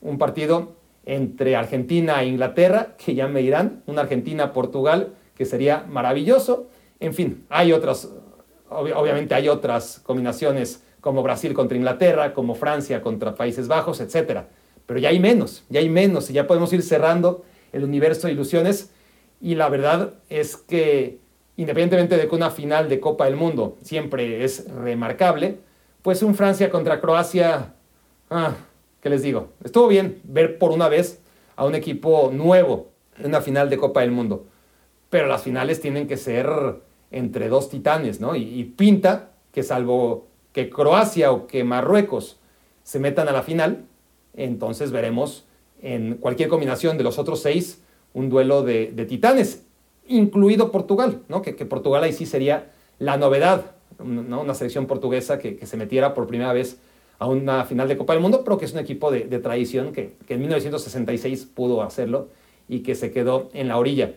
un 0.00 0.18
partido 0.18 0.72
entre 1.04 1.56
Argentina 1.56 2.22
e 2.22 2.26
Inglaterra, 2.26 2.94
que 2.96 3.14
ya 3.14 3.28
me 3.28 3.40
dirán, 3.40 3.82
una 3.86 4.02
Argentina-Portugal, 4.02 5.14
que 5.36 5.44
sería 5.44 5.84
maravilloso. 5.88 6.68
En 7.00 7.14
fin, 7.14 7.44
hay 7.48 7.72
otras, 7.72 8.08
obviamente 8.68 9.34
hay 9.34 9.48
otras 9.48 10.00
combinaciones 10.04 10.82
como 11.00 11.22
Brasil 11.22 11.54
contra 11.54 11.76
Inglaterra, 11.76 12.34
como 12.34 12.54
Francia 12.54 13.02
contra 13.02 13.34
Países 13.34 13.66
Bajos, 13.66 14.00
etc. 14.00 14.42
Pero 14.86 15.00
ya 15.00 15.08
hay 15.08 15.18
menos, 15.18 15.64
ya 15.68 15.80
hay 15.80 15.88
menos 15.88 16.30
y 16.30 16.34
ya 16.34 16.46
podemos 16.46 16.72
ir 16.72 16.82
cerrando 16.82 17.44
el 17.72 17.84
universo 17.84 18.26
de 18.26 18.34
ilusiones. 18.34 18.90
Y 19.40 19.56
la 19.56 19.68
verdad 19.68 20.14
es 20.28 20.56
que 20.56 21.18
independientemente 21.56 22.16
de 22.16 22.28
que 22.28 22.34
una 22.34 22.50
final 22.50 22.88
de 22.88 23.00
Copa 23.00 23.26
del 23.26 23.36
Mundo 23.36 23.76
siempre 23.82 24.44
es 24.44 24.68
remarcable, 24.70 25.58
pues 26.02 26.22
un 26.22 26.34
Francia 26.34 26.70
contra 26.70 27.00
Croacia, 27.00 27.74
ah, 28.30 28.54
¿qué 29.00 29.10
les 29.10 29.22
digo? 29.22 29.50
Estuvo 29.62 29.88
bien 29.88 30.20
ver 30.24 30.58
por 30.58 30.72
una 30.72 30.88
vez 30.88 31.20
a 31.56 31.64
un 31.64 31.74
equipo 31.74 32.30
nuevo 32.32 32.90
en 33.18 33.26
una 33.26 33.40
final 33.40 33.68
de 33.68 33.76
Copa 33.76 34.00
del 34.00 34.10
Mundo, 34.10 34.46
pero 35.10 35.26
las 35.26 35.42
finales 35.42 35.80
tienen 35.80 36.06
que 36.08 36.16
ser 36.16 36.48
entre 37.10 37.48
dos 37.48 37.68
titanes, 37.68 38.20
¿no? 38.20 38.34
Y, 38.34 38.64
pinta 38.64 39.32
que 39.52 39.62
salvo 39.62 40.28
que 40.52 40.70
Croacia 40.70 41.30
o 41.30 41.46
que 41.46 41.62
Marruecos 41.62 42.38
se 42.84 42.98
metan 42.98 43.28
a 43.28 43.32
la 43.32 43.42
final, 43.42 43.84
entonces 44.34 44.90
veremos 44.90 45.46
en 45.82 46.14
cualquier 46.14 46.48
combinación 46.48 46.96
de 46.96 47.04
los 47.04 47.18
otros 47.18 47.42
seis 47.42 47.82
un 48.14 48.30
duelo 48.30 48.62
de 48.62 49.06
titanes 49.06 49.66
incluido 50.06 50.70
Portugal, 50.72 51.22
¿no? 51.28 51.42
que, 51.42 51.52
Portugal 51.52 52.04
ahí 52.04 52.12
sí 52.12 52.26
sería 52.26 52.70
la 52.98 53.16
novedad, 53.16 53.72
¿no? 54.02 54.40
una 54.40 54.54
selección 54.54 54.86
portuguesa 54.86 55.38
que, 55.38 55.64
se 55.64 55.76
metiera 55.76 56.14
por 56.14 56.26
primera 56.26 56.52
vez 56.52 56.78
a 57.18 57.26
una 57.26 57.64
final 57.64 57.88
de 57.88 57.96
Copa 57.96 58.14
del 58.14 58.22
Mundo, 58.22 58.42
pero 58.44 58.58
que 58.58 58.64
es 58.64 58.72
un 58.72 58.80
equipo 58.80 59.10
de, 59.10 59.26
tradición 59.38 59.92
que, 59.92 60.16
en 60.28 60.40
1966 60.40 61.46
pudo 61.54 61.82
hacerlo 61.82 62.28
y 62.68 62.80
que 62.80 62.94
se 62.94 63.10
quedó 63.10 63.50
en 63.52 63.68
la 63.68 63.78
orilla. 63.78 64.14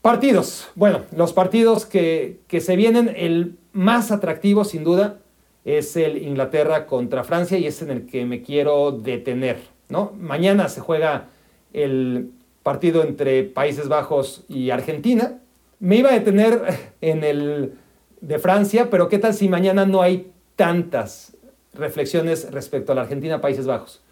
Partidos. 0.00 0.68
Bueno, 0.74 1.02
los 1.16 1.32
partidos 1.32 1.86
que, 1.86 2.40
que 2.48 2.60
se 2.60 2.74
vienen, 2.74 3.12
el 3.16 3.56
más 3.72 4.10
atractivo 4.10 4.64
sin 4.64 4.82
duda 4.82 5.20
es 5.64 5.96
el 5.96 6.18
Inglaterra 6.18 6.86
contra 6.86 7.22
Francia 7.22 7.56
y 7.58 7.66
es 7.66 7.82
en 7.82 7.90
el 7.90 8.06
que 8.06 8.24
me 8.24 8.42
quiero 8.42 8.90
detener. 8.90 9.58
¿no? 9.88 10.12
Mañana 10.18 10.68
se 10.68 10.80
juega 10.80 11.28
el 11.72 12.32
partido 12.62 13.02
entre 13.02 13.44
Países 13.44 13.88
Bajos 13.88 14.44
y 14.48 14.70
Argentina. 14.70 15.40
Me 15.78 15.96
iba 15.96 16.10
a 16.10 16.14
detener 16.14 16.62
en 17.00 17.24
el 17.24 17.74
de 18.20 18.38
Francia, 18.38 18.88
pero 18.90 19.08
¿qué 19.08 19.18
tal 19.18 19.34
si 19.34 19.48
mañana 19.48 19.84
no 19.84 20.00
hay 20.00 20.32
tantas 20.56 21.36
reflexiones 21.74 22.50
respecto 22.52 22.92
a 22.92 22.94
la 22.94 23.02
Argentina 23.02 23.40
Países 23.40 23.66
Bajos? 23.66 24.02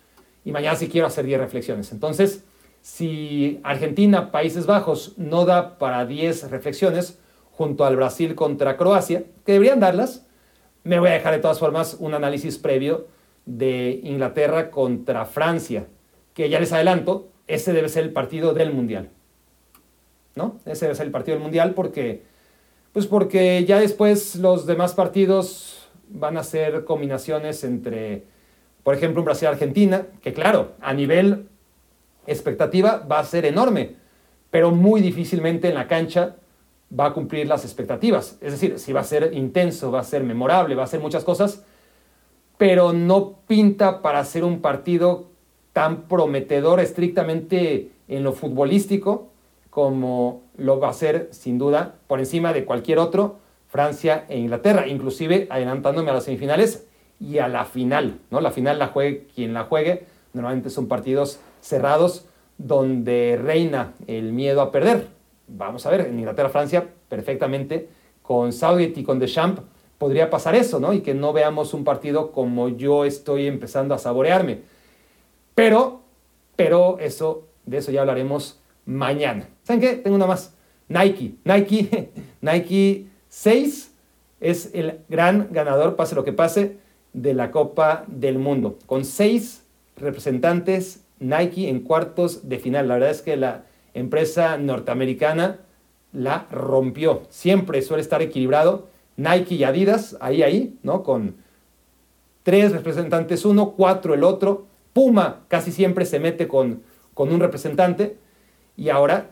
Y 0.44 0.52
mañana 0.52 0.76
sí 0.76 0.88
quiero 0.88 1.06
hacer 1.06 1.26
10 1.26 1.40
reflexiones. 1.40 1.92
Entonces, 1.92 2.44
si 2.82 3.60
Argentina 3.62 4.32
Países 4.32 4.66
Bajos 4.66 5.14
no 5.16 5.44
da 5.44 5.78
para 5.78 6.06
10 6.06 6.50
reflexiones 6.50 7.18
junto 7.52 7.84
al 7.84 7.96
Brasil 7.96 8.34
contra 8.34 8.76
Croacia, 8.76 9.24
que 9.44 9.52
deberían 9.52 9.80
darlas, 9.80 10.26
me 10.82 10.98
voy 10.98 11.10
a 11.10 11.12
dejar 11.12 11.34
de 11.34 11.40
todas 11.40 11.58
formas 11.58 11.96
un 11.98 12.14
análisis 12.14 12.58
previo 12.58 13.06
de 13.44 14.00
Inglaterra 14.02 14.70
contra 14.70 15.26
Francia, 15.26 15.86
que 16.34 16.48
ya 16.48 16.58
les 16.58 16.72
adelanto, 16.72 17.28
ese 17.54 17.72
debe 17.72 17.88
ser 17.88 18.04
el 18.04 18.12
partido 18.12 18.54
del 18.54 18.72
Mundial. 18.72 19.10
¿No? 20.36 20.58
Ese 20.64 20.86
debe 20.86 20.94
ser 20.94 21.06
el 21.06 21.12
partido 21.12 21.34
del 21.34 21.42
Mundial 21.42 21.74
porque, 21.74 22.22
pues 22.92 23.06
porque 23.06 23.64
ya 23.64 23.80
después 23.80 24.36
los 24.36 24.66
demás 24.66 24.94
partidos 24.94 25.88
van 26.08 26.36
a 26.36 26.44
ser 26.44 26.84
combinaciones 26.84 27.64
entre, 27.64 28.24
por 28.82 28.94
ejemplo, 28.94 29.20
un 29.20 29.26
Brasil-Argentina, 29.26 30.06
que 30.22 30.32
claro, 30.32 30.72
a 30.80 30.92
nivel 30.94 31.48
expectativa 32.26 32.98
va 33.10 33.18
a 33.18 33.24
ser 33.24 33.44
enorme, 33.44 33.96
pero 34.50 34.70
muy 34.70 35.00
difícilmente 35.00 35.68
en 35.68 35.74
la 35.74 35.88
cancha 35.88 36.36
va 36.98 37.06
a 37.06 37.12
cumplir 37.12 37.46
las 37.46 37.64
expectativas. 37.64 38.38
Es 38.40 38.52
decir, 38.52 38.78
si 38.78 38.92
va 38.92 39.00
a 39.00 39.04
ser 39.04 39.32
intenso, 39.34 39.90
va 39.90 40.00
a 40.00 40.04
ser 40.04 40.22
memorable, 40.22 40.74
va 40.74 40.84
a 40.84 40.88
ser 40.88 41.00
muchas 41.00 41.24
cosas, 41.24 41.64
pero 42.58 42.92
no 42.92 43.40
pinta 43.46 44.02
para 44.02 44.24
ser 44.24 44.44
un 44.44 44.60
partido 44.60 45.29
tan 45.72 46.02
prometedor 46.02 46.80
estrictamente 46.80 47.90
en 48.08 48.24
lo 48.24 48.32
futbolístico 48.32 49.28
como 49.70 50.42
lo 50.56 50.80
va 50.80 50.90
a 50.90 50.92
ser 50.92 51.28
sin 51.30 51.58
duda 51.58 51.94
por 52.06 52.18
encima 52.18 52.52
de 52.52 52.64
cualquier 52.64 52.98
otro 52.98 53.38
Francia 53.68 54.24
e 54.28 54.36
Inglaterra, 54.36 54.88
inclusive 54.88 55.46
adelantándome 55.48 56.10
a 56.10 56.14
las 56.14 56.24
semifinales 56.24 56.88
y 57.20 57.38
a 57.38 57.46
la 57.46 57.64
final, 57.64 58.18
¿no? 58.30 58.40
La 58.40 58.50
final 58.50 58.80
la 58.80 58.88
juegue 58.88 59.28
quien 59.32 59.54
la 59.54 59.64
juegue, 59.64 60.06
normalmente 60.32 60.70
son 60.70 60.88
partidos 60.88 61.38
cerrados 61.60 62.26
donde 62.58 63.38
reina 63.40 63.92
el 64.08 64.32
miedo 64.32 64.60
a 64.60 64.72
perder. 64.72 65.06
Vamos 65.46 65.86
a 65.86 65.90
ver, 65.90 66.02
en 66.02 66.18
Inglaterra-Francia 66.18 66.88
perfectamente 67.08 67.88
con 68.22 68.52
Southgate 68.52 69.00
y 69.00 69.04
con 69.04 69.20
Deschamps 69.20 69.62
podría 69.98 70.30
pasar 70.30 70.54
eso, 70.54 70.80
¿no? 70.80 70.92
Y 70.92 71.00
que 71.00 71.14
no 71.14 71.32
veamos 71.32 71.74
un 71.74 71.84
partido 71.84 72.32
como 72.32 72.70
yo 72.70 73.04
estoy 73.04 73.46
empezando 73.46 73.94
a 73.94 73.98
saborearme. 73.98 74.62
Pero, 75.54 76.02
pero 76.56 76.98
eso, 76.98 77.48
de 77.66 77.78
eso 77.78 77.90
ya 77.90 78.00
hablaremos 78.00 78.60
mañana. 78.84 79.48
¿Saben 79.62 79.80
qué? 79.80 79.96
Tengo 79.96 80.16
una 80.16 80.26
más. 80.26 80.54
Nike. 80.88 81.34
Nike, 81.44 82.10
Nike 82.40 83.06
6 83.28 83.94
es 84.40 84.70
el 84.74 85.00
gran 85.08 85.48
ganador, 85.52 85.96
pase 85.96 86.14
lo 86.14 86.24
que 86.24 86.32
pase, 86.32 86.78
de 87.12 87.34
la 87.34 87.50
Copa 87.50 88.04
del 88.06 88.38
Mundo. 88.38 88.78
Con 88.86 89.04
seis 89.04 89.64
representantes 89.96 91.04
Nike 91.18 91.68
en 91.68 91.80
cuartos 91.80 92.48
de 92.48 92.58
final. 92.58 92.88
La 92.88 92.94
verdad 92.94 93.10
es 93.10 93.22
que 93.22 93.36
la 93.36 93.64
empresa 93.94 94.56
norteamericana 94.56 95.58
la 96.12 96.46
rompió. 96.50 97.22
Siempre 97.28 97.82
suele 97.82 98.02
estar 98.02 98.22
equilibrado. 98.22 98.88
Nike 99.16 99.56
y 99.56 99.64
Adidas, 99.64 100.16
ahí, 100.20 100.42
ahí, 100.42 100.78
¿no? 100.82 101.02
Con 101.02 101.36
tres 102.42 102.72
representantes 102.72 103.44
uno, 103.44 103.72
cuatro 103.72 104.14
el 104.14 104.24
otro. 104.24 104.66
Puma 104.92 105.44
casi 105.48 105.72
siempre 105.72 106.04
se 106.04 106.20
mete 106.20 106.48
con, 106.48 106.82
con 107.14 107.32
un 107.32 107.40
representante. 107.40 108.16
Y 108.76 108.88
ahora 108.88 109.30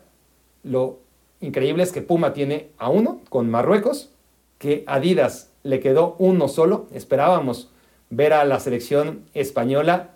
lo 0.63 0.99
increíble 1.41 1.83
es 1.83 1.93
que 1.93 2.03
Puma 2.03 2.33
tiene 2.33 2.71
a 2.79 2.91
uno 2.91 3.21
con 3.29 3.51
Marruecos, 3.51 4.11
que 4.59 4.85
Adidas 4.87 5.51
le 5.63 5.81
quedó 5.81 6.17
uno 6.19 6.49
solo. 6.49 6.87
Esperábamos 6.93 7.71
ver 8.11 8.33
a 8.33 8.45
la 8.45 8.61
selección 8.61 9.25
española 9.35 10.11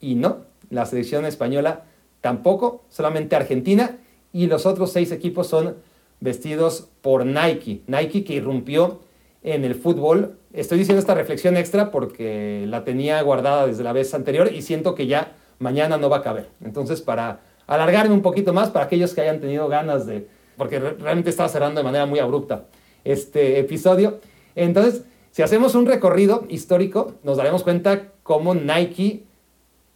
y 0.00 0.14
no, 0.14 0.38
la 0.70 0.86
selección 0.86 1.24
española 1.26 1.84
tampoco, 2.20 2.84
solamente 2.88 3.36
Argentina 3.36 3.98
y 4.32 4.46
los 4.46 4.66
otros 4.66 4.92
seis 4.92 5.12
equipos 5.12 5.46
son 5.48 5.76
vestidos 6.20 6.88
por 7.02 7.26
Nike. 7.26 7.82
Nike 7.86 8.24
que 8.24 8.34
irrumpió 8.34 9.00
en 9.42 9.64
el 9.64 9.74
fútbol. 9.74 10.36
Estoy 10.52 10.78
diciendo 10.78 11.00
esta 11.00 11.14
reflexión 11.14 11.56
extra 11.56 11.90
porque 11.90 12.64
la 12.68 12.84
tenía 12.84 13.20
guardada 13.22 13.66
desde 13.66 13.82
la 13.82 13.92
vez 13.92 14.14
anterior 14.14 14.52
y 14.52 14.62
siento 14.62 14.94
que 14.94 15.06
ya 15.06 15.32
mañana 15.58 15.96
no 15.96 16.08
va 16.08 16.18
a 16.18 16.22
caber. 16.22 16.48
Entonces, 16.64 17.00
para 17.00 17.40
alargarme 17.66 18.14
un 18.14 18.22
poquito 18.22 18.52
más, 18.52 18.70
para 18.70 18.86
aquellos 18.86 19.14
que 19.14 19.20
hayan 19.20 19.40
tenido 19.40 19.68
ganas 19.68 20.06
de, 20.06 20.26
porque 20.56 20.78
realmente 20.78 21.30
estaba 21.30 21.48
cerrando 21.48 21.80
de 21.80 21.84
manera 21.84 22.06
muy 22.06 22.18
abrupta 22.18 22.64
este 23.04 23.58
episodio. 23.58 24.20
Entonces, 24.54 25.04
si 25.30 25.42
hacemos 25.42 25.74
un 25.74 25.86
recorrido 25.86 26.44
histórico, 26.48 27.14
nos 27.22 27.36
daremos 27.36 27.62
cuenta 27.62 28.08
cómo 28.22 28.54
Nike 28.54 29.24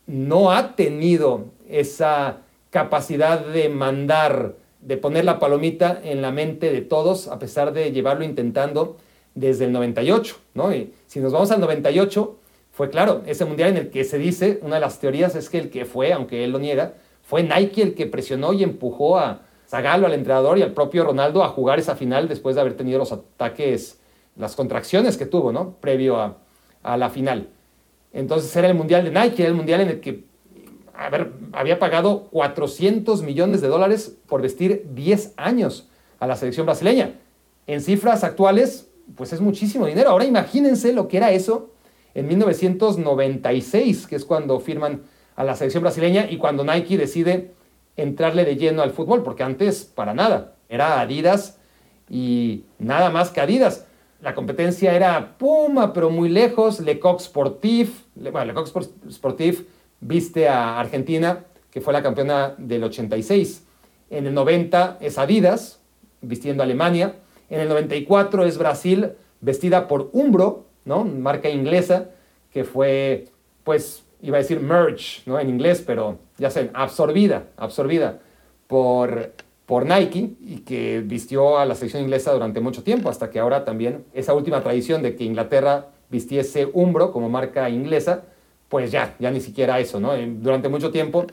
no 0.07 0.51
ha 0.51 0.76
tenido 0.76 1.47
esa 1.68 2.38
capacidad 2.70 3.44
de 3.44 3.68
mandar, 3.68 4.55
de 4.80 4.97
poner 4.97 5.24
la 5.24 5.38
palomita 5.38 6.01
en 6.03 6.22
la 6.22 6.30
mente 6.30 6.72
de 6.72 6.80
todos, 6.80 7.28
a 7.28 7.38
pesar 7.38 7.72
de 7.72 7.92
llevarlo 7.92 8.24
intentando 8.24 8.97
desde 9.37 9.66
el 9.66 9.72
98, 9.72 10.37
¿no? 10.55 10.74
Y 10.74 10.93
si 11.07 11.20
nos 11.20 11.32
vamos 11.32 11.53
al 11.53 11.61
98, 11.61 12.37
fue 12.72 12.91
claro, 12.91 13.22
ese 13.26 13.45
mundial 13.45 13.70
en 13.70 13.76
el 13.76 13.91
que 13.91 14.03
se 14.03 14.18
dice, 14.18 14.59
una 14.62 14.74
de 14.76 14.80
las 14.80 14.99
teorías 14.99 15.37
es 15.37 15.49
que 15.49 15.59
el 15.59 15.70
que 15.70 15.84
fue, 15.84 16.12
aunque 16.12 16.43
él 16.43 16.51
lo 16.51 16.59
niega, 16.59 16.95
fue 17.22 17.43
Nike 17.43 17.82
el 17.82 17.95
que 17.95 18.07
presionó 18.07 18.53
y 18.53 18.64
empujó 18.64 19.18
a 19.18 19.43
Zagallo, 19.68 20.07
al 20.07 20.14
entrenador 20.14 20.59
y 20.59 20.62
al 20.62 20.72
propio 20.72 21.05
Ronaldo 21.05 21.45
a 21.45 21.49
jugar 21.49 21.78
esa 21.78 21.97
final 21.97 22.28
después 22.28 22.55
de 22.55 22.62
haber 22.62 22.74
tenido 22.74 22.99
los 22.99 23.12
ataques, 23.12 24.01
las 24.37 24.57
contracciones 24.57 25.16
que 25.16 25.26
tuvo, 25.26 25.53
¿no? 25.53 25.76
Previo 25.80 26.16
a, 26.16 26.39
a 26.82 26.97
la 26.97 27.11
final. 27.11 27.49
Entonces 28.12 28.55
era 28.57 28.68
el 28.68 28.74
mundial 28.74 29.05
de 29.05 29.11
Nike, 29.11 29.43
era 29.43 29.51
el 29.51 29.57
mundial 29.57 29.82
en 29.82 29.89
el 29.89 30.01
que 30.01 30.24
a 30.95 31.11
ver, 31.11 31.32
había 31.53 31.78
pagado 31.78 32.28
400 32.30 33.22
millones 33.22 33.61
de 33.61 33.68
dólares 33.68 34.16
por 34.26 34.41
vestir 34.41 34.87
10 34.95 35.34
años 35.37 35.89
a 36.18 36.26
la 36.26 36.37
selección 36.37 36.64
brasileña. 36.64 37.14
En 37.66 37.82
cifras 37.82 38.24
actuales, 38.24 38.86
pues 39.14 39.32
es 39.32 39.40
muchísimo 39.40 39.86
dinero. 39.86 40.11
Ahora 40.11 40.24
imagínense 40.24 40.92
lo 40.92 41.09
que 41.09 41.18
era 41.18 41.30
eso 41.32 41.70
en 42.14 42.28
1996, 42.28 44.07
que 44.07 44.16
es 44.16 44.24
cuando 44.24 44.59
firman 44.61 45.02
a 45.36 45.44
la 45.44 45.54
selección 45.54 45.82
brasileña 45.82 46.26
y 46.30 46.38
cuando 46.38 46.64
Nike 46.64 46.96
decide 46.96 47.52
entrarle 47.96 48.44
de 48.44 48.57
lleno 48.57 48.82
al 48.82 48.90
fútbol, 48.90 49.22
porque 49.22 49.42
antes 49.42 49.84
para 49.84 50.14
nada, 50.14 50.54
era 50.68 51.00
Adidas 51.00 51.59
y 52.09 52.64
nada 52.78 53.11
más 53.11 53.30
que 53.30 53.40
Adidas. 53.40 53.86
La 54.22 54.34
competencia 54.34 54.94
era 54.94 55.36
Puma, 55.38 55.92
pero 55.92 56.11
muy 56.11 56.28
lejos, 56.28 56.80
Lecoq 56.80 57.20
Sportif, 57.20 58.04
bueno, 58.14 58.46
Lecoq 58.46 58.66
Sportif 59.11 59.64
viste 60.00 60.48
a 60.48 60.80
Argentina, 60.80 61.44
que 61.70 61.80
fue 61.80 61.92
la 61.92 62.02
campeona 62.02 62.54
del 62.57 62.84
86. 62.84 63.64
En 64.09 64.26
el 64.26 64.34
90 64.34 64.98
es 65.00 65.18
Adidas, 65.18 65.80
vistiendo 66.22 66.62
a 66.62 66.64
Alemania. 66.64 67.16
En 67.51 67.61
el 67.61 67.68
94 67.68 68.44
es 68.44 68.59
Brasil, 68.59 69.12
vestida 69.40 69.88
por 69.88 70.11
Umbro, 70.12 70.66
¿no? 70.84 71.05
Marca 71.05 71.49
inglesa, 71.49 72.11
que 72.53 72.64
fue, 72.64 73.26
pues, 73.64 74.05
iba 74.22 74.38
a 74.38 74.40
decir 74.40 74.61
merge, 74.61 75.22
¿no? 75.26 75.38
En 75.38 75.49
inglés, 75.49 75.82
pero 75.86 76.18
ya 76.38 76.51
saben, 76.51 76.70
absorbida, 76.74 77.44
absorbida 77.57 78.20
por, 78.66 79.32
por 79.66 79.86
Nike 79.86 80.34
y 80.40 80.59
que 80.59 81.03
vistió 81.05 81.59
a 81.59 81.66
la 81.66 81.74
selección 81.74 82.03
inglesa 82.03 82.32
durante 82.32 82.61
mucho 82.61 82.82
tiempo, 82.82 83.09
hasta 83.09 83.30
que 83.30 83.38
ahora 83.38 83.64
también 83.64 84.05
esa 84.14 84.34
última 84.34 84.62
tradición 84.62 85.03
de 85.03 85.16
que 85.16 85.24
Inglaterra 85.24 85.88
vistiese 86.09 86.68
Umbro 86.72 87.12
como 87.12 87.28
marca 87.28 87.68
inglesa, 87.68 88.24
pues 88.68 88.90
ya, 88.90 89.14
ya 89.18 89.30
ni 89.30 89.40
siquiera 89.40 89.78
eso, 89.78 90.01
¿no? 90.01 90.12
Durante 90.16 90.68
mucho 90.68 90.90
tiempo 90.90 91.26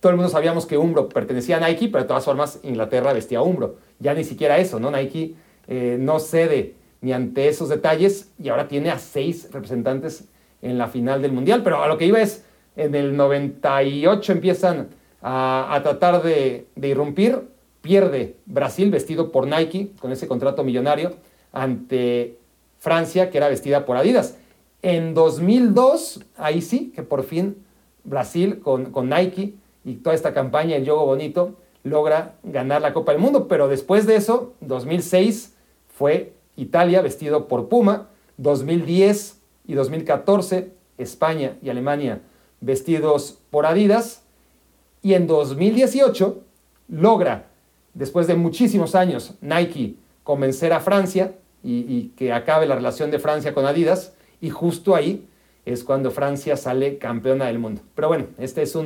todo 0.00 0.10
el 0.10 0.16
mundo 0.16 0.30
sabíamos 0.30 0.66
que 0.66 0.78
Umbro 0.78 1.08
pertenecía 1.08 1.56
a 1.56 1.68
Nike, 1.68 1.88
pero 1.88 2.04
de 2.04 2.08
todas 2.08 2.24
formas 2.24 2.60
Inglaterra 2.62 3.12
vestía 3.12 3.42
Umbro. 3.42 3.76
Ya 3.98 4.14
ni 4.14 4.24
siquiera 4.24 4.58
eso, 4.58 4.80
¿no? 4.80 4.90
Nike 4.90 5.34
eh, 5.66 5.96
no 5.98 6.18
cede 6.18 6.74
ni 7.00 7.12
ante 7.12 7.48
esos 7.48 7.68
detalles 7.68 8.30
y 8.38 8.48
ahora 8.48 8.68
tiene 8.68 8.90
a 8.90 8.98
seis 8.98 9.48
representantes 9.52 10.28
en 10.60 10.78
la 10.78 10.88
final 10.88 11.20
del 11.22 11.32
Mundial. 11.32 11.62
Pero 11.62 11.82
a 11.82 11.88
lo 11.88 11.98
que 11.98 12.06
iba 12.06 12.20
es, 12.20 12.44
en 12.76 12.94
el 12.94 13.16
98 13.16 14.32
empiezan 14.32 14.88
a, 15.20 15.80
tratar 15.82 16.22
de, 16.22 16.66
de 16.74 16.88
irrumpir, 16.88 17.42
pierde 17.80 18.36
Brasil 18.46 18.90
vestido 18.90 19.32
por 19.32 19.46
Nike 19.46 19.90
con 20.00 20.12
ese 20.12 20.28
contrato 20.28 20.64
millonario 20.64 21.16
ante 21.52 22.38
Francia 22.78 23.30
que 23.30 23.38
era 23.38 23.48
vestida 23.48 23.84
por 23.84 23.96
Adidas. 23.96 24.36
En 24.82 25.14
2002, 25.14 26.24
ahí 26.36 26.60
sí, 26.60 26.92
que 26.94 27.02
por 27.02 27.22
fin 27.22 27.56
Brasil 28.04 28.60
con, 28.60 28.86
con 28.86 29.08
Nike 29.08 29.54
y 29.84 29.94
toda 29.96 30.14
esta 30.14 30.34
campaña, 30.34 30.76
el 30.76 30.84
Yogo 30.84 31.06
Bonito, 31.06 31.54
logra 31.84 32.34
ganar 32.42 32.82
la 32.82 32.92
Copa 32.92 33.12
del 33.12 33.20
Mundo. 33.20 33.46
Pero 33.48 33.68
después 33.68 34.06
de 34.06 34.16
eso, 34.16 34.54
2006 34.60 35.51
fue 35.92 36.32
Italia 36.56 37.00
vestido 37.02 37.48
por 37.48 37.68
Puma, 37.68 38.08
2010 38.38 39.38
y 39.66 39.74
2014 39.74 40.72
España 40.98 41.56
y 41.62 41.70
Alemania 41.70 42.20
vestidos 42.60 43.38
por 43.50 43.66
Adidas. 43.66 44.22
Y 45.02 45.14
en 45.14 45.26
2018 45.26 46.42
logra, 46.88 47.46
después 47.92 48.26
de 48.26 48.34
muchísimos 48.34 48.94
años, 48.94 49.34
Nike 49.40 49.96
convencer 50.22 50.72
a 50.72 50.80
Francia 50.80 51.34
y, 51.64 52.08
que 52.16 52.32
acabe 52.32 52.66
la 52.66 52.74
relación 52.74 53.10
de 53.10 53.18
Francia 53.18 53.52
con 53.52 53.66
Adidas. 53.66 54.14
Y 54.40 54.50
justo 54.50 54.94
ahí 54.94 55.28
es 55.64 55.84
cuando 55.84 56.10
Francia 56.10 56.56
sale 56.56 56.98
campeona 56.98 57.46
del 57.46 57.58
mundo. 57.58 57.82
Pero 57.94 58.08
bueno, 58.08 58.26
esta 58.38 58.62
es 58.62 58.76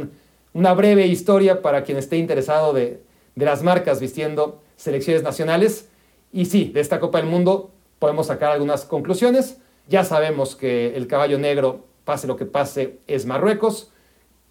una 0.52 0.74
breve 0.74 1.06
historia 1.06 1.62
para 1.62 1.84
quien 1.84 1.98
esté 1.98 2.16
interesado 2.16 2.72
de, 2.72 3.00
de 3.34 3.44
las 3.44 3.62
marcas 3.62 4.00
vistiendo 4.00 4.60
selecciones 4.76 5.22
nacionales. 5.22 5.88
Y 6.36 6.44
sí, 6.44 6.66
de 6.66 6.80
esta 6.80 7.00
Copa 7.00 7.16
del 7.16 7.30
Mundo 7.30 7.70
podemos 7.98 8.26
sacar 8.26 8.52
algunas 8.52 8.84
conclusiones. 8.84 9.58
Ya 9.88 10.04
sabemos 10.04 10.54
que 10.54 10.94
el 10.94 11.06
caballo 11.06 11.38
negro, 11.38 11.86
pase 12.04 12.26
lo 12.26 12.36
que 12.36 12.44
pase, 12.44 12.98
es 13.06 13.24
Marruecos, 13.24 13.90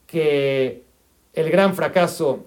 que 0.08 0.84
el 1.34 1.52
gran 1.52 1.76
fracaso 1.76 2.46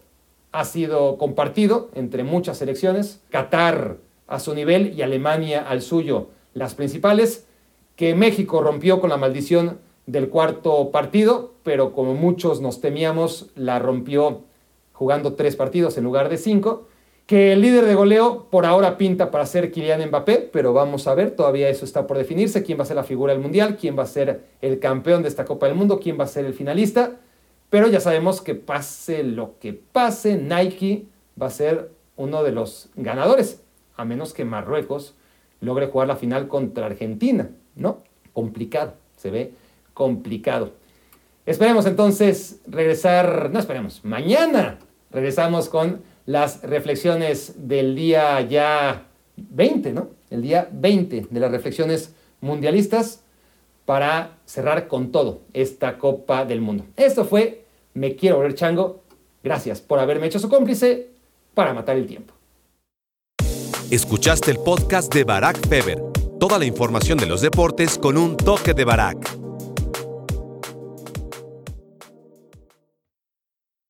ha 0.50 0.64
sido 0.64 1.18
compartido 1.18 1.88
entre 1.94 2.24
muchas 2.24 2.58
selecciones, 2.58 3.20
Qatar 3.30 3.98
a 4.26 4.40
su 4.40 4.56
nivel 4.56 4.92
y 4.98 5.02
Alemania 5.02 5.64
al 5.68 5.82
suyo, 5.82 6.30
las 6.52 6.74
principales, 6.74 7.46
que 7.94 8.16
México 8.16 8.60
rompió 8.60 9.00
con 9.00 9.08
la 9.08 9.18
maldición 9.18 9.78
del 10.06 10.30
cuarto 10.30 10.90
partido, 10.90 11.54
pero 11.62 11.92
como 11.92 12.14
muchos 12.14 12.60
nos 12.60 12.80
temíamos, 12.80 13.50
la 13.54 13.78
rompió 13.78 14.42
jugando 14.92 15.34
tres 15.34 15.54
partidos 15.54 15.96
en 15.96 16.02
lugar 16.02 16.28
de 16.28 16.38
cinco 16.38 16.87
que 17.28 17.52
el 17.52 17.60
líder 17.60 17.84
de 17.84 17.94
goleo 17.94 18.46
por 18.50 18.64
ahora 18.64 18.96
pinta 18.96 19.30
para 19.30 19.44
ser 19.44 19.70
Kylian 19.70 20.08
Mbappé, 20.08 20.48
pero 20.50 20.72
vamos 20.72 21.06
a 21.06 21.14
ver, 21.14 21.32
todavía 21.32 21.68
eso 21.68 21.84
está 21.84 22.06
por 22.06 22.16
definirse, 22.16 22.62
quién 22.62 22.78
va 22.78 22.84
a 22.84 22.86
ser 22.86 22.96
la 22.96 23.04
figura 23.04 23.34
del 23.34 23.42
Mundial, 23.42 23.76
quién 23.76 23.98
va 23.98 24.04
a 24.04 24.06
ser 24.06 24.46
el 24.62 24.78
campeón 24.78 25.20
de 25.20 25.28
esta 25.28 25.44
Copa 25.44 25.66
del 25.66 25.74
Mundo, 25.74 26.00
quién 26.00 26.18
va 26.18 26.24
a 26.24 26.26
ser 26.26 26.46
el 26.46 26.54
finalista, 26.54 27.16
pero 27.68 27.86
ya 27.86 28.00
sabemos 28.00 28.40
que 28.40 28.54
pase 28.54 29.24
lo 29.24 29.58
que 29.60 29.74
pase, 29.74 30.38
Nike 30.38 31.04
va 31.40 31.48
a 31.48 31.50
ser 31.50 31.90
uno 32.16 32.42
de 32.42 32.52
los 32.52 32.88
ganadores, 32.96 33.60
a 33.94 34.06
menos 34.06 34.32
que 34.32 34.46
Marruecos 34.46 35.14
logre 35.60 35.88
jugar 35.88 36.08
la 36.08 36.16
final 36.16 36.48
contra 36.48 36.86
Argentina, 36.86 37.50
¿no? 37.76 38.04
Complicado, 38.32 38.94
se 39.18 39.30
ve 39.30 39.52
complicado. 39.92 40.72
Esperemos 41.44 41.84
entonces 41.84 42.62
regresar, 42.66 43.50
no 43.52 43.58
esperemos, 43.58 44.02
mañana 44.02 44.78
regresamos 45.10 45.68
con 45.68 46.00
las 46.28 46.60
reflexiones 46.62 47.54
del 47.56 47.94
día 47.94 48.42
ya 48.42 49.06
20, 49.36 49.94
¿no? 49.94 50.10
El 50.28 50.42
día 50.42 50.68
20 50.70 51.28
de 51.30 51.40
las 51.40 51.50
reflexiones 51.50 52.12
mundialistas 52.42 53.22
para 53.86 54.36
cerrar 54.44 54.88
con 54.88 55.10
todo 55.10 55.40
esta 55.54 55.96
Copa 55.96 56.44
del 56.44 56.60
Mundo. 56.60 56.84
Esto 56.98 57.24
fue 57.24 57.64
Me 57.94 58.14
Quiero 58.14 58.36
Volver 58.36 58.54
Chango. 58.54 59.00
Gracias 59.42 59.80
por 59.80 60.00
haberme 60.00 60.26
hecho 60.26 60.38
su 60.38 60.50
cómplice 60.50 61.08
para 61.54 61.72
matar 61.72 61.96
el 61.96 62.06
tiempo. 62.06 62.34
Escuchaste 63.90 64.50
el 64.50 64.58
podcast 64.58 65.12
de 65.14 65.24
Barack 65.24 65.66
Feber. 65.66 66.02
Toda 66.38 66.58
la 66.58 66.66
información 66.66 67.16
de 67.16 67.24
los 67.24 67.40
deportes 67.40 67.96
con 67.96 68.18
un 68.18 68.36
toque 68.36 68.74
de 68.74 68.84
Barack. 68.84 69.47